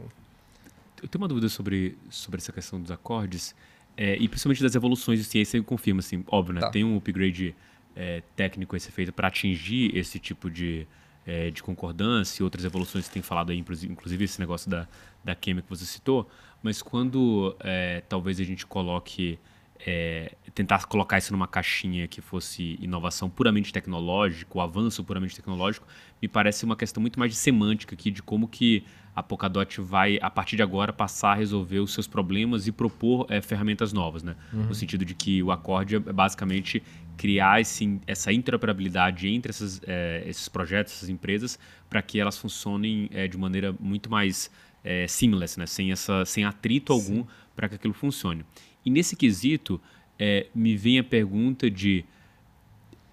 Eu 1.01 1.07
tenho 1.07 1.21
uma 1.21 1.27
dúvida 1.27 1.49
sobre, 1.49 1.97
sobre 2.09 2.39
essa 2.39 2.51
questão 2.51 2.79
dos 2.79 2.91
acordes 2.91 3.55
é, 3.95 4.15
e 4.15 4.27
principalmente 4.27 4.63
das 4.63 4.75
evoluções 4.75 5.19
de 5.19 5.25
ciência, 5.25 5.58
eu 5.58 5.63
confirmo, 5.63 5.99
assim, 5.99 6.23
óbvio, 6.27 6.56
né? 6.56 6.62
Tá. 6.62 6.69
Tem 6.69 6.84
um 6.84 6.97
upgrade 6.97 7.56
é, 7.95 8.23
técnico 8.36 8.75
a 8.75 8.79
ser 8.79 8.91
feito 8.91 9.13
para 9.13 9.27
atingir 9.27 9.95
esse 9.95 10.19
tipo 10.19 10.49
de, 10.49 10.88
é, 11.25 11.51
de 11.51 11.62
concordância 11.62 12.41
e 12.41 12.43
outras 12.43 12.65
evoluções 12.65 13.08
que 13.08 13.13
tem 13.13 13.21
falado 13.21 13.51
aí, 13.51 13.58
inclusive 13.58 14.23
esse 14.23 14.39
negócio 14.39 14.69
da, 14.69 14.88
da 15.23 15.36
química 15.36 15.67
que 15.67 15.77
você 15.77 15.86
citou, 15.86 16.29
mas 16.62 16.82
quando 16.82 17.56
é, 17.60 18.01
talvez 18.08 18.39
a 18.39 18.43
gente 18.43 18.65
coloque 18.65 19.38
é, 19.85 20.33
tentar 20.53 20.85
colocar 20.85 21.17
isso 21.17 21.33
numa 21.33 21.47
caixinha 21.47 22.07
que 22.07 22.21
fosse 22.21 22.77
inovação 22.81 23.29
puramente 23.29 23.73
tecnológica, 23.73 24.57
o 24.57 24.61
avanço 24.61 25.03
puramente 25.03 25.35
tecnológico, 25.35 25.85
me 26.21 26.27
parece 26.27 26.63
uma 26.63 26.75
questão 26.75 27.01
muito 27.01 27.19
mais 27.19 27.31
de 27.31 27.37
semântica 27.37 27.93
aqui, 27.93 28.09
de 28.09 28.23
como 28.23 28.47
que 28.47 28.85
a 29.15 29.21
Polkadot 29.21 29.79
vai, 29.81 30.17
a 30.21 30.29
partir 30.29 30.55
de 30.55 30.63
agora, 30.63 30.91
passar 30.91 31.33
a 31.33 31.35
resolver 31.35 31.79
os 31.79 31.93
seus 31.93 32.07
problemas 32.07 32.65
e 32.65 32.71
propor 32.71 33.27
é, 33.29 33.41
ferramentas 33.41 33.93
novas, 33.93 34.23
né? 34.23 34.35
Uhum. 34.51 34.63
No 34.63 34.73
sentido 34.73 35.05
de 35.05 35.13
que 35.13 35.43
o 35.43 35.51
acorde 35.51 35.97
é 35.97 35.99
basicamente 35.99 36.81
criar 37.15 37.61
esse, 37.61 37.99
essa 38.07 38.33
interoperabilidade 38.33 39.27
entre 39.27 39.51
essas, 39.51 39.81
é, 39.85 40.23
esses 40.25 40.49
projetos, 40.49 40.93
essas 40.93 41.09
empresas, 41.09 41.59
para 41.89 42.01
que 42.01 42.19
elas 42.19 42.37
funcionem 42.37 43.07
é, 43.13 43.27
de 43.27 43.37
maneira 43.37 43.75
muito 43.79 44.09
mais 44.09 44.49
é, 44.83 45.07
seamless, 45.07 45.59
né? 45.59 45.67
sem, 45.67 45.91
essa, 45.91 46.25
sem 46.25 46.43
atrito 46.43 46.91
algum 46.91 47.23
para 47.55 47.69
que 47.69 47.75
aquilo 47.75 47.93
funcione. 47.93 48.43
E 48.85 48.89
nesse 48.89 49.15
quesito, 49.15 49.79
é, 50.17 50.47
me 50.53 50.75
vem 50.75 50.99
a 50.99 51.03
pergunta 51.03 51.69
de 51.69 52.05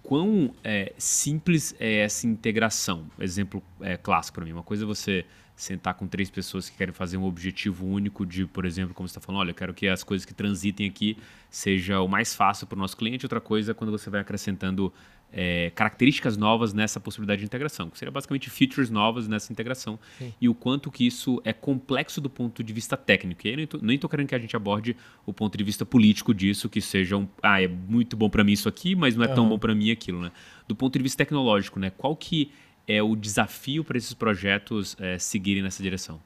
quão 0.02 0.54
é, 0.64 0.92
simples 0.98 1.74
é 1.78 2.00
essa 2.00 2.26
integração. 2.26 3.06
Exemplo 3.18 3.62
é, 3.80 3.96
clássico 3.96 4.36
para 4.36 4.44
mim. 4.44 4.52
Uma 4.52 4.62
coisa 4.62 4.84
é 4.84 4.86
você 4.86 5.24
sentar 5.54 5.94
com 5.94 6.06
três 6.06 6.30
pessoas 6.30 6.70
que 6.70 6.76
querem 6.76 6.92
fazer 6.92 7.18
um 7.18 7.24
objetivo 7.24 7.86
único 7.86 8.24
de, 8.24 8.46
por 8.46 8.64
exemplo, 8.64 8.94
como 8.94 9.06
você 9.06 9.12
está 9.12 9.20
falando, 9.20 9.40
olha, 9.40 9.50
eu 9.50 9.54
quero 9.54 9.74
que 9.74 9.86
as 9.86 10.02
coisas 10.02 10.24
que 10.24 10.32
transitem 10.32 10.88
aqui 10.88 11.18
seja 11.50 12.00
o 12.00 12.08
mais 12.08 12.34
fácil 12.34 12.66
para 12.66 12.76
o 12.76 12.78
nosso 12.78 12.96
cliente. 12.96 13.26
Outra 13.26 13.40
coisa 13.40 13.72
é 13.72 13.74
quando 13.74 13.90
você 13.90 14.08
vai 14.08 14.22
acrescentando 14.22 14.92
é, 15.32 15.70
características 15.74 16.36
novas 16.36 16.72
nessa 16.72 16.98
possibilidade 16.98 17.40
de 17.40 17.46
integração, 17.46 17.88
que 17.88 17.98
seria 17.98 18.10
basicamente 18.10 18.50
features 18.50 18.90
novas 18.90 19.28
nessa 19.28 19.52
integração 19.52 19.98
Sim. 20.18 20.34
e 20.40 20.48
o 20.48 20.54
quanto 20.54 20.90
que 20.90 21.06
isso 21.06 21.40
é 21.44 21.52
complexo 21.52 22.20
do 22.20 22.28
ponto 22.28 22.62
de 22.62 22.72
vista 22.72 22.96
técnico. 22.96 23.46
E 23.46 23.50
aí 23.50 23.68
nem 23.82 23.94
estou 23.94 24.10
querendo 24.10 24.28
que 24.28 24.34
a 24.34 24.38
gente 24.38 24.56
aborde 24.56 24.96
o 25.24 25.32
ponto 25.32 25.56
de 25.56 25.64
vista 25.64 25.86
político 25.86 26.34
disso, 26.34 26.68
que 26.68 26.80
seja 26.80 27.16
um, 27.16 27.28
ah, 27.42 27.62
é 27.62 27.68
muito 27.68 28.16
bom 28.16 28.28
para 28.28 28.42
mim 28.42 28.52
isso 28.52 28.68
aqui, 28.68 28.94
mas 28.94 29.16
não 29.16 29.24
é 29.24 29.28
uhum. 29.28 29.34
tão 29.34 29.48
bom 29.48 29.58
para 29.58 29.74
mim 29.74 29.90
aquilo, 29.90 30.20
né? 30.20 30.32
Do 30.66 30.74
ponto 30.74 30.96
de 30.98 31.02
vista 31.02 31.18
tecnológico, 31.18 31.78
né? 31.78 31.90
Qual 31.90 32.16
que 32.16 32.52
é 32.86 33.02
o 33.02 33.14
desafio 33.14 33.84
para 33.84 33.96
esses 33.96 34.14
projetos 34.14 34.96
é, 34.98 35.18
seguirem 35.18 35.62
nessa 35.62 35.82
direção? 35.82 36.20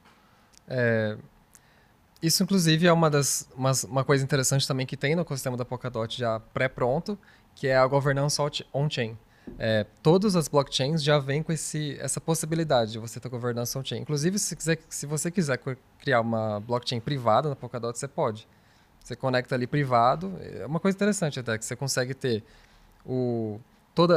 É, 0.67 1.17
isso, 2.21 2.41
inclusive, 2.41 2.87
é 2.87 2.91
uma, 2.91 3.09
das, 3.09 3.47
uma, 3.55 3.71
uma 3.87 4.03
coisa 4.03 4.23
interessante 4.23 4.67
também 4.67 4.85
que 4.85 4.97
tem 4.97 5.15
no 5.15 5.21
ecossistema 5.21 5.55
da 5.55 5.63
Polkadot 5.63 6.17
já 6.17 6.39
pré-pronto, 6.39 7.19
que 7.55 7.67
é 7.67 7.77
a 7.77 7.87
governança 7.87 8.43
on-chain. 8.73 9.17
É, 9.57 9.85
todas 10.03 10.35
as 10.35 10.47
blockchains 10.47 11.03
já 11.03 11.17
vêm 11.19 11.41
com 11.41 11.51
esse, 11.51 11.97
essa 11.99 12.19
possibilidade 12.19 12.91
de 12.91 12.99
você 12.99 13.19
ter 13.19 13.29
governança 13.29 13.79
on-chain. 13.79 14.01
Inclusive, 14.01 14.37
se, 14.37 14.55
quiser, 14.55 14.79
se 14.89 15.05
você 15.05 15.31
quiser 15.31 15.59
criar 15.99 16.21
uma 16.21 16.59
blockchain 16.59 16.99
privada 16.99 17.49
na 17.49 17.55
Polkadot, 17.55 17.97
você 17.97 18.07
pode. 18.07 18.47
Você 18.99 19.15
conecta 19.15 19.55
ali 19.55 19.67
privado. 19.67 20.33
É 20.41 20.65
uma 20.65 20.79
coisa 20.79 20.95
interessante 20.95 21.39
até, 21.39 21.57
que 21.57 21.63
você 21.63 21.75
consegue 21.75 22.13
ter 22.13 22.43
o, 23.05 23.59
todo 23.93 24.13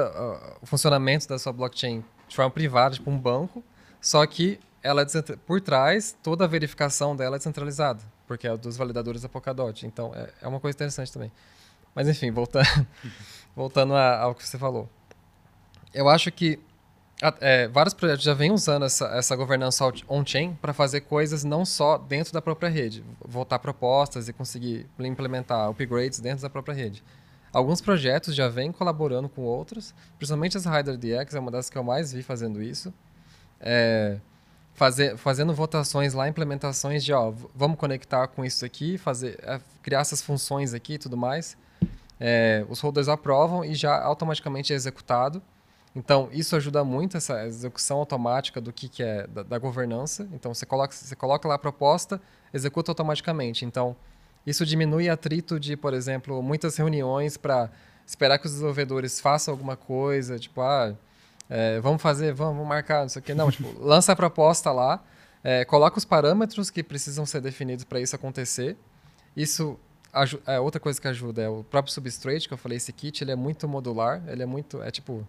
o 0.61 0.67
funcionamento 0.67 1.29
da 1.29 1.39
sua 1.39 1.53
blockchain 1.53 2.03
de 2.27 2.35
forma 2.35 2.51
privada, 2.51 2.95
tipo 2.95 3.11
um 3.11 3.19
banco, 3.19 3.63
só 4.01 4.25
que 4.27 4.59
ela 4.83 5.03
é 5.03 5.07
por 5.47 5.61
trás, 5.61 6.17
toda 6.23 6.45
a 6.45 6.47
verificação 6.47 7.17
dela 7.17 7.37
é 7.37 7.39
descentralizada, 7.39 8.01
porque 8.27 8.47
é 8.47 8.57
dos 8.57 8.77
validadores 8.77 9.23
da 9.23 9.29
Polkadot. 9.29 9.87
Então, 9.87 10.13
é, 10.15 10.31
é 10.43 10.49
uma 10.49 10.61
coisa 10.61 10.77
interessante 10.77 11.13
também. 11.13 11.33
Mas, 11.99 12.07
enfim, 12.09 12.31
voltando, 12.31 12.87
voltando 13.57 13.97
ao 13.97 14.33
que 14.33 14.47
você 14.47 14.57
falou. 14.57 14.89
Eu 15.93 16.09
acho 16.09 16.31
que 16.31 16.61
é, 17.41 17.67
vários 17.67 17.93
projetos 17.93 18.25
já 18.25 18.35
vêm 18.35 18.53
usando 18.53 18.85
essa, 18.85 19.09
essa 19.09 19.35
governança 19.35 19.85
on-chain 20.09 20.55
para 20.55 20.73
fazer 20.73 21.01
coisas 21.01 21.43
não 21.43 21.65
só 21.65 21.99
dentro 21.99 22.33
da 22.33 22.41
própria 22.41 22.69
rede, 22.69 23.03
voltar 23.21 23.59
propostas 23.59 24.29
e 24.29 24.33
conseguir 24.33 24.87
implementar 25.01 25.69
upgrades 25.69 26.21
dentro 26.21 26.43
da 26.43 26.49
própria 26.49 26.73
rede. 26.73 27.03
Alguns 27.53 27.81
projetos 27.81 28.33
já 28.33 28.49
vêm 28.49 28.71
colaborando 28.71 29.29
com 29.29 29.43
outros, 29.43 29.93
principalmente 30.19 30.57
as 30.57 30.67
RiderDX 30.67 31.35
é 31.35 31.41
uma 31.41 31.51
das 31.51 31.69
que 31.69 31.77
eu 31.77 31.83
mais 31.83 32.13
vi 32.13 32.23
fazendo 32.23 32.63
isso. 32.63 32.95
é, 33.61 34.21
fazer, 34.75 35.17
fazendo 35.17 35.53
votações 35.53 36.15
lá, 36.15 36.29
implementações 36.29 37.05
de, 37.05 37.13
ó, 37.13 37.33
vamos 37.57 37.77
conectar 37.77 38.29
com 38.29 38.45
isso 38.45 38.65
aqui, 38.65 38.97
fazer, 38.97 39.37
é, 39.43 39.61
criar 39.83 40.03
essas 40.03 40.23
funções 40.23 40.73
aqui 40.73 40.95
e 40.95 40.99
tudo 40.99 41.17
mais. 41.17 41.57
É, 42.21 42.65
os 42.69 42.81
holders 42.81 43.09
aprovam 43.09 43.65
e 43.65 43.75
já 43.75 44.01
automaticamente 44.01 44.73
é 44.73 44.77
executado. 44.77 45.43
Então, 45.95 46.29
isso 46.33 46.55
ajuda 46.55 46.85
muito 46.85 47.17
essa 47.17 47.45
execução 47.47 47.99
automática 47.99 48.61
do 48.61 48.73
que, 48.73 48.89
que 48.89 49.03
é 49.03 49.27
da, 49.27 49.43
da, 49.43 49.59
governança. 49.59 50.29
Então, 50.33 50.53
você 50.53 50.67
coloca, 50.67 50.95
você 50.95 51.17
coloca 51.17 51.49
lá 51.49 51.55
a 51.55 51.59
proposta, 51.59 52.21
executa 52.53 52.91
automaticamente. 52.91 53.65
Então, 53.65 53.97
isso 54.47 54.65
diminui 54.65 55.09
atrito 55.09 55.59
de, 55.59 55.77
por 55.77 55.95
exemplo, 55.95 56.43
muitas 56.43 56.77
reuniões 56.77 57.37
para 57.37 57.71
esperar 58.07 58.39
que 58.39 58.47
os 58.47 58.53
desenvolvedores 58.53 59.21
façam 59.21 59.53
alguma 59.53 59.77
coisa, 59.77 60.39
tipo, 60.39 60.61
ah, 60.61 60.95
é, 61.51 61.81
vamos 61.81 62.01
fazer, 62.01 62.33
vamos, 62.33 62.55
vamos, 62.55 62.69
marcar, 62.69 63.03
não 63.03 63.09
sei 63.09 63.21
o 63.21 63.23
quê. 63.23 63.35
Não, 63.35 63.51
tipo, 63.53 63.69
lança 63.81 64.13
a 64.13 64.17
proposta 64.17 64.71
lá, 64.71 65.03
é, 65.43 65.65
coloca 65.65 65.99
os 65.99 66.05
parâmetros 66.05 66.71
que 66.71 66.83
precisam 66.83 67.27
ser 67.27 67.41
definidos 67.41 67.85
para 67.85 68.01
isso 68.01 68.15
acontecer. 68.15 68.77
Isso 69.37 69.79
é 70.47 70.59
outra 70.59 70.81
coisa 70.81 71.01
que 71.01 71.07
ajuda 71.07 71.43
é 71.43 71.49
o 71.49 71.63
próprio 71.65 71.93
substrate 71.93 72.49
que 72.49 72.55
eu 72.55 72.59
falei, 72.59 72.77
esse 72.79 72.93
kit, 72.93 73.23
ele 73.23 73.31
é 73.31 73.37
muito 73.37 73.69
modular, 73.69 74.23
ele 74.27 74.43
é 74.43 74.47
muito, 74.47 74.83
é 74.83 74.91
tipo, 74.91 75.27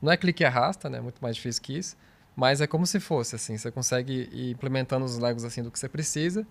não 0.00 0.12
é 0.12 0.16
clique 0.16 0.42
e 0.42 0.46
arrasta, 0.46 0.88
né? 0.88 1.00
Muito 1.00 1.20
mais 1.20 1.36
difícil 1.36 1.62
que 1.62 1.76
isso, 1.76 1.96
mas 2.36 2.60
é 2.60 2.66
como 2.66 2.86
se 2.86 3.00
fosse 3.00 3.34
assim, 3.36 3.56
você 3.56 3.70
consegue 3.70 4.28
ir 4.32 4.50
implementando 4.52 5.04
os 5.04 5.18
legos 5.18 5.44
assim 5.44 5.62
do 5.62 5.70
que 5.70 5.78
você 5.78 5.88
precisa. 5.88 6.46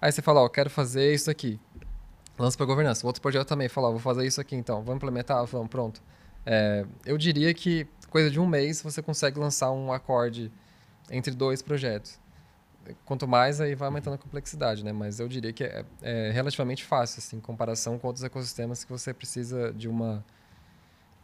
Aí 0.00 0.12
você 0.12 0.22
fala, 0.22 0.40
ó, 0.42 0.48
quero 0.48 0.68
fazer 0.70 1.12
isso 1.14 1.30
aqui. 1.30 1.58
Lança 2.38 2.56
para 2.56 2.66
governança. 2.66 3.04
O 3.04 3.06
outro 3.06 3.22
projeto 3.22 3.48
também 3.48 3.68
fala, 3.68 3.88
ó, 3.88 3.90
vou 3.92 4.00
fazer 4.00 4.26
isso 4.26 4.40
aqui 4.40 4.54
então. 4.54 4.82
Vamos 4.82 4.96
implementar? 4.96 5.44
Vamos, 5.46 5.68
pronto. 5.68 6.02
É, 6.44 6.84
eu 7.04 7.16
diria 7.16 7.52
que 7.54 7.86
coisa 8.10 8.30
de 8.30 8.38
um 8.38 8.46
mês 8.46 8.82
você 8.82 9.02
consegue 9.02 9.38
lançar 9.38 9.70
um 9.72 9.92
acorde 9.92 10.52
entre 11.10 11.34
dois 11.34 11.62
projetos. 11.62 12.18
Quanto 13.04 13.26
mais, 13.26 13.60
aí 13.60 13.74
vai 13.74 13.88
aumentando 13.88 14.14
a 14.14 14.18
complexidade, 14.18 14.84
né? 14.84 14.92
Mas 14.92 15.20
eu 15.20 15.28
diria 15.28 15.52
que 15.52 15.64
é, 15.64 15.84
é 16.02 16.30
relativamente 16.30 16.84
fácil, 16.84 17.18
assim, 17.18 17.36
em 17.36 17.40
comparação 17.40 17.98
com 17.98 18.06
outros 18.06 18.24
ecossistemas 18.24 18.84
que 18.84 18.90
você 18.90 19.12
precisa 19.12 19.72
de 19.72 19.88
uma 19.88 20.24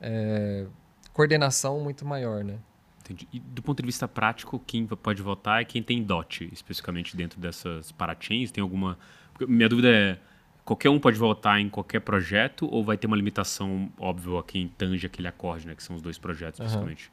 é, 0.01 0.67
coordenação 1.13 1.81
muito 1.81 2.05
maior, 2.05 2.43
né? 2.43 2.59
Entendi. 3.01 3.29
E 3.33 3.41
do 3.41 3.63
ponto 3.63 3.81
de 3.81 3.87
vista 3.87 4.07
prático, 4.07 4.63
quem 4.67 4.87
pode 4.87 5.23
votar 5.23 5.63
é 5.63 5.65
quem 5.65 5.83
tem 5.83 6.03
DOT, 6.03 6.49
especificamente 6.53 7.17
dentro 7.17 7.41
dessas 7.41 7.93
parachains? 7.93 8.51
Tem 8.51 8.63
alguma... 8.63 8.99
Minha 9.41 9.69
dúvida 9.69 9.89
é, 9.89 10.19
qualquer 10.65 10.89
um 10.89 10.99
pode 10.99 11.19
votar 11.19 11.61
em 11.61 11.69
qualquer 11.69 12.01
projeto 12.01 12.69
ou 12.71 12.85
vai 12.85 12.97
ter 12.97 13.07
uma 13.07 13.17
limitação, 13.17 13.91
óbvio, 13.99 14.39
a 14.39 14.45
quem 14.45 14.69
tange 14.69 15.07
aquele 15.07 15.29
acorde, 15.29 15.67
né? 15.67 15.75
Que 15.75 15.83
são 15.83 15.97
os 15.97 16.03
dois 16.03 16.19
projetos, 16.19 16.61
uhum. 16.61 16.67
especificamente. 16.67 17.13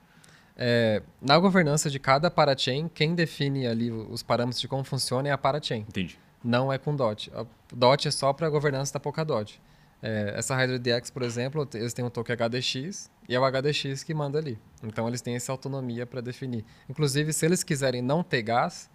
É, 0.62 1.02
na 1.22 1.40
governança 1.40 1.90
de 1.90 1.98
cada 1.98 2.30
parachain, 2.30 2.90
quem 2.94 3.16
define 3.16 3.66
ali 3.66 3.90
os 3.90 4.22
parâmetros 4.22 4.60
de 4.60 4.68
como 4.68 4.84
funciona 4.84 5.30
é 5.30 5.32
a 5.32 5.38
parachain. 5.38 5.86
Entendi. 5.88 6.20
Não 6.44 6.72
é 6.72 6.78
com 6.78 6.94
DOT. 6.94 7.32
A 7.34 7.46
DOT 7.74 8.10
é 8.10 8.12
só 8.12 8.34
para 8.34 8.48
a 8.48 8.50
governança 8.50 8.92
da 8.92 9.00
Polkadot. 9.00 9.62
É, 10.04 10.34
essa 10.36 10.54
HydroDX, 10.56 11.12
por 11.12 11.22
exemplo, 11.22 11.68
eles 11.74 11.94
têm 11.94 12.04
um 12.04 12.10
token 12.10 12.36
HDX 12.36 13.10
e 13.30 13.36
é 13.36 13.40
o 13.40 13.46
HDX 13.46 14.04
que 14.04 14.14
manda 14.14 14.38
ali. 14.38 14.60
Então 14.84 15.08
eles 15.08 15.22
têm 15.22 15.36
essa 15.36 15.50
autonomia 15.50 16.06
para 16.06 16.20
definir. 16.20 16.66
Inclusive, 16.90 17.32
se 17.32 17.46
eles 17.46 17.64
quiserem 17.64 18.02
não 18.02 18.22
ter 18.22 18.42
gás, 18.42 18.90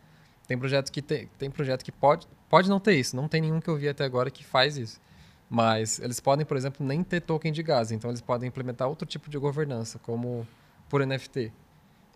tem 0.46 0.58
projeto 0.58 0.92
que 0.92 1.00
tem, 1.00 1.30
tem 1.38 1.50
projeto 1.50 1.82
que 1.82 1.92
pode, 1.92 2.28
pode 2.50 2.68
não 2.68 2.78
ter 2.78 2.94
isso. 2.94 3.16
Não 3.16 3.26
tem 3.26 3.40
nenhum 3.40 3.58
que 3.58 3.68
eu 3.68 3.76
vi 3.76 3.88
até 3.88 4.04
agora 4.04 4.30
que 4.30 4.44
faz 4.44 4.76
isso. 4.76 5.00
Mas 5.48 5.98
eles 5.98 6.20
podem, 6.20 6.44
por 6.44 6.58
exemplo, 6.58 6.84
nem 6.84 7.02
ter 7.02 7.20
token 7.20 7.52
de 7.52 7.62
gás. 7.62 7.90
Então 7.90 8.10
eles 8.10 8.20
podem 8.20 8.48
implementar 8.48 8.86
outro 8.86 9.06
tipo 9.06 9.30
de 9.30 9.38
governança, 9.38 9.98
como 9.98 10.46
por 10.94 11.04
NFT. 11.04 11.52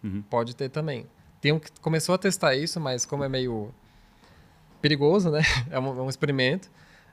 Uhum. 0.04 0.22
Pode 0.22 0.54
ter 0.54 0.68
também. 0.68 1.04
Tem 1.40 1.50
um 1.50 1.58
que 1.58 1.68
começou 1.80 2.14
a 2.14 2.18
testar 2.18 2.54
isso, 2.54 2.78
mas 2.78 3.04
como 3.04 3.24
é 3.24 3.28
meio 3.28 3.74
perigoso, 4.80 5.32
né? 5.32 5.40
É 5.68 5.80
um, 5.80 5.98
é 5.98 6.02
um 6.02 6.08
experimento. 6.08 6.70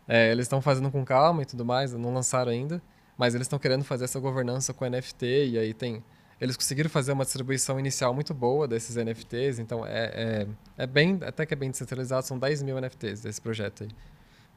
É, 0.08 0.32
eles 0.32 0.46
estão 0.46 0.62
fazendo 0.62 0.92
com 0.92 1.04
calma 1.04 1.42
e 1.42 1.46
tudo 1.46 1.66
mais, 1.66 1.92
não 1.92 2.14
lançaram 2.14 2.52
ainda, 2.52 2.80
mas 3.18 3.34
eles 3.34 3.46
estão 3.46 3.58
querendo 3.58 3.84
fazer 3.84 4.04
essa 4.04 4.20
governança 4.20 4.76
com 4.76 4.88
NFT 4.88 5.26
e 5.26 5.58
aí 5.58 5.74
tem 5.74 6.04
eles 6.40 6.56
conseguiram 6.56 6.88
fazer 6.88 7.14
uma 7.14 7.24
distribuição 7.24 7.80
inicial 7.80 8.14
muito 8.14 8.32
boa 8.32 8.68
desses 8.68 8.96
NFTs, 8.96 9.58
então 9.58 9.84
é, 9.84 10.12
é, 10.14 10.48
é 10.84 10.86
bem, 10.86 11.18
até 11.24 11.48
que 11.48 11.54
é 11.56 11.58
bem 11.58 11.72
descentralizado, 11.72 12.28
são 12.28 12.38
10 12.38 12.62
mil 12.62 12.80
NFTs 12.80 13.22
desse 13.22 13.42
projeto 13.42 13.86
aí. 13.86 13.90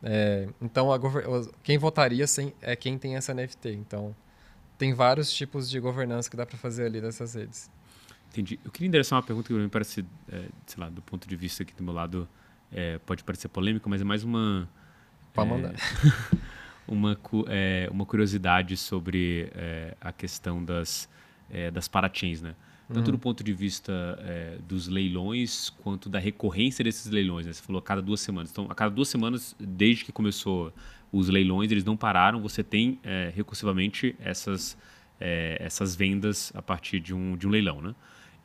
É, 0.02 0.48
então, 0.60 0.92
a, 0.92 0.98
quem 1.62 1.78
votaria 1.78 2.26
sem, 2.26 2.52
é 2.60 2.76
quem 2.76 2.98
tem 2.98 3.16
essa 3.16 3.32
NFT. 3.32 3.70
Então, 3.70 4.14
tem 4.78 4.94
vários 4.94 5.32
tipos 5.32 5.68
de 5.68 5.78
governança 5.80 6.30
que 6.30 6.36
dá 6.36 6.46
para 6.46 6.56
fazer 6.56 6.86
ali 6.86 7.00
nessas 7.00 7.34
redes. 7.34 7.70
Entendi. 8.30 8.58
Eu 8.64 8.70
queria 8.70 8.88
endereçar 8.88 9.18
uma 9.18 9.22
pergunta 9.22 9.48
que 9.48 9.54
me 9.54 9.68
parece, 9.68 10.06
é, 10.30 10.48
sei 10.66 10.80
lá, 10.82 10.88
do 10.88 11.02
ponto 11.02 11.28
de 11.28 11.36
vista 11.36 11.62
aqui 11.62 11.74
do 11.74 11.82
meu 11.82 11.92
lado, 11.92 12.28
é, 12.70 12.98
pode 12.98 13.24
parecer 13.24 13.48
polêmica, 13.48 13.88
mas 13.88 14.00
é 14.00 14.04
mais 14.04 14.22
uma 14.22 14.68
Pode 15.32 15.50
mandar. 15.50 15.74
uma, 16.86 17.18
é, 17.48 17.88
uma 17.90 18.06
curiosidade 18.06 18.76
sobre 18.76 19.50
é, 19.54 19.96
a 20.00 20.12
questão 20.12 20.64
das, 20.64 21.08
é, 21.50 21.70
das 21.70 21.88
parachains, 21.88 22.40
né? 22.40 22.54
Tanto 22.88 23.06
uhum. 23.08 23.12
do 23.12 23.18
ponto 23.18 23.44
de 23.44 23.52
vista 23.52 23.92
é, 24.22 24.58
dos 24.66 24.88
leilões, 24.88 25.68
quanto 25.68 26.08
da 26.08 26.18
recorrência 26.18 26.82
desses 26.82 27.10
leilões. 27.10 27.44
Né? 27.44 27.52
Você 27.52 27.62
falou 27.62 27.80
a 27.80 27.82
cada 27.82 28.00
duas 28.00 28.18
semanas. 28.18 28.50
Então, 28.50 28.66
a 28.70 28.74
cada 28.74 28.90
duas 28.90 29.08
semanas, 29.08 29.54
desde 29.60 30.06
que 30.06 30.12
começou 30.12 30.72
os 31.12 31.28
leilões, 31.28 31.70
eles 31.70 31.84
não 31.84 31.96
pararam. 31.96 32.40
Você 32.40 32.62
tem 32.62 32.98
é, 33.02 33.32
recursivamente 33.34 34.14
essas, 34.20 34.76
é, 35.20 35.56
essas 35.60 35.94
vendas 35.94 36.52
a 36.54 36.62
partir 36.62 37.00
de 37.00 37.14
um, 37.14 37.36
de 37.36 37.46
um 37.46 37.50
leilão, 37.50 37.80
né? 37.80 37.94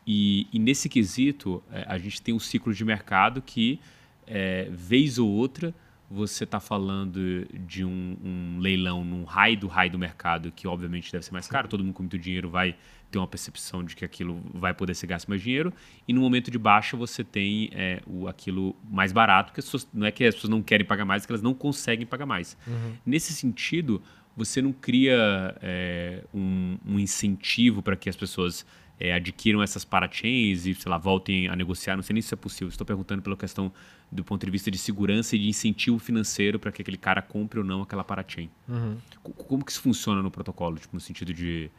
E, 0.05 0.47
e 0.51 0.59
nesse 0.59 0.89
quesito, 0.89 1.63
é, 1.71 1.85
a 1.87 1.97
gente 1.97 2.21
tem 2.21 2.33
um 2.33 2.39
ciclo 2.39 2.73
de 2.73 2.83
mercado 2.83 3.41
que, 3.41 3.79
é, 4.27 4.67
vez 4.69 5.17
ou 5.17 5.29
outra, 5.29 5.73
você 6.09 6.43
está 6.43 6.59
falando 6.59 7.47
de 7.53 7.83
um, 7.83 8.17
um, 8.23 8.59
leilão 8.59 9.03
num 9.03 9.23
raio 9.23 9.57
do 9.57 9.67
raio 9.67 9.91
do 9.91 9.97
mercado, 9.97 10.51
que 10.51 10.67
obviamente 10.67 11.11
deve 11.11 11.25
ser 11.25 11.31
mais 11.31 11.47
caro, 11.47 11.67
todo 11.67 11.83
mundo 11.83 11.93
com 11.93 12.03
muito 12.03 12.17
dinheiro 12.17 12.49
vai 12.49 12.75
ter 13.09 13.17
uma 13.17 13.27
percepção 13.27 13.83
de 13.83 13.95
que 13.95 14.03
aquilo 14.03 14.41
vai 14.53 14.73
poder 14.73 14.95
ser 14.95 15.07
gasto 15.07 15.27
mais 15.27 15.41
dinheiro, 15.41 15.71
e 16.07 16.13
no 16.13 16.21
momento 16.21 16.49
de 16.49 16.57
baixa 16.57 16.97
você 16.97 17.23
tem 17.23 17.69
é, 17.73 18.01
o, 18.05 18.27
aquilo 18.27 18.75
mais 18.89 19.11
barato, 19.11 19.51
porque 19.51 19.61
pessoas, 19.61 19.87
não 19.93 20.05
é 20.05 20.11
que 20.11 20.23
as 20.23 20.35
pessoas 20.35 20.49
não 20.49 20.61
querem 20.61 20.85
pagar 20.85 21.05
mais, 21.05 21.23
é 21.23 21.25
que 21.25 21.31
elas 21.31 21.41
não 21.41 21.53
conseguem 21.53 22.05
pagar 22.05 22.25
mais. 22.25 22.57
Uhum. 22.67 22.93
Nesse 23.05 23.33
sentido, 23.33 24.01
você 24.35 24.61
não 24.61 24.73
cria 24.73 25.55
é, 25.61 26.23
um, 26.33 26.77
um 26.85 26.99
incentivo 26.99 27.81
para 27.81 27.95
que 27.95 28.09
as 28.09 28.15
pessoas 28.15 28.65
é, 29.03 29.11
adquiram 29.11 29.61
essas 29.61 29.83
parachains 29.83 30.65
e, 30.65 30.73
sei 30.73 30.89
lá, 30.89 30.97
voltem 30.97 31.49
a 31.49 31.57
negociar. 31.57 31.97
Não 31.97 32.03
sei 32.03 32.13
nem 32.13 32.21
se 32.21 32.27
isso 32.27 32.35
é 32.35 32.37
possível. 32.37 32.69
Estou 32.69 32.87
perguntando 32.87 33.21
pela 33.21 33.35
questão 33.35 33.69
do 34.09 34.23
ponto 34.23 34.45
de 34.45 34.49
vista 34.49 34.71
de 34.71 34.77
segurança 34.77 35.35
e 35.35 35.39
de 35.39 35.49
incentivo 35.49 35.99
financeiro 35.99 36.57
para 36.57 36.71
que 36.71 36.81
aquele 36.81 36.95
cara 36.95 37.21
compre 37.21 37.59
ou 37.59 37.65
não 37.65 37.81
aquela 37.81 38.01
parachain. 38.01 38.49
Uhum. 38.65 38.95
Como 39.21 39.65
que 39.65 39.73
isso 39.73 39.81
funciona 39.81 40.21
no 40.21 40.31
protocolo? 40.31 40.77
Tipo, 40.77 40.95
no 40.95 41.01
sentido 41.01 41.33
de, 41.33 41.69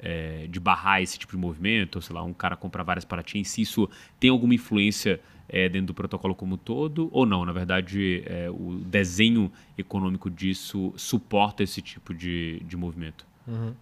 é, 0.00 0.48
de 0.48 0.58
barrar 0.58 1.00
esse 1.00 1.16
tipo 1.16 1.30
de 1.30 1.38
movimento? 1.38 1.94
Ou, 1.94 2.02
sei 2.02 2.12
lá, 2.12 2.24
um 2.24 2.34
cara 2.34 2.56
compra 2.56 2.82
várias 2.82 3.04
parachains. 3.04 3.50
Se 3.50 3.62
isso 3.62 3.88
tem 4.18 4.28
alguma 4.28 4.52
influência 4.52 5.20
é, 5.48 5.68
dentro 5.68 5.88
do 5.88 5.94
protocolo 5.94 6.34
como 6.34 6.56
um 6.56 6.58
todo 6.58 7.08
ou 7.12 7.24
não? 7.24 7.44
Na 7.44 7.52
verdade, 7.52 8.24
é, 8.26 8.50
o 8.50 8.82
desenho 8.84 9.52
econômico 9.78 10.28
disso 10.28 10.92
suporta 10.96 11.62
esse 11.62 11.80
tipo 11.80 12.12
de, 12.12 12.60
de 12.66 12.76
movimento. 12.76 13.24
Uhum 13.46 13.72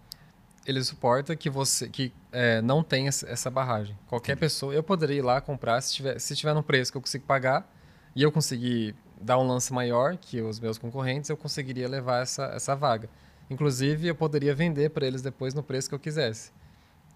ele 0.65 0.83
suporta 0.83 1.35
que 1.35 1.49
você 1.49 1.89
que 1.89 2.13
é, 2.31 2.61
não 2.61 2.83
tenha 2.83 3.09
essa 3.09 3.49
barragem. 3.49 3.97
Qualquer 4.07 4.37
pessoa, 4.37 4.73
eu 4.73 4.83
poderia 4.83 5.17
ir 5.17 5.21
lá 5.21 5.41
comprar 5.41 5.81
se 5.81 5.93
tiver, 5.93 6.19
se 6.19 6.35
tiver 6.35 6.53
no 6.53 6.63
preço 6.63 6.91
que 6.91 6.97
eu 6.97 7.01
consigo 7.01 7.25
pagar 7.25 7.69
e 8.15 8.23
eu 8.23 8.31
conseguir 8.31 8.95
dar 9.21 9.37
um 9.39 9.47
lance 9.47 9.71
maior 9.71 10.17
que 10.17 10.41
os 10.41 10.59
meus 10.59 10.77
concorrentes, 10.77 11.29
eu 11.29 11.37
conseguiria 11.37 11.87
levar 11.87 12.21
essa, 12.21 12.45
essa 12.45 12.75
vaga. 12.75 13.09
Inclusive, 13.49 14.07
eu 14.07 14.15
poderia 14.15 14.53
vender 14.53 14.89
para 14.89 15.05
eles 15.05 15.21
depois 15.21 15.53
no 15.53 15.63
preço 15.63 15.89
que 15.89 15.95
eu 15.95 15.99
quisesse. 15.99 16.51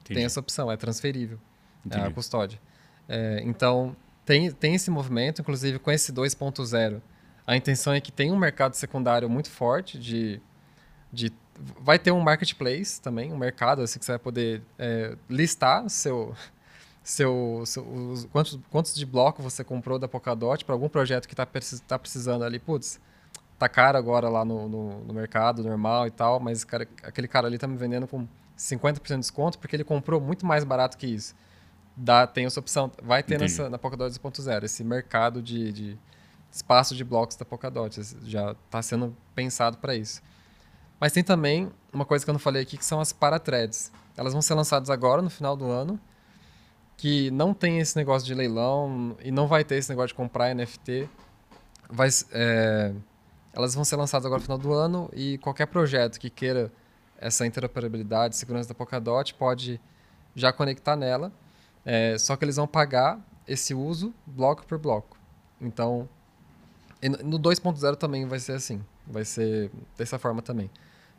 Entendi. 0.01 0.15
Tem 0.19 0.25
essa 0.25 0.39
opção, 0.39 0.71
é 0.71 0.77
transferível 0.77 1.39
é 1.95 2.01
a 2.01 2.11
custódia. 2.11 2.59
É, 3.07 3.41
então, 3.43 3.95
tem, 4.25 4.51
tem 4.51 4.75
esse 4.75 4.91
movimento, 4.91 5.41
inclusive 5.41 5.79
com 5.79 5.91
esse 5.91 6.11
2.0. 6.11 7.01
A 7.45 7.55
intenção 7.55 7.93
é 7.93 8.01
que 8.01 8.11
tenha 8.11 8.33
um 8.33 8.37
mercado 8.37 8.73
secundário 8.73 9.29
muito 9.29 9.49
forte 9.49 9.97
de, 9.97 10.41
de 11.11 11.29
vai 11.79 11.97
ter 11.97 12.11
um 12.11 12.19
marketplace 12.19 13.01
também, 13.01 13.31
um 13.31 13.37
mercado 13.37 13.81
assim 13.81 13.99
que 13.99 14.05
você 14.05 14.13
vai 14.13 14.19
poder 14.19 14.61
é, 14.77 15.15
listar 15.29 15.89
seu, 15.89 16.35
seu, 17.03 17.63
seu 17.65 17.83
os, 17.83 18.25
quantos, 18.25 18.59
quantos 18.69 18.95
de 18.95 19.05
bloco 19.05 19.41
você 19.41 19.63
comprou 19.63 19.97
da 19.97 20.07
Polkadot 20.07 20.63
para 20.65 20.73
algum 20.73 20.89
projeto 20.89 21.27
que 21.27 21.33
está 21.33 21.47
tá 21.87 21.99
precisando 21.99 22.43
ali, 22.43 22.59
putz, 22.59 22.99
tá 23.57 23.67
caro 23.67 23.97
agora 23.97 24.29
lá 24.29 24.45
no, 24.45 24.67
no, 24.67 24.99
no, 25.05 25.13
mercado 25.13 25.63
normal 25.63 26.07
e 26.07 26.11
tal, 26.11 26.39
mas 26.39 26.63
cara, 26.63 26.87
aquele 27.03 27.27
cara 27.27 27.47
ali 27.47 27.55
está 27.55 27.67
me 27.67 27.77
vendendo 27.77 28.07
com 28.07 28.27
50% 28.57 29.01
de 29.01 29.17
desconto 29.17 29.59
porque 29.59 29.75
ele 29.75 29.83
comprou 29.83 30.21
muito 30.21 30.45
mais 30.45 30.63
barato 30.63 30.97
que 30.97 31.07
isso. 31.07 31.35
Dá, 31.95 32.27
tem 32.27 32.45
essa 32.45 32.59
opção, 32.59 32.91
vai 33.01 33.23
ter 33.23 33.39
nessa, 33.39 33.69
na 33.69 33.79
Polkadot 33.79 34.11
2.0 34.19 34.63
esse 34.63 34.83
mercado 34.83 35.41
de, 35.41 35.71
de 35.71 35.97
espaço 36.51 36.95
de 36.95 37.03
blocos 37.03 37.35
da 37.35 37.43
Polkadot, 37.43 37.99
já 38.23 38.51
está 38.51 38.81
sendo 38.83 39.15
pensado 39.33 39.77
para 39.77 39.95
isso. 39.95 40.21
Mas 40.99 41.11
tem 41.11 41.23
também 41.23 41.71
uma 41.93 42.05
coisa 42.05 42.25
que 42.25 42.29
eu 42.29 42.33
não 42.33 42.39
falei 42.39 42.61
aqui, 42.63 42.77
que 42.77 42.85
são 42.85 42.99
as 42.99 43.13
parathreads. 43.13 43.91
Elas 44.15 44.33
vão 44.33 44.41
ser 44.41 44.55
lançadas 44.55 44.89
agora, 44.89 45.21
no 45.21 45.29
final 45.29 45.55
do 45.55 45.65
ano. 45.69 45.99
que 46.97 47.29
não 47.29 47.53
tem 47.53 47.79
esse 47.79 47.95
negócio 47.95 48.25
de 48.25 48.33
leilão 48.33 49.15
e 49.23 49.29
não 49.31 49.47
vai 49.47 49.63
ter 49.63 49.75
esse 49.75 49.89
negócio 49.89 50.09
de 50.09 50.15
comprar 50.15 50.53
NFT. 50.55 51.07
Vai, 51.89 52.09
é, 52.31 52.91
elas 53.53 53.75
vão 53.75 53.85
ser 53.85 53.95
lançadas 53.95 54.25
agora 54.25 54.39
no 54.39 54.43
final 54.43 54.57
do 54.57 54.73
ano 54.73 55.09
e 55.13 55.37
qualquer 55.37 55.67
projeto 55.67 56.19
que 56.19 56.29
queira 56.29 56.71
essa 57.19 57.45
interoperabilidade, 57.45 58.35
segurança 58.35 58.69
da 58.69 58.75
Polkadot, 58.75 59.33
pode 59.35 59.79
já 60.35 60.51
conectar 60.51 60.95
nela. 60.95 61.31
É, 61.85 62.17
só 62.17 62.35
que 62.35 62.43
eles 62.45 62.55
vão 62.55 62.67
pagar 62.67 63.19
esse 63.47 63.73
uso 63.73 64.13
bloco 64.25 64.65
por 64.65 64.77
bloco. 64.77 65.17
Então, 65.61 66.09
no 67.23 67.39
2.0 67.39 67.95
também 67.95 68.25
vai 68.25 68.39
ser 68.39 68.53
assim. 68.53 68.83
Vai 69.05 69.23
ser 69.23 69.71
dessa 69.95 70.19
forma 70.19 70.41
também. 70.41 70.69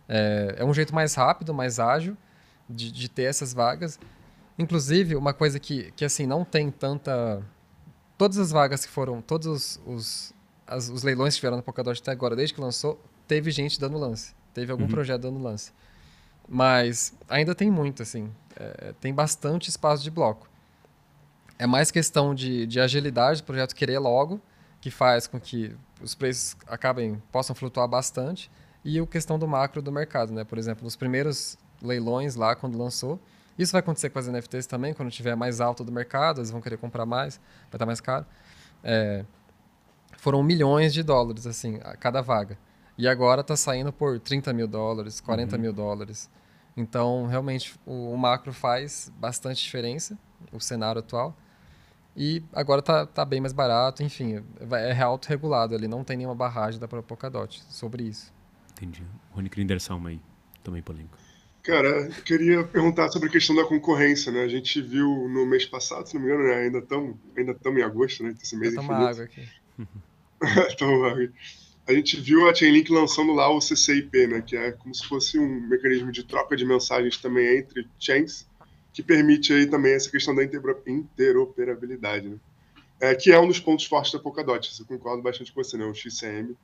É, 0.08 0.56
é 0.58 0.64
um 0.64 0.72
jeito 0.72 0.94
mais 0.94 1.14
rápido, 1.14 1.52
mais 1.52 1.78
ágil 1.78 2.16
de, 2.68 2.90
de, 2.90 3.08
ter 3.08 3.24
essas 3.24 3.52
vagas. 3.52 4.00
Inclusive, 4.58 5.14
uma 5.14 5.34
coisa 5.34 5.60
que, 5.60 5.92
que 5.92 6.04
assim, 6.04 6.26
não 6.26 6.44
tem 6.44 6.70
tanta... 6.70 7.42
Todas 8.16 8.38
as 8.38 8.50
vagas 8.50 8.84
que 8.84 8.90
foram... 8.90 9.20
Todos 9.20 9.46
os, 9.46 9.80
os, 9.86 10.34
as, 10.66 10.88
os 10.88 11.02
leilões 11.02 11.34
que 11.34 11.40
tiveram 11.40 11.56
na 11.58 11.62
Polkadot 11.62 12.00
até 12.00 12.10
agora, 12.10 12.34
desde 12.34 12.54
que 12.54 12.60
lançou, 12.60 13.00
teve 13.26 13.50
gente 13.50 13.78
dando 13.78 13.98
lance. 13.98 14.34
Teve 14.54 14.72
algum 14.72 14.84
uhum. 14.84 14.90
projeto 14.90 15.22
dando 15.22 15.38
lance. 15.38 15.72
Mas 16.48 17.14
ainda 17.28 17.54
tem 17.54 17.70
muito, 17.70 18.02
assim. 18.02 18.32
É, 18.56 18.94
tem 19.00 19.12
bastante 19.12 19.68
espaço 19.68 20.02
de 20.02 20.10
bloco. 20.10 20.48
É 21.58 21.66
mais 21.66 21.90
questão 21.90 22.34
de, 22.34 22.66
de 22.66 22.80
agilidade 22.80 23.42
do 23.42 23.44
projeto 23.44 23.74
querer 23.74 23.98
logo, 23.98 24.40
que 24.80 24.90
faz 24.90 25.26
com 25.26 25.38
que 25.38 25.76
os 26.00 26.14
preços 26.14 26.56
acabem 26.66 27.22
possam 27.30 27.54
flutuar 27.54 27.86
bastante 27.86 28.50
e 28.84 28.98
a 28.98 29.06
questão 29.06 29.38
do 29.38 29.46
macro 29.46 29.82
do 29.82 29.92
mercado, 29.92 30.32
né? 30.32 30.44
Por 30.44 30.58
exemplo, 30.58 30.84
nos 30.84 30.96
primeiros 30.96 31.58
leilões 31.82 32.34
lá 32.34 32.54
quando 32.54 32.78
lançou, 32.78 33.20
isso 33.58 33.72
vai 33.72 33.80
acontecer 33.80 34.10
com 34.10 34.18
as 34.18 34.28
NFTs 34.28 34.66
também, 34.66 34.94
quando 34.94 35.10
tiver 35.10 35.34
mais 35.34 35.60
alto 35.60 35.82
do 35.82 35.90
mercado, 35.90 36.40
eles 36.40 36.50
vão 36.50 36.60
querer 36.60 36.76
comprar 36.76 37.04
mais, 37.04 37.36
vai 37.36 37.74
estar 37.74 37.86
mais 37.86 38.00
caro. 38.00 38.24
É, 38.84 39.24
foram 40.16 40.42
milhões 40.42 40.94
de 40.94 41.02
dólares 41.02 41.46
assim 41.46 41.80
a 41.82 41.96
cada 41.96 42.20
vaga 42.20 42.56
e 42.96 43.06
agora 43.06 43.40
está 43.40 43.56
saindo 43.56 43.92
por 43.92 44.18
30 44.18 44.52
mil 44.52 44.66
dólares, 44.66 45.20
40 45.20 45.54
uhum. 45.54 45.62
mil 45.62 45.72
dólares. 45.72 46.28
Então, 46.76 47.26
realmente, 47.26 47.78
o, 47.86 48.12
o 48.12 48.18
macro 48.18 48.52
faz 48.52 49.10
bastante 49.16 49.62
diferença, 49.62 50.18
o 50.52 50.60
cenário 50.60 50.98
atual. 51.00 51.36
E 52.16 52.42
agora 52.52 52.82
tá, 52.82 53.06
tá 53.06 53.24
bem 53.24 53.40
mais 53.40 53.52
barato, 53.52 54.02
enfim, 54.02 54.42
é 54.72 55.00
autorregulado 55.00 55.76
ali, 55.76 55.86
não 55.86 56.02
tem 56.02 56.16
nenhuma 56.16 56.34
barragem 56.34 56.80
da 56.80 56.88
própria 56.88 57.06
Polkadot 57.06 57.62
sobre 57.68 58.02
isso. 58.02 58.32
Entendi. 58.78 59.02
Rony 59.32 59.48
Grindersalm 59.48 60.06
aí, 60.06 60.20
também 60.62 60.80
polêmico. 60.80 61.18
Cara, 61.64 61.88
eu 61.88 62.22
queria 62.22 62.64
perguntar 62.64 63.08
sobre 63.08 63.28
a 63.28 63.32
questão 63.32 63.54
da 63.54 63.64
concorrência, 63.64 64.30
né? 64.30 64.42
A 64.42 64.48
gente 64.48 64.80
viu 64.80 65.28
no 65.28 65.44
mês 65.44 65.66
passado, 65.66 66.06
se 66.06 66.14
não 66.14 66.22
me 66.22 66.28
engano, 66.28 66.48
né? 66.48 66.54
ainda 66.62 66.78
estamos 66.78 67.16
ainda 67.36 67.58
em 67.66 67.82
agosto, 67.82 68.22
né? 68.22 68.34
Esse 68.40 68.56
mês 68.56 68.72
infinito. 68.72 68.92
água 68.92 69.24
aqui. 69.24 69.48
Toma 70.78 71.10
água. 71.10 71.28
A 71.86 71.92
gente 71.92 72.20
viu 72.20 72.48
a 72.48 72.54
Chainlink 72.54 72.92
lançando 72.92 73.32
lá 73.32 73.50
o 73.50 73.60
CCIP, 73.60 74.28
né? 74.28 74.40
Que 74.40 74.56
é 74.56 74.72
como 74.72 74.94
se 74.94 75.06
fosse 75.06 75.38
um 75.38 75.60
mecanismo 75.68 76.12
de 76.12 76.22
troca 76.22 76.56
de 76.56 76.64
mensagens 76.64 77.16
também 77.16 77.58
entre 77.58 77.88
chains 77.98 78.46
que 78.92 79.02
permite 79.02 79.52
aí 79.52 79.66
também 79.66 79.92
essa 79.92 80.10
questão 80.10 80.34
da 80.34 80.42
interoperabilidade, 80.42 82.28
né? 82.28 82.36
É, 83.00 83.14
que 83.14 83.30
é 83.30 83.38
um 83.38 83.46
dos 83.46 83.60
pontos 83.60 83.84
fortes 83.84 84.12
da 84.12 84.18
Polkadot. 84.18 84.70
Eu 84.78 84.86
concordo 84.86 85.22
bastante 85.22 85.52
com 85.52 85.62
você, 85.62 85.76
né? 85.76 85.84
O 85.84 85.94
XCM 85.94 86.50
é, 86.50 86.54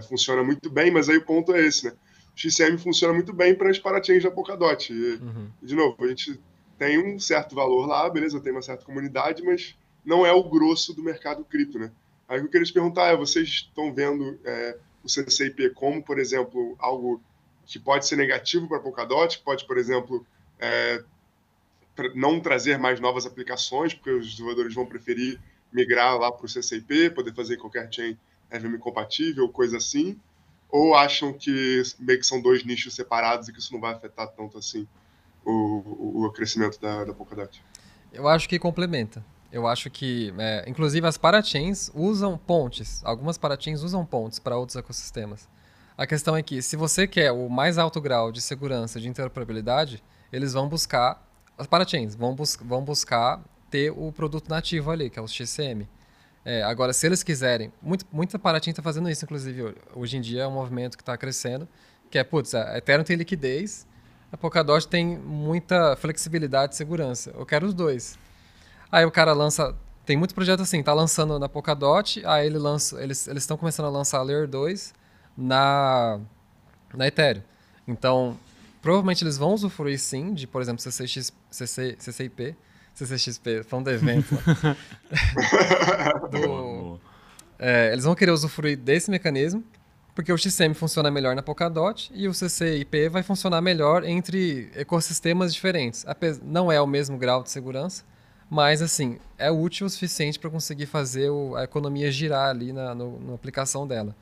funciona 0.00 0.42
muito 0.42 0.70
bem, 0.70 0.90
mas 0.90 1.08
aí 1.08 1.18
o 1.18 1.24
ponto 1.24 1.52
é 1.52 1.60
esse, 1.66 1.86
né? 1.86 1.92
O 2.34 2.40
XCM 2.40 2.78
funciona 2.78 3.12
muito 3.12 3.32
bem 3.32 3.54
para 3.54 3.70
as 3.70 3.78
parachains 3.78 4.22
da 4.22 4.30
Polkadot. 4.30 4.92
E, 4.92 5.14
uhum. 5.16 5.50
de 5.62 5.74
novo, 5.74 6.02
a 6.02 6.08
gente 6.08 6.40
tem 6.78 6.98
um 6.98 7.18
certo 7.18 7.54
valor 7.54 7.86
lá, 7.86 8.08
beleza, 8.08 8.40
tem 8.40 8.52
uma 8.52 8.62
certa 8.62 8.84
comunidade, 8.84 9.42
mas 9.42 9.76
não 10.04 10.24
é 10.24 10.32
o 10.32 10.42
grosso 10.42 10.94
do 10.94 11.02
mercado 11.02 11.44
cripto, 11.44 11.78
né? 11.78 11.92
Aí 12.28 12.38
o 12.38 12.42
que 12.42 12.46
eu 12.46 12.50
queria 12.52 12.66
te 12.66 12.72
perguntar 12.72 13.08
é, 13.08 13.16
vocês 13.16 13.48
estão 13.48 13.92
vendo 13.92 14.38
é, 14.44 14.78
o 15.04 15.08
CCIP 15.08 15.70
como, 15.70 16.02
por 16.02 16.18
exemplo, 16.18 16.74
algo 16.78 17.20
que 17.66 17.78
pode 17.78 18.06
ser 18.06 18.16
negativo 18.16 18.66
para 18.66 18.78
a 18.78 18.80
Polkadot, 18.80 19.38
pode, 19.44 19.66
por 19.66 19.76
exemplo, 19.76 20.26
é, 20.58 21.04
não 22.14 22.40
trazer 22.40 22.78
mais 22.78 22.98
novas 23.00 23.26
aplicações, 23.26 23.92
porque 23.92 24.10
os 24.10 24.30
desenvolvedores 24.30 24.74
vão 24.74 24.86
preferir 24.86 25.38
migrar 25.72 26.18
lá 26.18 26.30
para 26.30 26.44
o 26.44 26.48
CCIP, 26.48 27.10
poder 27.10 27.34
fazer 27.34 27.56
qualquer 27.56 27.92
chain 27.92 28.16
RVM 28.52 28.78
compatível, 28.78 29.48
coisa 29.48 29.76
assim, 29.76 30.18
ou 30.68 30.94
acham 30.94 31.32
que 31.32 31.82
meio 31.98 32.18
que 32.18 32.26
são 32.26 32.40
dois 32.40 32.64
nichos 32.64 32.94
separados 32.94 33.48
e 33.48 33.52
que 33.52 33.58
isso 33.58 33.72
não 33.72 33.80
vai 33.80 33.92
afetar 33.92 34.28
tanto 34.28 34.58
assim 34.58 34.86
o, 35.44 35.50
o, 35.50 36.26
o 36.26 36.32
crescimento 36.32 36.80
da, 36.80 37.04
da 37.04 37.12
Polkadot? 37.12 37.62
Eu 38.12 38.28
acho 38.28 38.48
que 38.48 38.58
complementa. 38.58 39.24
Eu 39.50 39.66
acho 39.66 39.90
que, 39.90 40.32
é, 40.38 40.64
inclusive, 40.66 41.06
as 41.06 41.18
parachains 41.18 41.90
usam 41.94 42.38
pontes. 42.38 43.04
Algumas 43.04 43.36
parachains 43.36 43.82
usam 43.82 44.04
pontes 44.04 44.38
para 44.38 44.56
outros 44.56 44.76
ecossistemas. 44.76 45.48
A 45.96 46.06
questão 46.06 46.34
é 46.34 46.42
que, 46.42 46.62
se 46.62 46.74
você 46.74 47.06
quer 47.06 47.32
o 47.32 47.50
mais 47.50 47.76
alto 47.76 48.00
grau 48.00 48.32
de 48.32 48.40
segurança 48.40 48.98
de 48.98 49.08
interoperabilidade, 49.08 50.02
eles 50.32 50.54
vão 50.54 50.68
buscar 50.68 51.22
as 51.62 51.66
parachains 51.66 52.14
vão, 52.14 52.34
bus 52.34 52.58
vão 52.60 52.82
buscar 52.82 53.40
ter 53.70 53.90
o 53.90 54.10
produto 54.12 54.48
nativo 54.48 54.90
ali, 54.90 55.08
que 55.08 55.18
é 55.18 55.22
o 55.22 55.28
XCM. 55.28 55.88
É, 56.44 56.62
agora, 56.62 56.92
se 56.92 57.06
eles 57.06 57.22
quiserem, 57.22 57.72
muito, 57.80 58.04
muita 58.12 58.38
parachain 58.38 58.70
está 58.70 58.82
fazendo 58.82 59.08
isso, 59.08 59.24
inclusive, 59.24 59.74
hoje 59.94 60.16
em 60.16 60.20
dia 60.20 60.42
é 60.42 60.46
um 60.46 60.52
movimento 60.52 60.96
que 60.96 61.02
está 61.02 61.16
crescendo, 61.16 61.68
que 62.10 62.18
é, 62.18 62.24
putz, 62.24 62.54
a 62.54 62.76
Ethereum 62.78 63.04
tem 63.04 63.16
liquidez, 63.16 63.86
a 64.30 64.36
Polkadot 64.36 64.88
tem 64.88 65.16
muita 65.18 65.94
flexibilidade 65.96 66.74
e 66.74 66.76
segurança. 66.76 67.32
Eu 67.36 67.46
quero 67.46 67.66
os 67.66 67.74
dois. 67.74 68.18
Aí 68.90 69.04
o 69.04 69.10
cara 69.10 69.32
lança, 69.32 69.74
tem 70.04 70.16
muito 70.16 70.34
projeto 70.34 70.62
assim, 70.62 70.82
tá 70.82 70.92
lançando 70.92 71.38
na 71.38 71.48
Polkadot, 71.48 72.24
aí 72.26 72.46
ele 72.46 72.58
lança, 72.58 73.00
eles 73.02 73.28
estão 73.28 73.56
começando 73.56 73.86
a 73.86 73.90
lançar 73.90 74.18
a 74.18 74.22
Layer 74.22 74.48
2 74.48 74.92
na, 75.36 76.18
na 76.94 77.06
Ethereum. 77.06 77.42
Então, 77.86 78.36
Provavelmente 78.82 79.22
eles 79.22 79.38
vão 79.38 79.54
usufruir 79.54 79.98
sim 79.98 80.34
de, 80.34 80.44
por 80.44 80.60
exemplo, 80.60 80.82
CCX, 80.82 81.32
CC, 81.48 81.96
CCIP, 82.00 82.56
CCXP, 82.94 83.62
falando 83.64 83.86
do 83.86 83.90
evento. 83.90 84.38
do, 86.30 87.00
é, 87.58 87.92
eles 87.92 88.04
vão 88.04 88.14
querer 88.14 88.32
usufruir 88.32 88.76
desse 88.76 89.10
mecanismo, 89.10 89.62
porque 90.14 90.32
o 90.32 90.36
XCM 90.36 90.74
funciona 90.74 91.10
melhor 91.10 91.34
na 91.34 91.42
Polkadot 91.42 92.10
e 92.14 92.28
o 92.28 92.34
CCIP 92.34 93.08
vai 93.08 93.22
funcionar 93.22 93.60
melhor 93.60 94.04
entre 94.04 94.70
ecossistemas 94.74 95.54
diferentes. 95.54 96.04
Não 96.42 96.70
é 96.70 96.80
o 96.80 96.86
mesmo 96.86 97.16
grau 97.16 97.42
de 97.42 97.50
segurança, 97.50 98.04
mas 98.50 98.82
assim, 98.82 99.18
é 99.38 99.50
útil 99.50 99.86
o 99.86 99.90
suficiente 99.90 100.38
para 100.38 100.50
conseguir 100.50 100.86
fazer 100.86 101.30
o, 101.30 101.56
a 101.56 101.64
economia 101.64 102.10
girar 102.10 102.50
ali 102.50 102.72
na, 102.72 102.94
no, 102.94 103.18
na 103.20 103.34
aplicação 103.34 103.86
dela. 103.86 104.14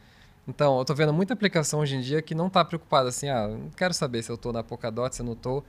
Então, 0.46 0.76
eu 0.76 0.82
estou 0.82 0.94
vendo 0.94 1.12
muita 1.12 1.32
aplicação 1.32 1.80
hoje 1.80 1.96
em 1.96 2.00
dia 2.00 2.20
que 2.20 2.34
não 2.34 2.46
está 2.48 2.64
preocupada 2.64 3.08
assim, 3.08 3.28
ah, 3.28 3.48
não 3.48 3.70
quero 3.70 3.94
saber 3.94 4.22
se 4.22 4.30
eu 4.30 4.34
estou 4.34 4.52
na 4.52 4.62
Polkadot, 4.62 5.14
se 5.14 5.22
eu 5.22 5.26
não 5.26 5.32
estou. 5.32 5.64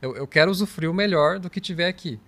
Eu, 0.00 0.16
eu 0.16 0.26
quero 0.26 0.50
usufruir 0.50 0.90
o 0.90 0.94
melhor 0.94 1.38
do 1.38 1.48
que 1.48 1.60
tiver 1.60 1.86
aqui. 1.86 2.18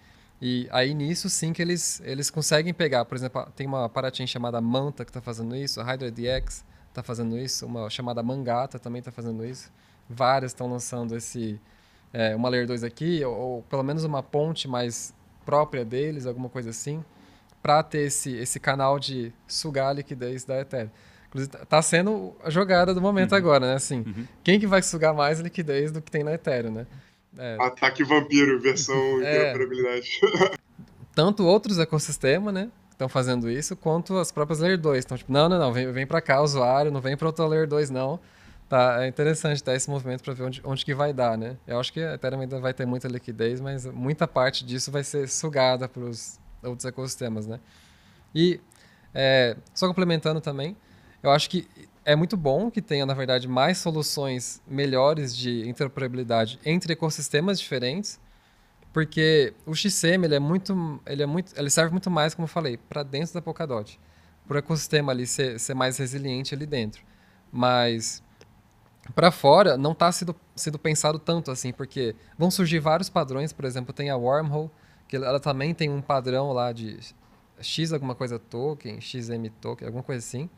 E 0.41 0.68
aí 0.70 0.95
nisso 0.95 1.30
sim 1.30 1.53
que 1.53 1.62
eles, 1.62 2.01
eles 2.05 2.30
conseguem 2.30 2.74
pegar. 2.74 3.05
Por 3.05 3.16
exemplo, 3.16 3.47
tem 3.57 3.66
uma 3.66 3.89
parachain 3.89 4.26
chamada 4.26 4.61
Manta 4.61 5.05
que 5.05 5.11
está 5.11 5.20
fazendo 5.20 5.55
isso, 5.57 5.80
a 5.80 5.85
HydroDX 5.85 6.64
está 6.89 7.03
fazendo 7.03 7.39
isso, 7.39 7.66
uma 7.66 7.89
chamada 7.91 8.22
Mangata 8.22 8.78
também 8.78 9.01
está 9.01 9.11
fazendo 9.11 9.45
isso. 9.45 9.72
Várias 10.09 10.53
estão 10.53 10.70
lançando 10.70 11.16
esse 11.16 11.61
é, 12.12 12.37
uma 12.37 12.49
Layer 12.49 12.66
2 12.66 12.85
aqui, 12.85 13.24
ou, 13.24 13.35
ou, 13.35 13.62
pelo 13.62 13.82
menos 13.82 14.05
uma 14.05 14.22
ponte 14.22 14.68
mais 14.68 15.12
própria 15.45 15.85
deles, 15.85 16.26
alguma 16.26 16.49
coisa 16.49 16.70
assim, 16.70 17.05
para 17.61 17.82
ter 17.82 18.07
esse, 18.07 18.35
esse 18.37 18.61
canal 18.61 18.99
de 18.99 19.32
sugar 19.49 19.89
a 19.89 19.93
liquidez 19.95 20.45
da 20.45 20.61
Ethereum. 20.61 20.91
Inclusive, 21.28 21.57
tá 21.66 21.82
sendo 21.82 22.32
a 22.45 22.51
jogada 22.51 22.95
do 22.95 23.01
momento 23.01 23.32
uhum. 23.32 23.39
agora, 23.39 23.66
né? 23.66 23.74
Assim, 23.74 24.05
uhum. 24.07 24.26
quem 24.45 24.61
que 24.61 24.66
vai 24.66 24.80
sugar 24.82 25.12
mais 25.12 25.41
liquidez 25.41 25.91
do 25.91 26.01
que 26.01 26.11
tem 26.11 26.22
na 26.22 26.32
Ethereum, 26.32 26.72
né? 26.72 26.87
É. 27.39 27.57
Ataque 27.61 28.05
vampiro, 28.05 28.61
versão 28.61 28.95
é. 29.22 29.37
interoperabilidade. 29.37 30.20
Tanto 31.14 31.45
outros 31.45 31.78
ecossistemas, 31.78 32.53
né? 32.53 32.70
Estão 32.91 33.09
fazendo 33.09 33.51
isso, 33.51 33.76
quanto 33.76 34.16
as 34.18 34.30
próprias 34.30 34.61
Layer 34.61 34.78
2. 34.78 35.05
Então, 35.05 35.16
tipo, 35.16 35.32
não, 35.32 35.49
não, 35.49 35.59
não, 35.59 35.72
vem, 35.72 35.91
vem 35.91 36.07
para 36.07 36.20
cá, 36.20 36.41
usuário, 36.41 36.93
não 36.93 37.01
vem 37.01 37.16
para 37.16 37.26
outra 37.26 37.47
Layer 37.47 37.66
2, 37.66 37.91
não. 37.91 38.20
Tá, 38.68 39.05
é 39.05 39.09
interessante 39.09 39.62
ter 39.62 39.74
esse 39.74 39.91
movimento 39.91 40.22
para 40.22 40.32
ver 40.32 40.45
onde, 40.45 40.61
onde 40.64 40.85
que 40.85 40.95
vai 40.95 41.12
dar, 41.12 41.37
né? 41.37 41.57
Eu 41.66 41.78
acho 41.78 41.93
que 41.93 42.01
a 42.01 42.14
Ethereum 42.14 42.41
ainda 42.41 42.61
vai 42.61 42.72
ter 42.72 42.87
muita 42.87 43.09
liquidez, 43.09 43.61
mas 43.61 43.85
muita 43.87 44.26
parte 44.26 44.64
disso 44.64 44.91
vai 44.91 45.05
ser 45.05 45.28
sugada 45.28 45.89
para 45.89 46.03
os 46.03 46.41
outros 46.62 46.85
ecossistemas, 46.85 47.47
né? 47.47 47.61
E, 48.35 48.61
é, 49.12 49.57
só 49.74 49.87
complementando 49.87 50.41
também, 50.41 50.76
eu 51.22 51.30
acho 51.30 51.51
que 51.51 51.68
é 52.05 52.14
muito 52.14 52.36
bom 52.36 52.70
que 52.70 52.82
tenha, 52.82 53.07
na 53.07 53.14
verdade, 53.14 53.48
mais 53.48 53.78
soluções 53.78 54.62
melhores 54.66 55.34
de 55.34 55.68
interoperabilidade 55.68 56.59
entre 56.64 56.92
ecossistemas 56.92 57.59
diferentes, 57.59 58.20
porque 58.92 59.55
o 59.66 59.74
XCM 59.74 60.26
ele 60.26 60.34
é 60.34 60.38
muito, 60.38 61.00
ele 61.07 61.22
é 61.22 61.26
muito, 61.26 61.52
ele 61.59 61.70
serve 61.70 61.92
muito 61.92 62.11
mais, 62.11 62.34
como 62.34 62.44
eu 62.44 62.48
falei, 62.48 62.76
para 62.76 63.02
dentro 63.02 63.34
da 63.34 63.42
Polkadot, 63.42 63.98
para 64.46 64.57
o 64.57 64.59
ecossistema 64.59 65.12
ali 65.12 65.26
ser, 65.26 65.59
ser 65.59 65.74
mais 65.74 65.96
resiliente 65.96 66.55
ali 66.55 66.66
dentro. 66.66 67.02
Mas 67.50 68.22
para 69.14 69.30
fora 69.30 69.76
não 69.76 69.92
está 69.92 70.12
sendo, 70.12 70.36
sendo 70.55 70.78
pensado 70.78 71.18
tanto 71.18 71.50
assim, 71.50 71.72
porque 71.72 72.14
vão 72.38 72.50
surgir 72.50 72.78
vários 72.78 73.09
padrões, 73.09 73.52
por 73.52 73.64
exemplo, 73.64 73.92
tem 73.92 74.11
a 74.11 74.16
Wormhole, 74.16 74.70
que 75.09 75.16
ela 75.16 75.40
também 75.40 75.74
tem 75.74 75.90
um 75.90 76.00
padrão 76.00 76.52
lá 76.52 76.72
de 76.72 76.98
X 77.61 77.92
alguma 77.92 78.14
coisa 78.14 78.38
token, 78.38 79.00
XM 79.00 79.48
token, 79.61 79.86
alguma 79.86 80.02
coisa 80.02 80.24
assim. 80.24 80.48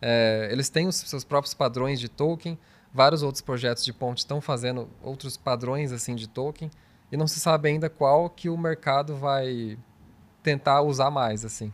É, 0.00 0.48
eles 0.50 0.68
têm 0.68 0.86
os 0.86 0.96
seus 0.96 1.24
próprios 1.24 1.54
padrões 1.54 1.98
de 1.98 2.08
token, 2.08 2.58
vários 2.92 3.22
outros 3.22 3.42
projetos 3.42 3.84
de 3.84 3.92
ponte 3.92 4.18
estão 4.18 4.40
fazendo 4.40 4.88
outros 5.02 5.36
padrões 5.36 5.92
assim 5.92 6.14
de 6.14 6.28
token 6.28 6.70
e 7.10 7.16
não 7.16 7.26
se 7.26 7.40
sabe 7.40 7.68
ainda 7.68 7.88
qual 7.88 8.28
que 8.30 8.48
o 8.48 8.56
mercado 8.56 9.16
vai 9.16 9.78
tentar 10.42 10.82
usar 10.82 11.10
mais 11.10 11.44
assim. 11.44 11.72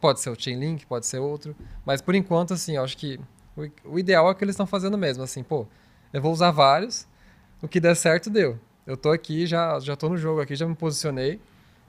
Pode 0.00 0.20
ser 0.20 0.30
o 0.30 0.40
Chainlink, 0.40 0.86
pode 0.86 1.06
ser 1.06 1.18
outro, 1.18 1.56
mas 1.84 2.00
por 2.00 2.14
enquanto 2.14 2.54
assim, 2.54 2.76
eu 2.76 2.84
acho 2.84 2.96
que 2.96 3.18
o, 3.56 3.92
o 3.92 3.98
ideal 3.98 4.28
é 4.28 4.30
o 4.30 4.34
que 4.34 4.44
eles 4.44 4.54
estão 4.54 4.66
fazendo 4.66 4.98
mesmo, 4.98 5.22
assim, 5.22 5.42
pô, 5.42 5.66
eu 6.12 6.20
vou 6.20 6.32
usar 6.32 6.50
vários, 6.50 7.08
o 7.62 7.68
que 7.68 7.80
der 7.80 7.96
certo 7.96 8.30
deu. 8.30 8.58
Eu 8.86 8.96
tô 8.96 9.10
aqui, 9.10 9.46
já 9.46 9.80
já 9.80 9.96
tô 9.96 10.08
no 10.08 10.16
jogo 10.16 10.40
aqui, 10.40 10.54
já 10.54 10.66
me 10.66 10.74
posicionei. 10.74 11.40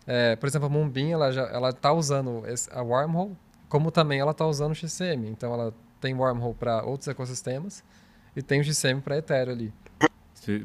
É, 0.08 0.36
por 0.36 0.48
exemplo, 0.48 0.68
a 0.68 0.70
Moonbeam, 0.70 1.10
ela 1.12 1.32
já 1.32 1.44
ela 1.48 1.74
tá 1.74 1.92
usando 1.92 2.44
a 2.72 2.82
Wormhole, 2.82 3.36
como 3.70 3.92
também 3.92 4.20
ela 4.20 4.34
tá 4.34 4.46
usando 4.46 4.72
o 4.72 4.76
XCM. 4.76 5.28
Então 5.30 5.54
ela 5.54 5.74
tem 6.00 6.14
Wormhole 6.14 6.56
para 6.56 6.84
outros 6.84 7.08
ecossistemas 7.08 7.84
e 8.36 8.42
tem 8.42 8.60
o 8.60 8.64
GCM 8.64 9.02
para 9.02 9.18
Ethereum 9.18 9.54
ali. 9.54 9.74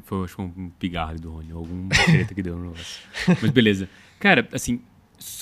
Foi, 0.03 0.25
acho 0.25 0.43
um 0.43 0.71
pigarro 0.79 1.19
do 1.19 1.31
Rony, 1.31 1.53
algum 1.53 1.89
treta 1.89 2.35
que 2.35 2.43
deu 2.43 2.57
no 2.57 2.71
negócio. 2.71 3.03
Mas 3.41 3.51
beleza. 3.51 3.89
Cara, 4.19 4.47
assim, 4.53 4.83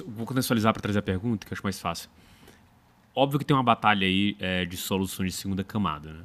vou 0.07 0.25
contextualizar 0.25 0.73
para 0.73 0.81
trazer 0.81 1.01
a 1.01 1.03
pergunta, 1.03 1.45
que 1.45 1.53
eu 1.53 1.57
acho 1.57 1.63
mais 1.65 1.81
fácil. 1.81 2.09
Óbvio 3.15 3.41
que 3.41 3.45
tem 3.45 3.57
uma 3.57 3.65
batalha 3.65 4.07
aí 4.07 4.37
é, 4.39 4.65
de 4.65 4.77
soluções 4.77 5.33
de 5.33 5.39
segunda 5.39 5.65
camada, 5.65 6.13
né? 6.13 6.25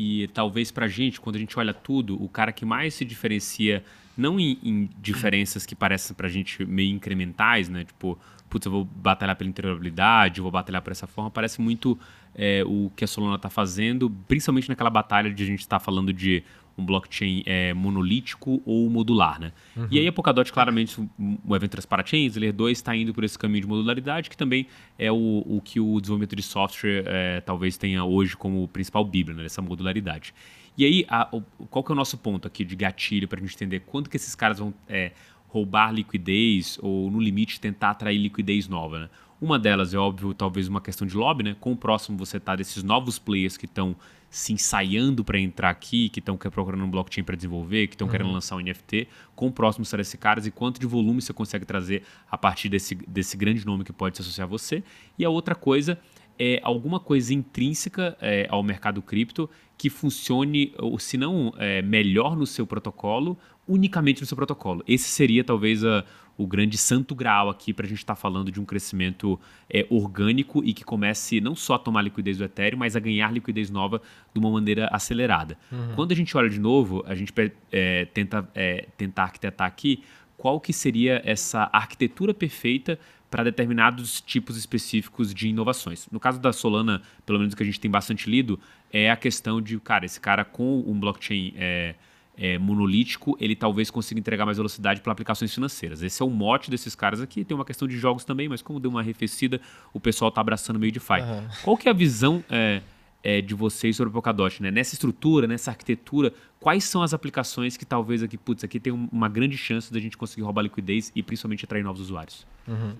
E 0.00 0.28
talvez 0.28 0.70
pra 0.70 0.86
gente, 0.86 1.20
quando 1.20 1.34
a 1.34 1.38
gente 1.40 1.58
olha 1.58 1.74
tudo, 1.74 2.22
o 2.22 2.28
cara 2.28 2.52
que 2.52 2.64
mais 2.64 2.94
se 2.94 3.04
diferencia, 3.04 3.82
não 4.16 4.38
em, 4.38 4.56
em 4.62 4.88
diferenças 5.02 5.66
que 5.66 5.74
parecem 5.74 6.14
pra 6.14 6.28
gente 6.28 6.64
meio 6.64 6.94
incrementais, 6.94 7.68
né? 7.68 7.84
Tipo, 7.84 8.16
putz, 8.48 8.64
eu 8.64 8.70
vou 8.70 8.84
batalhar 8.84 9.34
pela 9.34 9.50
interoperabilidade, 9.50 10.40
vou 10.40 10.52
batalhar 10.52 10.82
por 10.82 10.92
essa 10.92 11.08
forma, 11.08 11.32
parece 11.32 11.60
muito 11.60 11.98
é, 12.32 12.62
o 12.64 12.92
que 12.94 13.02
a 13.02 13.08
Solana 13.08 13.34
está 13.34 13.50
fazendo, 13.50 14.08
principalmente 14.28 14.68
naquela 14.68 14.88
batalha 14.88 15.34
de 15.34 15.42
a 15.42 15.46
gente 15.46 15.60
estar 15.60 15.80
tá 15.80 15.84
falando 15.84 16.12
de 16.12 16.44
um 16.78 16.84
blockchain 16.84 17.42
é, 17.44 17.74
monolítico 17.74 18.62
ou 18.64 18.88
modular, 18.88 19.40
né? 19.40 19.52
Uhum. 19.76 19.88
E 19.90 19.98
aí 19.98 20.06
a 20.06 20.12
Polkadot, 20.12 20.52
claramente, 20.52 20.98
o 20.98 21.56
evento 21.56 21.76
das 21.76 21.84
parachains, 21.84 22.36
Layer 22.36 22.52
2 22.52 22.78
está 22.78 22.94
indo 22.94 23.12
por 23.12 23.24
esse 23.24 23.38
caminho 23.38 23.62
de 23.62 23.66
modularidade, 23.66 24.30
que 24.30 24.36
também 24.36 24.66
é 24.98 25.10
o, 25.10 25.42
o 25.46 25.60
que 25.62 25.80
o 25.80 26.00
desenvolvimento 26.00 26.36
de 26.36 26.42
software 26.42 27.02
é, 27.06 27.40
talvez 27.40 27.76
tenha 27.76 28.04
hoje 28.04 28.36
como 28.36 28.68
principal 28.68 29.04
bíblia, 29.04 29.36
né? 29.36 29.44
Essa 29.44 29.60
modularidade. 29.60 30.32
E 30.76 30.84
aí, 30.84 31.04
a, 31.08 31.28
o, 31.32 31.42
qual 31.66 31.82
que 31.82 31.90
é 31.90 31.94
o 31.94 31.96
nosso 31.96 32.16
ponto 32.16 32.46
aqui 32.46 32.64
de 32.64 32.76
gatilho 32.76 33.26
para 33.26 33.40
a 33.40 33.42
gente 33.42 33.54
entender 33.56 33.80
quanto 33.80 34.08
que 34.08 34.16
esses 34.16 34.36
caras 34.36 34.60
vão 34.60 34.72
é, 34.88 35.10
roubar 35.48 35.92
liquidez 35.92 36.78
ou, 36.80 37.10
no 37.10 37.20
limite, 37.20 37.60
tentar 37.60 37.90
atrair 37.90 38.18
liquidez 38.18 38.68
nova, 38.68 39.00
né? 39.00 39.10
Uma 39.40 39.58
delas 39.58 39.94
é, 39.94 39.96
óbvio, 39.96 40.34
talvez 40.34 40.68
uma 40.68 40.80
questão 40.80 41.06
de 41.06 41.16
lobby, 41.16 41.44
né? 41.44 41.56
Com 41.60 41.72
o 41.72 41.76
próximo 41.76 42.16
você 42.16 42.38
tá 42.38 42.54
desses 42.54 42.82
novos 42.82 43.18
players 43.18 43.56
que 43.56 43.66
estão 43.66 43.96
se 44.30 44.52
ensaiando 44.52 45.24
para 45.24 45.38
entrar 45.38 45.70
aqui, 45.70 46.08
que 46.08 46.20
estão 46.20 46.36
procurando 46.36 46.84
um 46.84 46.90
blockchain 46.90 47.24
para 47.24 47.34
desenvolver, 47.34 47.86
que 47.86 47.94
estão 47.94 48.06
uhum. 48.06 48.12
querendo 48.12 48.30
lançar 48.30 48.56
um 48.56 48.60
NFT, 48.60 49.08
com 49.34 49.46
o 49.46 49.52
próximo 49.52 49.84
será 49.84 50.02
esse 50.02 50.18
caras 50.18 50.46
e 50.46 50.50
quanto 50.50 50.78
de 50.78 50.86
volume 50.86 51.22
você 51.22 51.32
consegue 51.32 51.64
trazer 51.64 52.02
a 52.30 52.36
partir 52.36 52.68
desse, 52.68 52.94
desse 52.94 53.36
grande 53.36 53.64
nome 53.64 53.84
que 53.84 53.92
pode 53.92 54.16
se 54.16 54.22
associar 54.22 54.46
a 54.46 54.48
você. 54.48 54.82
E 55.18 55.24
a 55.24 55.30
outra 55.30 55.54
coisa 55.54 55.98
é 56.38 56.60
alguma 56.62 57.00
coisa 57.00 57.34
intrínseca 57.34 58.16
é, 58.20 58.46
ao 58.48 58.62
mercado 58.62 59.02
cripto 59.02 59.50
que 59.76 59.90
funcione, 59.90 60.72
ou 60.78 60.98
se 60.98 61.16
não 61.16 61.52
é, 61.56 61.82
melhor 61.82 62.36
no 62.36 62.46
seu 62.46 62.66
protocolo, 62.66 63.38
unicamente 63.66 64.20
no 64.20 64.26
seu 64.26 64.36
protocolo. 64.36 64.82
Esse 64.86 65.08
seria 65.08 65.42
talvez 65.44 65.84
a, 65.84 66.04
o 66.38 66.46
grande 66.46 66.78
santo 66.78 67.16
grau 67.16 67.50
aqui 67.50 67.74
para 67.74 67.84
a 67.84 67.88
gente 67.88 67.98
estar 67.98 68.14
tá 68.14 68.20
falando 68.20 68.50
de 68.50 68.60
um 68.60 68.64
crescimento 68.64 69.38
é, 69.68 69.84
orgânico 69.90 70.64
e 70.64 70.72
que 70.72 70.84
comece 70.84 71.40
não 71.40 71.56
só 71.56 71.74
a 71.74 71.78
tomar 71.78 72.00
liquidez 72.00 72.38
do 72.38 72.44
Ethereum, 72.44 72.78
mas 72.78 72.94
a 72.94 73.00
ganhar 73.00 73.32
liquidez 73.32 73.68
nova 73.68 74.00
de 74.32 74.38
uma 74.38 74.48
maneira 74.48 74.88
acelerada. 74.92 75.58
Uhum. 75.70 75.94
Quando 75.96 76.12
a 76.12 76.14
gente 76.14 76.34
olha 76.36 76.48
de 76.48 76.60
novo, 76.60 77.04
a 77.06 77.14
gente 77.16 77.32
é, 77.72 78.04
tenta 78.06 78.48
é, 78.54 78.86
tentar 78.96 79.24
arquitetar 79.24 79.66
aqui 79.66 80.04
qual 80.36 80.60
que 80.60 80.72
seria 80.72 81.20
essa 81.24 81.68
arquitetura 81.72 82.32
perfeita 82.32 83.00
para 83.28 83.42
determinados 83.42 84.20
tipos 84.20 84.56
específicos 84.56 85.34
de 85.34 85.48
inovações. 85.48 86.08
No 86.10 86.20
caso 86.20 86.40
da 86.40 86.52
Solana, 86.52 87.02
pelo 87.26 87.40
menos 87.40 87.54
que 87.54 87.62
a 87.62 87.66
gente 87.66 87.80
tem 87.80 87.90
bastante 87.90 88.30
lido, 88.30 88.58
é 88.92 89.10
a 89.10 89.16
questão 89.16 89.60
de, 89.60 89.78
cara, 89.80 90.06
esse 90.06 90.20
cara 90.20 90.44
com 90.44 90.84
um 90.86 90.98
blockchain 90.98 91.52
é, 91.56 91.96
é, 92.38 92.56
monolítico, 92.56 93.36
ele 93.40 93.56
talvez 93.56 93.90
consiga 93.90 94.20
entregar 94.20 94.46
mais 94.46 94.56
velocidade 94.56 95.00
para 95.00 95.10
aplicações 95.10 95.52
financeiras. 95.52 96.02
Esse 96.02 96.22
é 96.22 96.24
o 96.24 96.30
mote 96.30 96.70
desses 96.70 96.94
caras 96.94 97.20
aqui. 97.20 97.44
Tem 97.44 97.54
uma 97.54 97.64
questão 97.64 97.88
de 97.88 97.98
jogos 97.98 98.24
também, 98.24 98.48
mas 98.48 98.62
como 98.62 98.78
deu 98.78 98.90
uma 98.90 99.00
arrefecida, 99.00 99.60
o 99.92 99.98
pessoal 99.98 100.28
está 100.28 100.40
abraçando 100.40 100.78
meio 100.78 100.92
de 100.92 101.00
Fi. 101.00 101.20
Uhum. 101.20 101.48
Qual 101.64 101.76
que 101.76 101.88
é 101.88 101.90
a 101.90 101.94
visão 101.94 102.44
é, 102.48 102.80
é, 103.24 103.40
de 103.40 103.54
vocês 103.54 103.96
sobre 103.96 104.10
o 104.10 104.12
Polkadot? 104.12 104.62
Né? 104.62 104.70
Nessa 104.70 104.94
estrutura, 104.94 105.48
nessa 105.48 105.72
arquitetura, 105.72 106.32
quais 106.60 106.84
são 106.84 107.02
as 107.02 107.12
aplicações 107.12 107.76
que 107.76 107.84
talvez 107.84 108.22
aqui, 108.22 108.38
putz, 108.38 108.62
aqui 108.62 108.78
tem 108.78 108.92
uma 108.92 109.28
grande 109.28 109.58
chance 109.58 109.92
da 109.92 109.98
gente 109.98 110.16
conseguir 110.16 110.42
roubar 110.42 110.62
liquidez 110.62 111.10
e 111.16 111.24
principalmente 111.24 111.64
atrair 111.64 111.82
novos 111.82 112.02
usuários? 112.02 112.46
Uhum. 112.68 112.94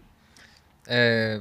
É... 0.84 1.40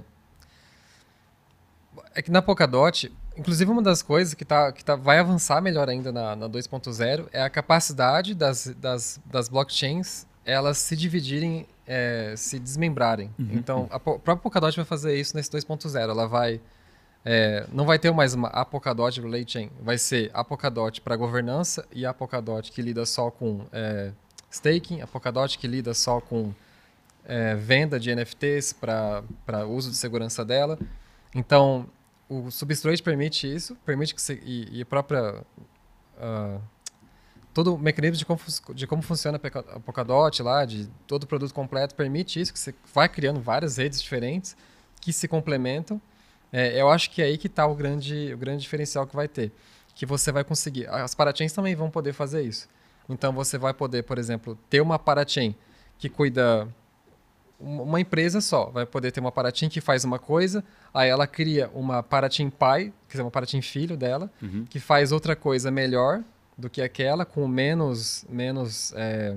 é 2.13 2.21
que 2.21 2.29
na 2.29 2.43
Polkadot 2.43 3.11
Inclusive, 3.37 3.69
uma 3.71 3.81
das 3.81 4.01
coisas 4.01 4.33
que, 4.33 4.43
tá, 4.43 4.71
que 4.71 4.83
tá, 4.83 4.95
vai 4.95 5.19
avançar 5.19 5.61
melhor 5.61 5.89
ainda 5.89 6.11
na, 6.11 6.35
na 6.35 6.49
2.0 6.49 7.27
é 7.31 7.41
a 7.41 7.49
capacidade 7.49 8.33
das, 8.33 8.67
das, 8.79 9.19
das 9.25 9.47
blockchains 9.47 10.25
elas 10.47 10.77
se 10.77 10.95
dividirem, 10.95 11.67
é, 11.85 12.33
se 12.37 12.57
desmembrarem. 12.57 13.29
Uhum. 13.37 13.49
Então, 13.51 13.87
a, 13.91 13.99
própria 13.99 14.37
Polkadot 14.37 14.77
vai 14.77 14.85
fazer 14.85 15.19
isso 15.19 15.35
nesse 15.35 15.51
2.0. 15.51 15.99
Ela 15.99 16.25
vai... 16.25 16.61
É, 17.25 17.67
não 17.73 17.85
vai 17.85 17.99
ter 17.99 18.09
mais 18.13 18.33
uma 18.33 18.47
a 18.47 18.63
Polkadot 18.63 19.19
Relay 19.19 19.43
Chain. 19.45 19.69
Vai 19.81 19.97
ser 19.97 20.31
a 20.33 20.45
Polkadot 20.45 21.01
para 21.01 21.17
governança 21.17 21.85
e 21.91 22.05
a 22.05 22.13
Polkadot 22.13 22.71
que 22.71 22.81
lida 22.81 23.05
só 23.05 23.29
com 23.29 23.65
é, 23.73 24.13
staking, 24.49 25.01
a 25.01 25.07
Polkadot 25.07 25.59
que 25.59 25.67
lida 25.67 25.93
só 25.93 26.21
com 26.21 26.53
é, 27.25 27.53
venda 27.55 27.99
de 27.99 28.15
NFTs 28.15 28.71
para 28.71 29.65
uso 29.67 29.91
de 29.91 29.97
segurança 29.97 30.45
dela. 30.45 30.79
Então, 31.35 31.89
o 32.29 32.51
Substrate 32.51 33.01
permite 33.01 33.53
isso, 33.53 33.75
permite 33.85 34.13
que 34.13 34.21
você, 34.21 34.41
e, 34.43 34.81
e 34.81 34.85
própria 34.85 35.43
uh, 36.17 36.61
todo 37.53 37.73
o 37.73 37.77
mecanismo 37.79 38.17
de 38.17 38.25
como, 38.25 38.39
de 38.75 38.85
como 38.85 39.01
funciona 39.01 39.39
a 39.43 39.79
Polkadot 39.79 40.43
lá, 40.43 40.65
de 40.65 40.87
todo 41.07 41.23
o 41.23 41.27
produto 41.27 41.53
completo, 41.53 41.95
permite 41.95 42.39
isso, 42.39 42.53
que 42.53 42.59
você 42.59 42.75
vai 42.93 43.09
criando 43.09 43.39
várias 43.39 43.77
redes 43.77 44.01
diferentes 44.01 44.55
que 45.01 45.11
se 45.11 45.27
complementam. 45.27 46.01
É, 46.51 46.79
eu 46.79 46.89
acho 46.89 47.09
que 47.09 47.21
é 47.21 47.25
aí 47.25 47.37
que 47.37 47.47
está 47.47 47.65
o 47.65 47.75
grande, 47.75 48.33
o 48.33 48.37
grande 48.37 48.61
diferencial 48.61 49.07
que 49.07 49.15
vai 49.15 49.27
ter. 49.27 49.51
Que 49.95 50.05
você 50.05 50.31
vai 50.31 50.43
conseguir. 50.43 50.87
As 50.87 51.15
parachains 51.15 51.51
também 51.51 51.75
vão 51.75 51.89
poder 51.89 52.13
fazer 52.13 52.43
isso. 52.43 52.69
Então 53.09 53.33
você 53.33 53.57
vai 53.57 53.73
poder, 53.73 54.03
por 54.03 54.17
exemplo, 54.17 54.57
ter 54.69 54.81
uma 54.81 54.99
parachain 54.99 55.55
que 55.97 56.09
cuida 56.09 56.67
uma 57.59 57.99
empresa 57.99 58.39
só. 58.41 58.65
Vai 58.65 58.85
poder 58.85 59.11
ter 59.11 59.19
uma 59.19 59.31
Paratim 59.31 59.69
que 59.69 59.81
faz 59.81 60.03
uma 60.03 60.19
coisa, 60.19 60.63
aí 60.93 61.09
ela 61.09 61.25
cria 61.25 61.69
uma 61.73 62.03
Paratim 62.03 62.49
pai, 62.49 62.93
quer 63.07 63.13
dizer, 63.13 63.21
uma 63.23 63.31
Paratim 63.31 63.61
filho 63.61 63.97
dela, 63.97 64.31
uhum. 64.41 64.65
que 64.69 64.79
faz 64.79 65.11
outra 65.11 65.35
coisa 65.35 65.71
melhor 65.71 66.23
do 66.57 66.69
que 66.69 66.81
aquela, 66.81 67.25
com 67.25 67.47
menos, 67.47 68.25
menos, 68.29 68.93
é, 68.95 69.35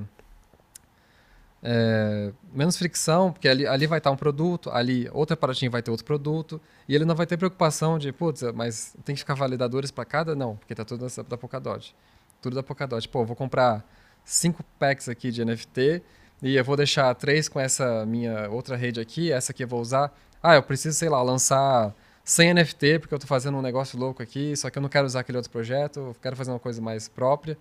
é, 1.63 2.33
menos 2.53 2.77
fricção, 2.77 3.33
porque 3.33 3.49
ali, 3.49 3.67
ali 3.67 3.87
vai 3.87 3.99
estar 3.99 4.11
um 4.11 4.17
produto, 4.17 4.71
ali 4.71 5.09
outra 5.13 5.37
Paratim 5.37 5.69
vai 5.69 5.83
ter 5.83 5.91
outro 5.91 6.07
produto, 6.07 6.61
e 6.89 6.95
ele 6.95 7.05
não 7.05 7.15
vai 7.15 7.27
ter 7.27 7.37
preocupação 7.37 7.99
de, 7.99 8.13
putz, 8.13 8.43
mas 8.55 8.97
tem 9.05 9.15
que 9.15 9.21
ficar 9.21 9.35
validadores 9.35 9.91
para 9.91 10.05
cada? 10.05 10.35
Não, 10.35 10.57
porque 10.57 10.73
está 10.73 10.85
tudo 10.85 11.07
da, 11.07 11.23
da 11.23 11.37
Polkadot. 11.37 11.95
Tudo 12.41 12.57
da 12.57 12.63
Polkadot. 12.63 13.07
Pô, 13.09 13.25
vou 13.25 13.37
comprar 13.37 13.85
cinco 14.25 14.65
packs 14.79 15.09
aqui 15.09 15.31
de 15.31 15.45
NFT, 15.45 16.03
e 16.43 16.57
eu 16.57 16.65
vou 16.65 16.77
deixar 16.77 17.15
três 17.15 17.49
com 17.49 17.61
essa 17.61 18.07
minha 18.07 18.49
outra 18.49 18.77
rede 18.77 18.99
aqui, 18.99 19.31
essa 19.31 19.53
aqui 19.53 19.65
eu 19.65 19.69
vou 19.69 19.81
usar. 19.81 20.13
Ah, 20.43 20.55
eu 20.55 20.63
preciso, 20.63 20.97
sei 20.97 21.09
lá, 21.09 21.23
lançar 21.23 21.95
100 22.25 22.55
NFT 22.55 22.99
porque 22.99 23.13
eu 23.13 23.17
estou 23.17 23.29
fazendo 23.29 23.59
um 23.59 23.63
negócio 23.63 23.99
louco 23.99 24.23
aqui, 24.23 24.57
só 24.57 24.71
que 24.71 24.79
eu 24.79 24.83
não 24.83 24.89
quero 24.89 25.07
usar 25.07 25.21
aquele 25.21 25.37
outro 25.37 25.51
projeto, 25.51 26.01
eu 26.01 26.17
quero 26.21 26.37
fazer 26.37 26.51
uma 26.51 26.59
coisa 26.59 26.81
mais 26.81 27.09
própria. 27.09 27.59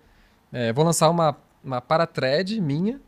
É, 0.50 0.72
vou 0.72 0.84
lançar 0.84 1.10
uma, 1.10 1.36
uma 1.62 1.80
para-thread 1.80 2.58
minha, 2.60 3.00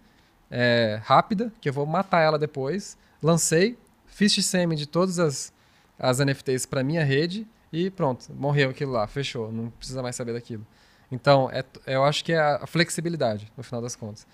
é, 0.51 1.01
rápida, 1.03 1.51
que 1.61 1.69
eu 1.69 1.73
vou 1.73 1.87
matar 1.87 2.21
ela 2.21 2.39
depois. 2.39 2.99
Lancei, 3.23 3.79
fiz 4.07 4.33
XSM 4.33 4.75
de 4.75 4.87
todas 4.87 5.19
as, 5.19 5.53
as 5.99 6.19
NFTs 6.19 6.67
para 6.67 6.85
minha 6.85 7.03
rede 7.03 7.47
e 7.73 7.91
pronto, 7.91 8.31
morreu 8.35 8.69
aquilo 8.69 8.93
lá, 8.93 9.07
fechou, 9.07 9.51
não 9.51 9.71
precisa 9.71 10.03
mais 10.03 10.17
saber 10.17 10.35
daquilo. 10.35 10.67
Então, 11.11 11.51
é, 11.51 11.65
eu 11.87 12.05
acho 12.05 12.23
que 12.23 12.33
é 12.33 12.39
a 12.39 12.67
flexibilidade, 12.67 13.51
no 13.57 13.63
final 13.63 13.81
das 13.81 13.97
contas 13.97 14.27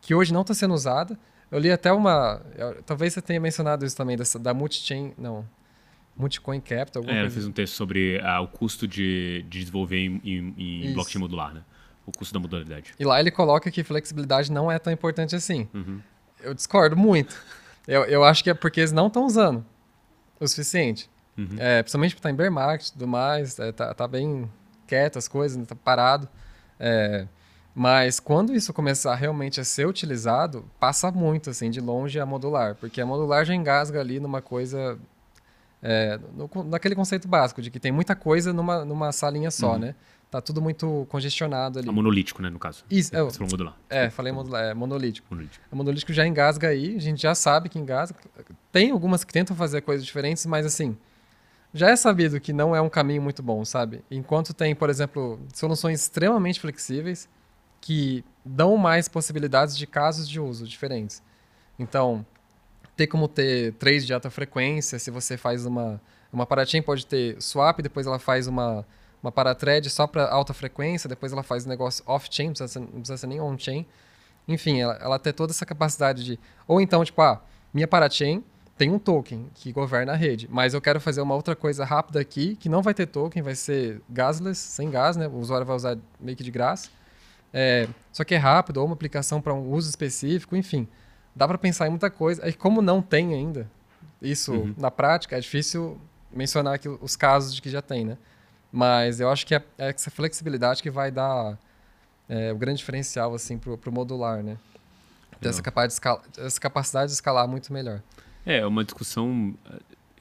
que 0.00 0.14
hoje 0.14 0.32
não 0.32 0.42
está 0.42 0.54
sendo 0.54 0.74
usada. 0.74 1.18
Eu 1.50 1.58
li 1.58 1.70
até 1.70 1.92
uma. 1.92 2.42
Talvez 2.84 3.14
você 3.14 3.22
tenha 3.22 3.40
mencionado 3.40 3.84
isso 3.84 3.96
também, 3.96 4.16
dessa, 4.16 4.38
da 4.38 4.52
Multichain. 4.52 5.14
Não. 5.16 5.46
Multicoin 6.16 6.60
Capital. 6.60 7.04
É, 7.06 7.20
ela 7.20 7.30
fez 7.30 7.46
um 7.46 7.52
texto 7.52 7.74
sobre 7.74 8.20
ah, 8.24 8.40
o 8.40 8.48
custo 8.48 8.88
de, 8.88 9.44
de 9.48 9.60
desenvolver 9.60 9.98
em, 9.98 10.20
em, 10.24 10.88
em 10.88 10.92
blockchain 10.92 11.20
modular, 11.20 11.54
né? 11.54 11.62
O 12.04 12.10
custo 12.10 12.34
da 12.34 12.40
modalidade. 12.40 12.92
E 12.98 13.04
lá 13.04 13.20
ele 13.20 13.30
coloca 13.30 13.70
que 13.70 13.84
flexibilidade 13.84 14.50
não 14.50 14.70
é 14.70 14.78
tão 14.78 14.92
importante 14.92 15.36
assim. 15.36 15.68
Uhum. 15.72 16.00
Eu 16.40 16.54
discordo 16.54 16.96
muito. 16.96 17.36
Eu, 17.86 18.04
eu 18.04 18.24
acho 18.24 18.42
que 18.42 18.50
é 18.50 18.54
porque 18.54 18.80
eles 18.80 18.92
não 18.92 19.06
estão 19.06 19.24
usando 19.24 19.64
o 20.40 20.48
suficiente. 20.48 21.08
Uhum. 21.36 21.56
É, 21.56 21.82
principalmente 21.82 22.14
porque 22.14 22.22
tá 22.22 22.30
em 22.30 22.34
bear 22.34 22.50
market 22.50 22.88
e 22.88 22.92
tudo 22.92 23.06
mais, 23.06 23.58
é, 23.60 23.70
tá, 23.70 23.94
tá 23.94 24.08
bem 24.08 24.50
quieto 24.86 25.18
as 25.18 25.28
coisas, 25.28 25.64
tá 25.66 25.76
parado. 25.76 26.28
É, 26.80 27.28
mas 27.78 28.18
quando 28.18 28.52
isso 28.52 28.72
começar 28.72 29.14
realmente 29.14 29.60
a 29.60 29.64
ser 29.64 29.86
utilizado, 29.86 30.64
passa 30.80 31.12
muito, 31.12 31.48
assim, 31.50 31.70
de 31.70 31.80
longe 31.80 32.18
a 32.18 32.26
modular. 32.26 32.74
Porque 32.74 33.00
a 33.00 33.06
modular 33.06 33.44
já 33.44 33.54
engasga 33.54 34.00
ali 34.00 34.18
numa 34.18 34.42
coisa... 34.42 34.98
É, 35.80 36.18
no, 36.34 36.50
naquele 36.64 36.96
conceito 36.96 37.28
básico, 37.28 37.62
de 37.62 37.70
que 37.70 37.78
tem 37.78 37.92
muita 37.92 38.16
coisa 38.16 38.52
numa, 38.52 38.84
numa 38.84 39.12
salinha 39.12 39.48
só, 39.48 39.74
uhum. 39.74 39.78
né? 39.78 39.94
Tá 40.28 40.40
tudo 40.40 40.60
muito 40.60 41.06
congestionado 41.08 41.78
ali. 41.78 41.88
É 41.88 41.92
monolítico, 41.92 42.42
né, 42.42 42.50
no 42.50 42.58
caso. 42.58 42.84
Isso, 42.90 43.14
é, 43.14 43.22
Você 43.22 43.38
falou 43.38 43.52
modular. 43.52 43.76
É, 43.88 44.10
falei 44.10 44.32
modular, 44.32 44.64
é 44.64 44.74
monolítico. 44.74 45.28
monolítico. 45.30 45.64
O 45.70 45.76
monolítico 45.76 46.12
já 46.12 46.26
engasga 46.26 46.66
aí, 46.66 46.96
a 46.96 47.00
gente 47.00 47.22
já 47.22 47.32
sabe 47.32 47.68
que 47.68 47.78
engasga. 47.78 48.16
Tem 48.72 48.90
algumas 48.90 49.22
que 49.22 49.32
tentam 49.32 49.54
fazer 49.54 49.82
coisas 49.82 50.04
diferentes, 50.04 50.44
mas 50.46 50.66
assim, 50.66 50.98
já 51.72 51.90
é 51.90 51.94
sabido 51.94 52.40
que 52.40 52.52
não 52.52 52.74
é 52.74 52.80
um 52.80 52.88
caminho 52.88 53.22
muito 53.22 53.40
bom, 53.40 53.64
sabe? 53.64 54.02
Enquanto 54.10 54.52
tem, 54.52 54.74
por 54.74 54.90
exemplo, 54.90 55.38
soluções 55.54 56.00
extremamente 56.00 56.58
flexíveis 56.58 57.28
que 57.80 58.24
dão 58.44 58.76
mais 58.76 59.08
possibilidades 59.08 59.76
de 59.76 59.86
casos 59.86 60.28
de 60.28 60.40
uso 60.40 60.66
diferentes. 60.66 61.22
Então, 61.78 62.24
ter 62.96 63.06
como 63.06 63.28
ter 63.28 63.72
três 63.74 64.06
de 64.06 64.12
alta 64.12 64.30
frequência, 64.30 64.98
se 64.98 65.10
você 65.10 65.36
faz 65.36 65.64
uma 65.66 66.00
uma 66.30 66.44
parachain 66.44 66.82
pode 66.82 67.06
ter 67.06 67.40
swap, 67.40 67.80
depois 67.80 68.06
ela 68.06 68.18
faz 68.18 68.46
uma 68.46 68.86
uma 69.22 69.32
parathread 69.32 69.88
só 69.90 70.06
para 70.06 70.28
alta 70.28 70.54
frequência, 70.54 71.08
depois 71.08 71.32
ela 71.32 71.42
faz 71.42 71.66
um 71.66 71.68
negócio 71.68 72.04
off-chain, 72.06 72.46
não 72.46 72.52
precisa, 72.52 72.68
ser, 72.68 72.80
não 72.80 72.86
precisa 72.86 73.16
ser 73.16 73.26
nem 73.26 73.40
on-chain. 73.40 73.84
Enfim, 74.46 74.80
ela, 74.80 74.96
ela 75.00 75.18
tem 75.18 75.32
toda 75.32 75.52
essa 75.52 75.66
capacidade 75.66 76.24
de. 76.24 76.40
Ou 76.66 76.80
então, 76.80 77.04
tipo, 77.04 77.20
ah, 77.20 77.42
minha 77.74 77.88
parachain 77.88 78.42
tem 78.76 78.90
um 78.90 78.98
token 78.98 79.50
que 79.54 79.72
governa 79.72 80.12
a 80.12 80.16
rede, 80.16 80.48
mas 80.50 80.72
eu 80.72 80.80
quero 80.80 81.00
fazer 81.00 81.20
uma 81.20 81.34
outra 81.34 81.56
coisa 81.56 81.84
rápida 81.84 82.20
aqui 82.20 82.54
que 82.54 82.68
não 82.68 82.80
vai 82.80 82.94
ter 82.94 83.06
token, 83.06 83.42
vai 83.42 83.56
ser 83.56 84.00
gasless, 84.08 84.58
sem 84.58 84.88
gás, 84.88 85.16
né? 85.16 85.26
O 85.26 85.38
usuário 85.38 85.66
vai 85.66 85.74
usar 85.74 85.98
meio 86.20 86.36
que 86.36 86.44
de 86.44 86.50
graça. 86.50 86.88
É, 87.52 87.88
só 88.12 88.24
que 88.24 88.34
é 88.34 88.38
rápido, 88.38 88.78
ou 88.78 88.86
uma 88.86 88.94
aplicação 88.94 89.40
para 89.40 89.54
um 89.54 89.70
uso 89.70 89.88
específico, 89.88 90.56
enfim. 90.56 90.86
Dá 91.34 91.46
para 91.46 91.58
pensar 91.58 91.86
em 91.86 91.90
muita 91.90 92.10
coisa. 92.10 92.46
E 92.48 92.52
como 92.52 92.82
não 92.82 93.00
tem 93.00 93.34
ainda 93.34 93.70
isso 94.20 94.52
uhum. 94.52 94.74
na 94.76 94.90
prática, 94.90 95.36
é 95.36 95.40
difícil 95.40 96.00
mencionar 96.32 96.74
aqui 96.74 96.88
os 96.88 97.16
casos 97.16 97.54
de 97.54 97.62
que 97.62 97.70
já 97.70 97.80
tem, 97.80 98.04
né? 98.04 98.18
Mas 98.70 99.20
eu 99.20 99.30
acho 99.30 99.46
que 99.46 99.54
é, 99.54 99.62
é 99.78 99.90
essa 99.90 100.10
flexibilidade 100.10 100.82
que 100.82 100.90
vai 100.90 101.10
dar 101.10 101.58
é, 102.28 102.52
o 102.52 102.56
grande 102.56 102.78
diferencial 102.78 103.34
assim 103.34 103.56
para 103.56 103.72
o 103.72 103.92
modular, 103.92 104.42
né? 104.42 104.58
Essa, 105.40 105.62
essa 106.38 106.60
capacidade 106.60 107.06
de 107.06 107.14
escalar 107.14 107.46
muito 107.46 107.72
melhor. 107.72 108.02
É, 108.44 108.66
uma 108.66 108.84
discussão 108.84 109.54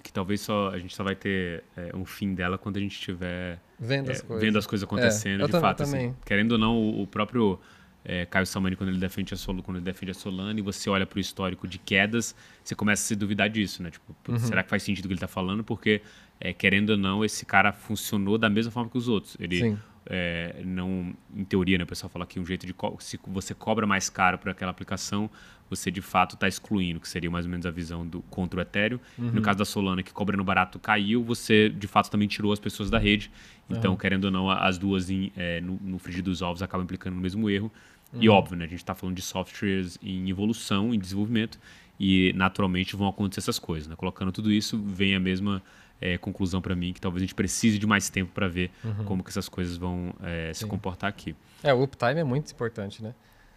que 0.07 0.13
talvez 0.13 0.39
só 0.39 0.69
a 0.69 0.79
gente 0.79 0.95
só 0.95 1.03
vai 1.03 1.15
ter 1.15 1.65
é, 1.75 1.93
um 1.93 2.05
fim 2.05 2.33
dela 2.33 2.57
quando 2.57 2.77
a 2.77 2.79
gente 2.79 2.93
estiver 2.93 3.59
vendo 3.77 4.09
as, 4.09 4.19
é, 4.19 4.23
coisas. 4.23 4.45
Vendo 4.45 4.57
as 4.57 4.65
coisas 4.65 4.83
acontecendo 4.85 5.45
de 5.45 5.51
fato. 5.51 5.83
Assim, 5.83 6.15
querendo 6.25 6.53
ou 6.53 6.57
não, 6.57 6.77
o, 6.77 7.01
o 7.01 7.07
próprio 7.07 7.59
é, 8.05 8.25
Caio 8.25 8.45
Samani, 8.45 8.77
quando 8.77 8.89
ele 8.89 8.99
defende 8.99 9.33
a 9.33 9.37
Solana, 9.37 9.61
quando 9.61 9.77
ele 9.77 9.83
defende 9.83 10.11
a 10.11 10.13
Solana, 10.13 10.57
e 10.57 10.63
você 10.63 10.89
olha 10.89 11.05
para 11.05 11.17
o 11.17 11.19
histórico 11.19 11.67
de 11.67 11.77
quedas, 11.77 12.33
você 12.63 12.73
começa 12.73 13.03
a 13.03 13.05
se 13.05 13.17
duvidar 13.17 13.49
disso, 13.49 13.83
né? 13.83 13.91
Tipo, 13.91 14.15
uhum. 14.29 14.39
será 14.39 14.63
que 14.63 14.69
faz 14.69 14.81
sentido 14.81 15.03
o 15.03 15.07
que 15.09 15.13
ele 15.13 15.17
está 15.17 15.27
falando? 15.27 15.61
Porque 15.61 16.01
é, 16.39 16.53
querendo 16.53 16.91
ou 16.91 16.97
não, 16.97 17.25
esse 17.25 17.45
cara 17.45 17.73
funcionou 17.73 18.37
da 18.37 18.49
mesma 18.49 18.71
forma 18.71 18.89
que 18.89 18.97
os 18.97 19.09
outros. 19.09 19.35
Ele 19.41 19.77
é, 20.09 20.61
não, 20.65 21.13
em 21.35 21.43
teoria, 21.43 21.77
né, 21.77 21.83
o 21.83 21.87
pessoal 21.87 22.09
fala 22.09 22.25
que 22.25 22.39
um 22.39 22.45
jeito 22.45 22.65
de 22.65 22.73
se 22.99 23.19
você 23.27 23.53
cobra 23.53 23.85
mais 23.85 24.09
caro 24.09 24.37
para 24.37 24.51
aquela 24.51 24.71
aplicação, 24.71 25.29
você 25.69 25.91
de 25.91 26.01
fato 26.01 26.35
está 26.35 26.47
excluindo, 26.47 26.99
que 26.99 27.07
seria 27.07 27.29
mais 27.29 27.45
ou 27.45 27.51
menos 27.51 27.65
a 27.65 27.71
visão 27.71 28.07
do 28.07 28.21
contra 28.23 28.59
o 28.59 28.61
Ethereum. 28.61 28.99
Uhum. 29.17 29.31
No 29.31 29.41
caso 29.41 29.59
da 29.59 29.65
Solana, 29.65 30.01
que 30.01 30.13
cobrando 30.13 30.43
barato 30.43 30.79
caiu, 30.79 31.23
você 31.23 31.69
de 31.69 31.87
fato 31.87 32.09
também 32.09 32.27
tirou 32.27 32.53
as 32.53 32.59
pessoas 32.59 32.89
da 32.89 32.97
rede. 32.97 33.29
Então, 33.69 33.91
uhum. 33.91 33.97
querendo 33.97 34.25
ou 34.25 34.31
não, 34.31 34.49
as 34.49 34.77
duas 34.77 35.09
em, 35.09 35.31
é, 35.35 35.59
no, 35.59 35.77
no 35.81 35.99
frigir 35.99 36.23
dos 36.23 36.41
ovos 36.41 36.61
acabam 36.63 36.83
implicando 36.85 37.15
no 37.15 37.21
mesmo 37.21 37.49
erro. 37.49 37.71
Uhum. 38.13 38.23
E 38.23 38.29
óbvio, 38.29 38.57
né, 38.57 38.65
a 38.65 38.67
gente 38.67 38.79
está 38.79 38.95
falando 38.95 39.15
de 39.15 39.21
softwares 39.21 39.99
em 40.01 40.29
evolução, 40.29 40.93
em 40.93 40.99
desenvolvimento, 40.99 41.59
e 41.99 42.31
naturalmente 42.33 42.95
vão 42.95 43.07
acontecer 43.07 43.41
essas 43.41 43.59
coisas. 43.59 43.87
Né? 43.87 43.95
Colocando 43.95 44.31
tudo 44.31 44.51
isso, 44.51 44.81
vem 44.81 45.15
a 45.15 45.19
mesma 45.19 45.61
é, 45.99 46.17
conclusão 46.17 46.61
para 46.61 46.75
mim 46.75 46.93
que 46.93 47.01
talvez 47.01 47.21
a 47.21 47.25
gente 47.25 47.35
precise 47.35 47.77
de 47.77 47.87
mais 47.87 48.09
tempo 48.09 48.31
para 48.33 48.47
ver 48.47 48.71
uhum. 48.83 49.05
como 49.05 49.23
que 49.23 49.29
essas 49.29 49.49
coisas 49.49 49.77
vão 49.77 50.13
é, 50.21 50.53
se 50.53 50.65
comportar 50.65 51.09
aqui. 51.09 51.35
É, 51.63 51.73
o 51.73 51.83
uptime 51.83 52.19
é 52.19 52.23
muito 52.23 52.51
importante, 52.51 53.03
né? 53.03 53.13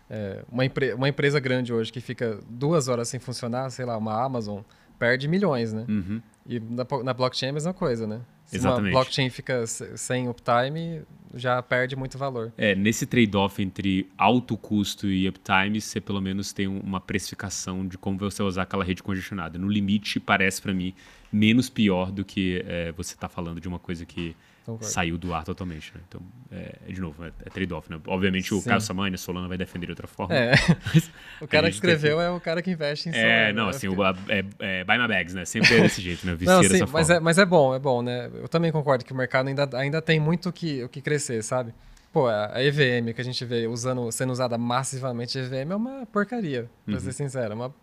É, 0.09 0.43
uma, 0.51 0.64
empre 0.64 0.93
uma 0.93 1.09
empresa 1.09 1.38
grande 1.38 1.72
hoje 1.72 1.93
que 1.93 2.01
fica 2.01 2.41
duas 2.49 2.88
horas 2.88 3.09
sem 3.09 3.20
funcionar, 3.20 3.70
sei 3.70 3.84
lá, 3.84 3.97
uma 3.97 4.24
Amazon, 4.24 4.62
perde 4.99 5.28
milhões, 5.28 5.72
né? 5.72 5.84
Uhum. 5.88 6.20
E 6.47 6.59
na, 6.59 6.84
na, 7.05 7.14
blockchain 7.14 7.49
é 7.49 7.51
a 7.51 7.55
mesma 7.55 7.72
coisa, 7.72 8.07
né? 8.07 8.20
Se 8.45 8.57
Exatamente. 8.57 8.93
uma 8.93 9.01
blockchain 9.01 9.30
fica 9.30 9.66
sem 9.66 10.28
uptime, 10.28 11.03
já 11.35 11.62
perde 11.62 11.97
muito 11.97 12.18
valor. 12.18 12.53
É, 12.57 12.74
nesse 12.74 13.07
trade-off 13.07 13.62
entre 13.62 14.09
alto 14.16 14.57
custo 14.57 15.07
e 15.07 15.28
uptime, 15.28 15.81
você 15.81 16.01
pelo 16.01 16.20
menos 16.20 16.53
tem 16.53 16.66
uma 16.66 17.01
precificação 17.01 17.87
de 17.87 17.97
como 17.97 18.18
você 18.18 18.43
usar 18.43 18.62
aquela 18.62 18.85
rede 18.85 19.03
congestionada. 19.03 19.59
No 19.59 19.68
limite, 19.68 20.18
parece 20.18 20.61
para 20.61 20.72
mim 20.72 20.95
menos 21.33 21.68
pior 21.68 22.11
do 22.11 22.24
que 22.24 22.64
é, 22.66 22.93
você 22.93 23.14
está 23.14 23.28
falando 23.28 23.61
de 23.61 23.68
uma 23.68 23.78
coisa 23.78 24.05
que 24.05 24.35
Concordo. 24.64 24.85
saiu 24.85 25.18
do 25.18 25.33
ar 25.33 25.45
totalmente. 25.45 25.93
Né? 25.95 26.01
Então, 26.09 26.20
é, 26.51 26.93
de 26.93 27.01
novo, 27.01 27.24
é, 27.24 27.33
é 27.45 27.51
trade-off. 27.51 27.91
Né? 27.91 28.01
Obviamente, 28.07 28.53
o 28.53 28.62
Caio 28.62 28.81
Samani, 28.81 29.14
a 29.14 29.18
Solana 29.18 29.49
vai 29.49 29.57
defender 29.57 29.87
de 29.87 29.93
outra 29.93 30.07
forma. 30.07 30.35
É. 30.35 30.53
o 31.41 31.47
cara 31.47 31.68
que 31.68 31.74
escreveu 31.74 32.20
é 32.20 32.31
o 32.31 32.41
cara 32.41 32.62
que 32.62 32.70
investe 32.70 33.09
em 33.09 33.12
é, 33.12 33.14
Solana. 33.14 33.33
É, 33.33 33.53
não, 33.53 33.64
né? 33.64 33.70
assim, 33.70 33.89
o, 33.89 34.05
é, 34.05 34.45
é, 34.59 34.85
buy 34.85 34.99
my 34.99 35.09
bags, 35.09 35.35
né? 35.35 35.45
Sempre 35.45 35.76
é 35.76 35.81
desse 35.83 36.01
jeito, 36.01 36.26
né? 36.26 36.37
não, 36.41 36.62
sim, 36.62 36.85
mas, 36.91 37.11
é, 37.11 37.20
mas 37.20 37.39
é 37.39 37.45
bom, 37.45 37.74
é 37.74 37.78
bom, 37.78 38.03
né? 38.03 38.31
Eu 38.35 38.49
também 38.49 38.70
concordo 38.70 39.05
que 39.05 39.12
o 39.12 39.16
mercado 39.16 39.49
ainda, 39.49 39.68
ainda 39.74 40.03
tem 40.03 40.20
muito 40.20 40.53
que, 40.53 40.83
o 40.85 40.89
que 40.89 41.01
crescer, 41.01 41.19
sabe? 41.42 41.74
Pô, 42.12 42.26
a 42.26 42.62
EVM 42.62 43.12
que 43.14 43.20
a 43.20 43.24
gente 43.24 43.44
vê 43.44 43.68
usando, 43.68 44.10
sendo 44.10 44.32
usada 44.32 44.58
massivamente, 44.58 45.38
a 45.38 45.42
EVM 45.42 45.72
é 45.72 45.76
uma 45.76 46.06
porcaria, 46.06 46.68
pra 46.84 46.94
uhum. 46.94 47.00
ser 47.00 47.12
sincero. 47.12 47.54
Uma... 47.54 47.74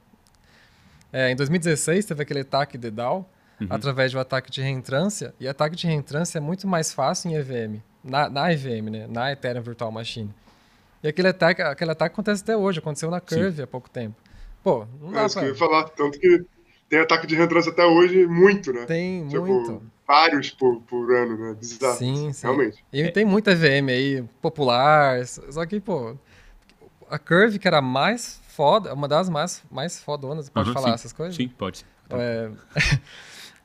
É, 1.14 1.32
em 1.32 1.36
2016 1.36 2.06
teve 2.06 2.24
aquele 2.24 2.42
ataque 2.42 2.78
de 2.78 2.92
DAO, 2.92 3.30
uhum. 3.62 3.68
através 3.70 4.12
de 4.12 4.18
um 4.18 4.20
ataque 4.20 4.52
de 4.52 4.62
reentrância. 4.62 5.34
E 5.40 5.48
ataque 5.48 5.78
de 5.78 5.88
reentrância 5.88 6.40
é 6.40 6.42
muito 6.42 6.68
mais 6.68 6.92
fácil 6.92 7.32
em 7.32 7.36
EVM, 7.36 7.82
na, 8.04 8.30
na 8.30 8.52
EVM, 8.52 8.90
né? 8.90 9.08
na 9.08 9.32
Ethereum 9.32 9.62
Virtual 9.62 9.92
Machine. 9.92 10.34
E 11.02 11.08
aquele 11.08 11.30
ataque, 11.30 11.62
aquele 11.62 11.92
ataque 11.92 12.14
acontece 12.14 12.44
até 12.44 12.58
hoje, 12.58 12.80
aconteceu 12.80 13.10
na 13.10 13.22
Curve 13.22 13.56
Sim. 13.56 13.62
há 13.62 13.68
pouco 13.68 13.90
tempo. 13.90 14.16
Pô, 14.62 14.86
não 15.00 15.12
dá 15.12 15.22
é, 15.22 15.30
pra... 15.30 15.42
que 15.42 15.48
eu 15.48 15.50
ia 15.50 15.56
falar, 15.56 15.86
tanto 15.90 16.20
que 16.20 16.44
tem 16.90 17.00
ataque 17.00 17.28
de 17.28 17.36
reentrância 17.36 17.72
até 17.72 17.86
hoje 17.86 18.26
muito, 18.26 18.74
né? 18.74 18.86
Tem 18.86 19.26
tipo, 19.28 19.46
muito. 19.46 19.82
Vários 20.08 20.52
por, 20.52 20.82
por 20.82 21.14
ano, 21.14 21.38
né? 21.38 21.54
Bizarro. 21.54 21.98
Sim, 21.98 22.32
sim. 22.32 22.48
Realmente. 22.48 22.84
E 22.94 23.12
tem 23.12 23.26
muita 23.26 23.52
EVM 23.52 23.90
aí, 23.90 24.24
popular, 24.42 25.26
só 25.26 25.66
que, 25.66 25.80
pô, 25.80 26.16
a 27.10 27.20
Curve, 27.20 27.60
que 27.60 27.68
era 27.68 27.82
mais 27.82 28.42
foda, 28.48 28.94
uma 28.94 29.08
das 29.08 29.30
mais, 29.30 29.62
mais 29.70 30.00
fodonas, 30.00 30.50
pode 30.50 30.70
uhum, 30.70 30.74
falar 30.74 30.90
sim. 30.90 30.94
essas 30.94 31.14
coisas? 31.14 31.36
Sim, 31.36 31.50
pode. 31.50 31.86
É... 32.10 32.50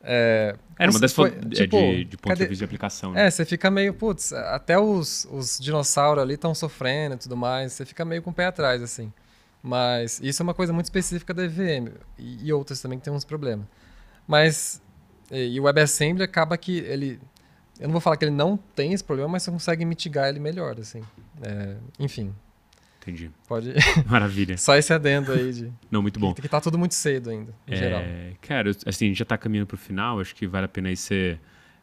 É, 0.04 0.56
Era 0.78 0.90
uma 0.90 0.98
das 0.98 1.12
foi, 1.12 1.28
é, 1.28 1.32
tipo, 1.54 1.76
de, 1.76 2.04
de 2.04 2.16
ponto 2.16 2.32
cadê? 2.32 2.44
de 2.44 2.48
vista 2.48 2.62
de 2.62 2.64
aplicação. 2.64 3.12
Né? 3.12 3.26
É, 3.26 3.30
você 3.30 3.44
fica 3.44 3.70
meio, 3.70 3.94
putz, 3.94 4.32
até 4.32 4.78
os, 4.78 5.28
os 5.30 5.58
dinossauros 5.60 6.20
ali 6.22 6.34
estão 6.34 6.54
sofrendo 6.54 7.14
e 7.14 7.18
tudo 7.18 7.36
mais, 7.36 7.72
você 7.72 7.86
fica 7.86 8.04
meio 8.04 8.20
com 8.20 8.30
o 8.30 8.34
pé 8.34 8.46
atrás, 8.46 8.82
assim. 8.82 9.12
Mas 9.62 10.18
isso 10.20 10.42
é 10.42 10.44
uma 10.44 10.54
coisa 10.54 10.72
muito 10.72 10.86
específica 10.86 11.32
da 11.32 11.44
EVM 11.44 11.92
e, 12.18 12.48
e 12.48 12.52
outras 12.52 12.80
também 12.80 12.98
que 12.98 13.04
tem 13.04 13.12
uns 13.12 13.24
problemas. 13.24 13.64
Mas, 14.26 14.81
e, 15.32 15.54
e 15.54 15.60
o 15.60 15.64
WebAssembly 15.64 16.22
acaba 16.22 16.56
que 16.56 16.78
ele, 16.78 17.18
eu 17.80 17.88
não 17.88 17.92
vou 17.92 18.00
falar 18.00 18.16
que 18.16 18.24
ele 18.24 18.32
não 18.32 18.56
tem 18.56 18.92
esse 18.92 19.02
problema, 19.02 19.30
mas 19.30 19.42
você 19.42 19.50
consegue 19.50 19.84
mitigar 19.84 20.28
ele 20.28 20.38
melhor, 20.38 20.78
assim. 20.78 21.02
É, 21.42 21.76
enfim, 21.98 22.32
Entendi. 23.02 23.32
Pode. 23.48 23.74
Maravilha. 24.06 24.56
Só 24.56 24.76
esse 24.76 24.92
adendo 24.92 25.32
aí 25.32 25.52
de. 25.52 25.72
Não, 25.90 26.00
muito 26.00 26.20
bom. 26.20 26.32
Que, 26.32 26.42
que 26.42 26.48
tá 26.48 26.60
tudo 26.60 26.78
muito 26.78 26.94
cedo 26.94 27.30
ainda, 27.30 27.52
em 27.66 27.74
é, 27.74 27.76
geral. 27.76 28.02
Cara, 28.40 28.70
assim, 28.86 29.06
a 29.06 29.08
gente 29.08 29.18
já 29.18 29.24
tá 29.24 29.36
caminhando 29.36 29.66
pro 29.66 29.76
final, 29.76 30.20
acho 30.20 30.34
que 30.36 30.46
vale 30.46 30.66
a 30.66 30.68
pena 30.68 30.88
aí 30.88 30.96
você 30.96 31.36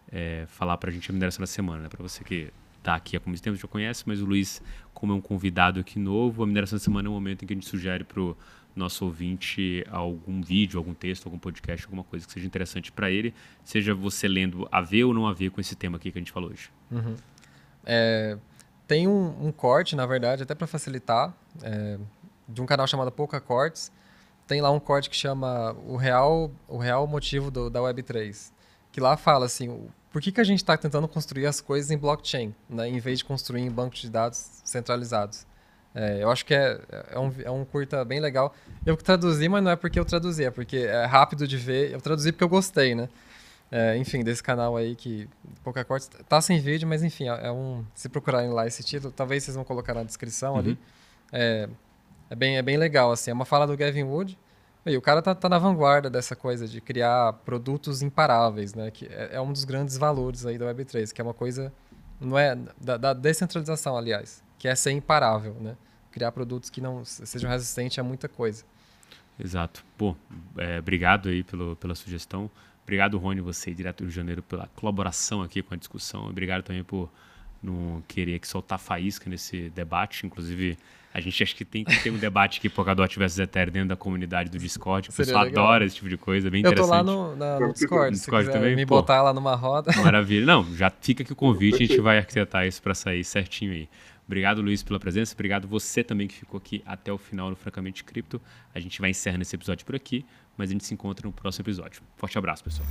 é, 0.10 0.45
falar 0.47 0.78
pra 0.78 0.89
gente 0.89 1.10
a 1.10 1.14
mineração 1.14 1.41
da 1.41 1.47
semana, 1.47 1.84
né? 1.84 1.89
Pra 1.89 2.02
você 2.02 2.24
que 2.24 2.54
tá 2.82 2.95
aqui 2.95 3.18
há 3.18 3.22
muito 3.26 3.41
tempo, 3.41 3.58
já 3.58 3.68
conhece, 3.68 4.04
mas 4.06 4.22
o 4.22 4.26
Luiz, 4.26 4.62
como 4.93 5.12
é 5.12 5.16
um 5.16 5.20
convidado 5.20 5.82
aqui 5.82 6.00
novo, 6.00 6.41
a 6.41 6.47
mineração 6.47 6.78
da 6.78 6.84
semana 6.84 7.10
é 7.10 7.12
um 7.12 7.14
momento 7.14 7.43
em 7.43 7.45
que 7.45 7.54
a 7.54 7.56
gente 7.56 7.68
sugere 7.68 8.06
pro 8.06 8.38
nosso 8.76 9.05
ouvinte 9.05 9.84
algum 9.89 10.41
vídeo, 10.41 10.78
algum 10.78 10.93
texto, 10.93 11.26
algum 11.26 11.38
podcast, 11.38 11.86
alguma 11.86 12.03
coisa 12.03 12.26
que 12.26 12.32
seja 12.32 12.45
interessante 12.45 12.91
para 12.91 13.09
ele, 13.11 13.34
seja 13.63 13.93
você 13.93 14.28
lendo 14.28 14.67
a 14.72 14.82
ver 14.82 15.03
ou 15.03 15.13
não 15.13 15.28
a 15.28 15.34
ver 15.34 15.51
com 15.51 15.59
esse 15.59 15.76
tema 15.76 15.97
aqui 15.97 16.11
que 16.11 16.17
a 16.17 16.22
gente 16.22 16.32
falou 16.32 16.49
hoje. 16.49 16.70
Uhum. 16.91 17.15
É, 17.86 18.38
tem 18.88 19.07
um, 19.07 19.47
um 19.47 19.51
corte, 19.51 19.95
na 19.95 20.05
verdade, 20.05 20.43
até 20.43 20.55
para 20.55 20.65
facilitar, 20.67 21.34
é, 21.61 21.99
de 22.47 22.61
um 22.61 22.65
canal 22.65 22.88
chamado 22.88 23.11
Pouca 23.11 23.39
Cortes. 23.39 23.91
Tem 24.47 24.61
lá 24.61 24.72
um 24.72 24.80
corte 24.80 25.09
que 25.09 25.15
chama 25.15 25.76
o 25.86 25.95
real, 25.95 26.51
o 26.67 26.78
real 26.78 27.05
motivo 27.05 27.51
do, 27.51 27.70
da 27.70 27.80
Web3, 27.82 28.51
que 28.91 28.99
lá 28.99 29.15
fala 29.15 29.45
assim, 29.45 29.88
por 30.11 30.22
que, 30.22 30.32
que 30.32 30.41
a 30.41 30.43
gente 30.43 30.57
está 30.57 30.76
tentando 30.76 31.07
construir 31.07 31.45
as 31.45 31.61
coisas 31.61 31.91
em 31.91 31.97
blockchain, 31.97 32.55
né, 32.67 32.89
em 32.89 32.99
vez 32.99 33.20
de 33.20 33.26
construir 33.26 33.61
em 33.61 33.70
bancos 33.70 33.99
de 33.99 34.09
dados 34.09 34.61
centralizados? 34.63 35.45
É, 35.93 36.23
eu 36.23 36.29
acho 36.29 36.45
que 36.45 36.53
é, 36.53 36.79
é, 37.11 37.19
um, 37.19 37.33
é 37.43 37.51
um 37.51 37.65
curta 37.65 38.03
bem 38.05 38.19
legal. 38.19 38.53
Eu 38.85 38.95
traduzi, 38.95 39.49
mas 39.49 39.63
não 39.63 39.71
é 39.71 39.75
porque 39.75 39.99
eu 39.99 40.05
traduzi, 40.05 40.45
é 40.45 40.51
porque 40.51 40.77
é 40.77 41.05
rápido 41.05 41.47
de 41.47 41.57
ver. 41.57 41.91
Eu 41.91 42.01
traduzi 42.01 42.31
porque 42.31 42.43
eu 42.43 42.49
gostei, 42.49 42.93
né? 42.95 43.09
É, 43.71 43.95
enfim, 43.97 44.23
desse 44.23 44.41
canal 44.41 44.75
aí 44.75 44.95
que 44.95 45.29
pouca 45.63 45.85
corte 45.85 46.09
tá 46.27 46.41
sem 46.41 46.59
vídeo, 46.59 46.87
mas 46.87 47.03
enfim, 47.03 47.29
é, 47.29 47.47
é 47.47 47.51
um. 47.51 47.85
Se 47.93 48.09
procurarem 48.09 48.49
lá 48.49 48.65
esse 48.65 48.83
título, 48.83 49.11
talvez 49.15 49.43
vocês 49.43 49.55
vão 49.55 49.63
colocar 49.63 49.93
na 49.93 50.03
descrição 50.03 50.53
uhum. 50.53 50.59
ali. 50.59 50.79
É, 51.31 51.69
é, 52.29 52.35
bem, 52.35 52.57
é 52.57 52.61
bem 52.61 52.77
legal, 52.77 53.11
assim. 53.11 53.31
É 53.31 53.33
uma 53.33 53.45
fala 53.45 53.67
do 53.67 53.75
Gavin 53.77 54.03
Wood. 54.03 54.37
E 54.85 54.97
o 54.97 55.01
cara 55.01 55.21
tá, 55.21 55.35
tá, 55.35 55.49
na 55.49 55.59
vanguarda 55.59 56.09
dessa 56.09 56.35
coisa 56.35 56.67
de 56.67 56.79
criar 56.81 57.33
produtos 57.45 58.01
imparáveis, 58.01 58.73
né? 58.73 58.89
Que 58.89 59.05
é, 59.07 59.31
é, 59.33 59.41
um 59.41 59.51
dos 59.51 59.63
grandes 59.65 59.97
valores 59.97 60.45
aí 60.45 60.57
da 60.57 60.65
Web3, 60.73 61.11
que 61.11 61.21
é 61.21 61.23
uma 61.23 61.33
coisa. 61.33 61.71
Não 62.19 62.37
é. 62.39 62.57
Da, 62.79 62.97
da, 62.97 63.13
descentralização, 63.13 63.97
aliás, 63.97 64.41
que 64.60 64.68
é 64.68 64.76
ser 64.76 64.91
imparável, 64.91 65.55
né? 65.60 65.76
Criar 66.12 66.32
produtos 66.32 66.70
que 66.70 66.82
não 66.82 67.03
sejam 67.05 67.49
resistentes 67.49 67.97
a 67.97 68.03
muita 68.03 68.28
coisa. 68.28 68.64
Exato. 69.39 69.84
Pô, 69.97 70.16
é, 70.57 70.80
obrigado 70.80 71.30
aí 71.30 71.43
pelo, 71.43 71.76
pela 71.78 71.95
sugestão. 71.95 72.51
Obrigado, 72.84 73.18
Rony, 73.18 73.39
você, 73.39 73.74
direto 73.74 73.99
do 73.99 74.01
Rio 74.03 74.10
de 74.10 74.16
Janeiro, 74.16 74.43
pela 74.43 74.68
colaboração 74.76 75.41
aqui 75.41 75.62
com 75.62 75.74
a 75.74 75.78
discussão. 75.78 76.28
Obrigado 76.28 76.64
também 76.64 76.84
por 76.84 77.10
não 77.64 78.03
querer 78.07 78.39
que 78.39 78.47
soltar 78.47 78.80
faísca 78.80 79.30
nesse 79.30 79.70
debate. 79.70 80.26
Inclusive, 80.26 80.78
a 81.14 81.20
gente 81.20 81.41
acha 81.41 81.55
que 81.55 81.64
tem 81.64 81.84
que 81.84 82.03
ter 82.03 82.12
um 82.12 82.18
debate 82.18 82.60
aqui 82.60 82.70
Polkadot 82.70 83.18
versus 83.18 83.39
Ethereum 83.39 83.72
dentro 83.72 83.89
da 83.89 83.95
comunidade 83.95 84.49
do 84.49 84.57
Discord. 84.57 85.10
O 85.10 85.14
pessoal 85.14 85.43
legal. 85.43 85.66
adora 85.66 85.86
esse 85.86 85.95
tipo 85.95 86.10
de 86.10 86.18
coisa, 86.18 86.49
bem 86.49 86.62
eu 86.62 86.72
interessante. 86.72 86.99
Eu 86.99 87.05
tô 87.05 87.12
lá 87.12 87.28
no, 87.28 87.36
na, 87.36 87.60
no 87.60 87.74
Discord, 87.74 88.12
no 88.12 88.12
Discord 88.12 88.51
também. 88.51 88.76
me 88.76 88.86
Pô, 88.86 88.97
botar 88.97 89.22
lá 89.22 89.34
numa 89.34 89.55
roda. 89.55 89.91
Maravilha. 90.01 90.45
Não, 90.45 90.76
já 90.76 90.89
fica 90.89 91.24
aqui 91.24 91.34
o 91.34 91.36
convite, 91.36 91.84
a 91.84 91.88
gente 91.88 91.99
vai 92.01 92.18
arquitetar 92.18 92.66
isso 92.68 92.82
para 92.82 92.93
sair 92.93 93.24
certinho 93.24 93.72
aí. 93.72 93.89
Obrigado, 94.30 94.61
Luiz, 94.61 94.84
pela 94.84 94.99
presença. 94.99 95.34
Obrigado 95.34 95.67
você 95.67 96.03
também 96.03 96.27
que 96.27 96.36
ficou 96.36 96.59
aqui 96.59 96.84
até 96.86 97.11
o 97.11 97.17
final 97.17 97.49
no 97.49 97.55
Francamente 97.55 98.03
Cripto. 98.03 98.39
A 98.75 98.80
gente 98.80 99.01
vai 99.01 99.09
encerrando 99.09 99.41
esse 99.41 99.55
episódio 99.55 99.84
por 99.84 99.95
aqui, 99.95 100.23
mas 100.55 100.69
a 100.69 100.73
gente 100.73 100.86
se 100.86 100.93
encontra 100.93 101.25
no 101.25 101.34
próximo 101.34 101.63
episódio. 101.63 102.03
Forte 102.15 102.38
abraço, 102.38 102.63
pessoal. 102.63 102.88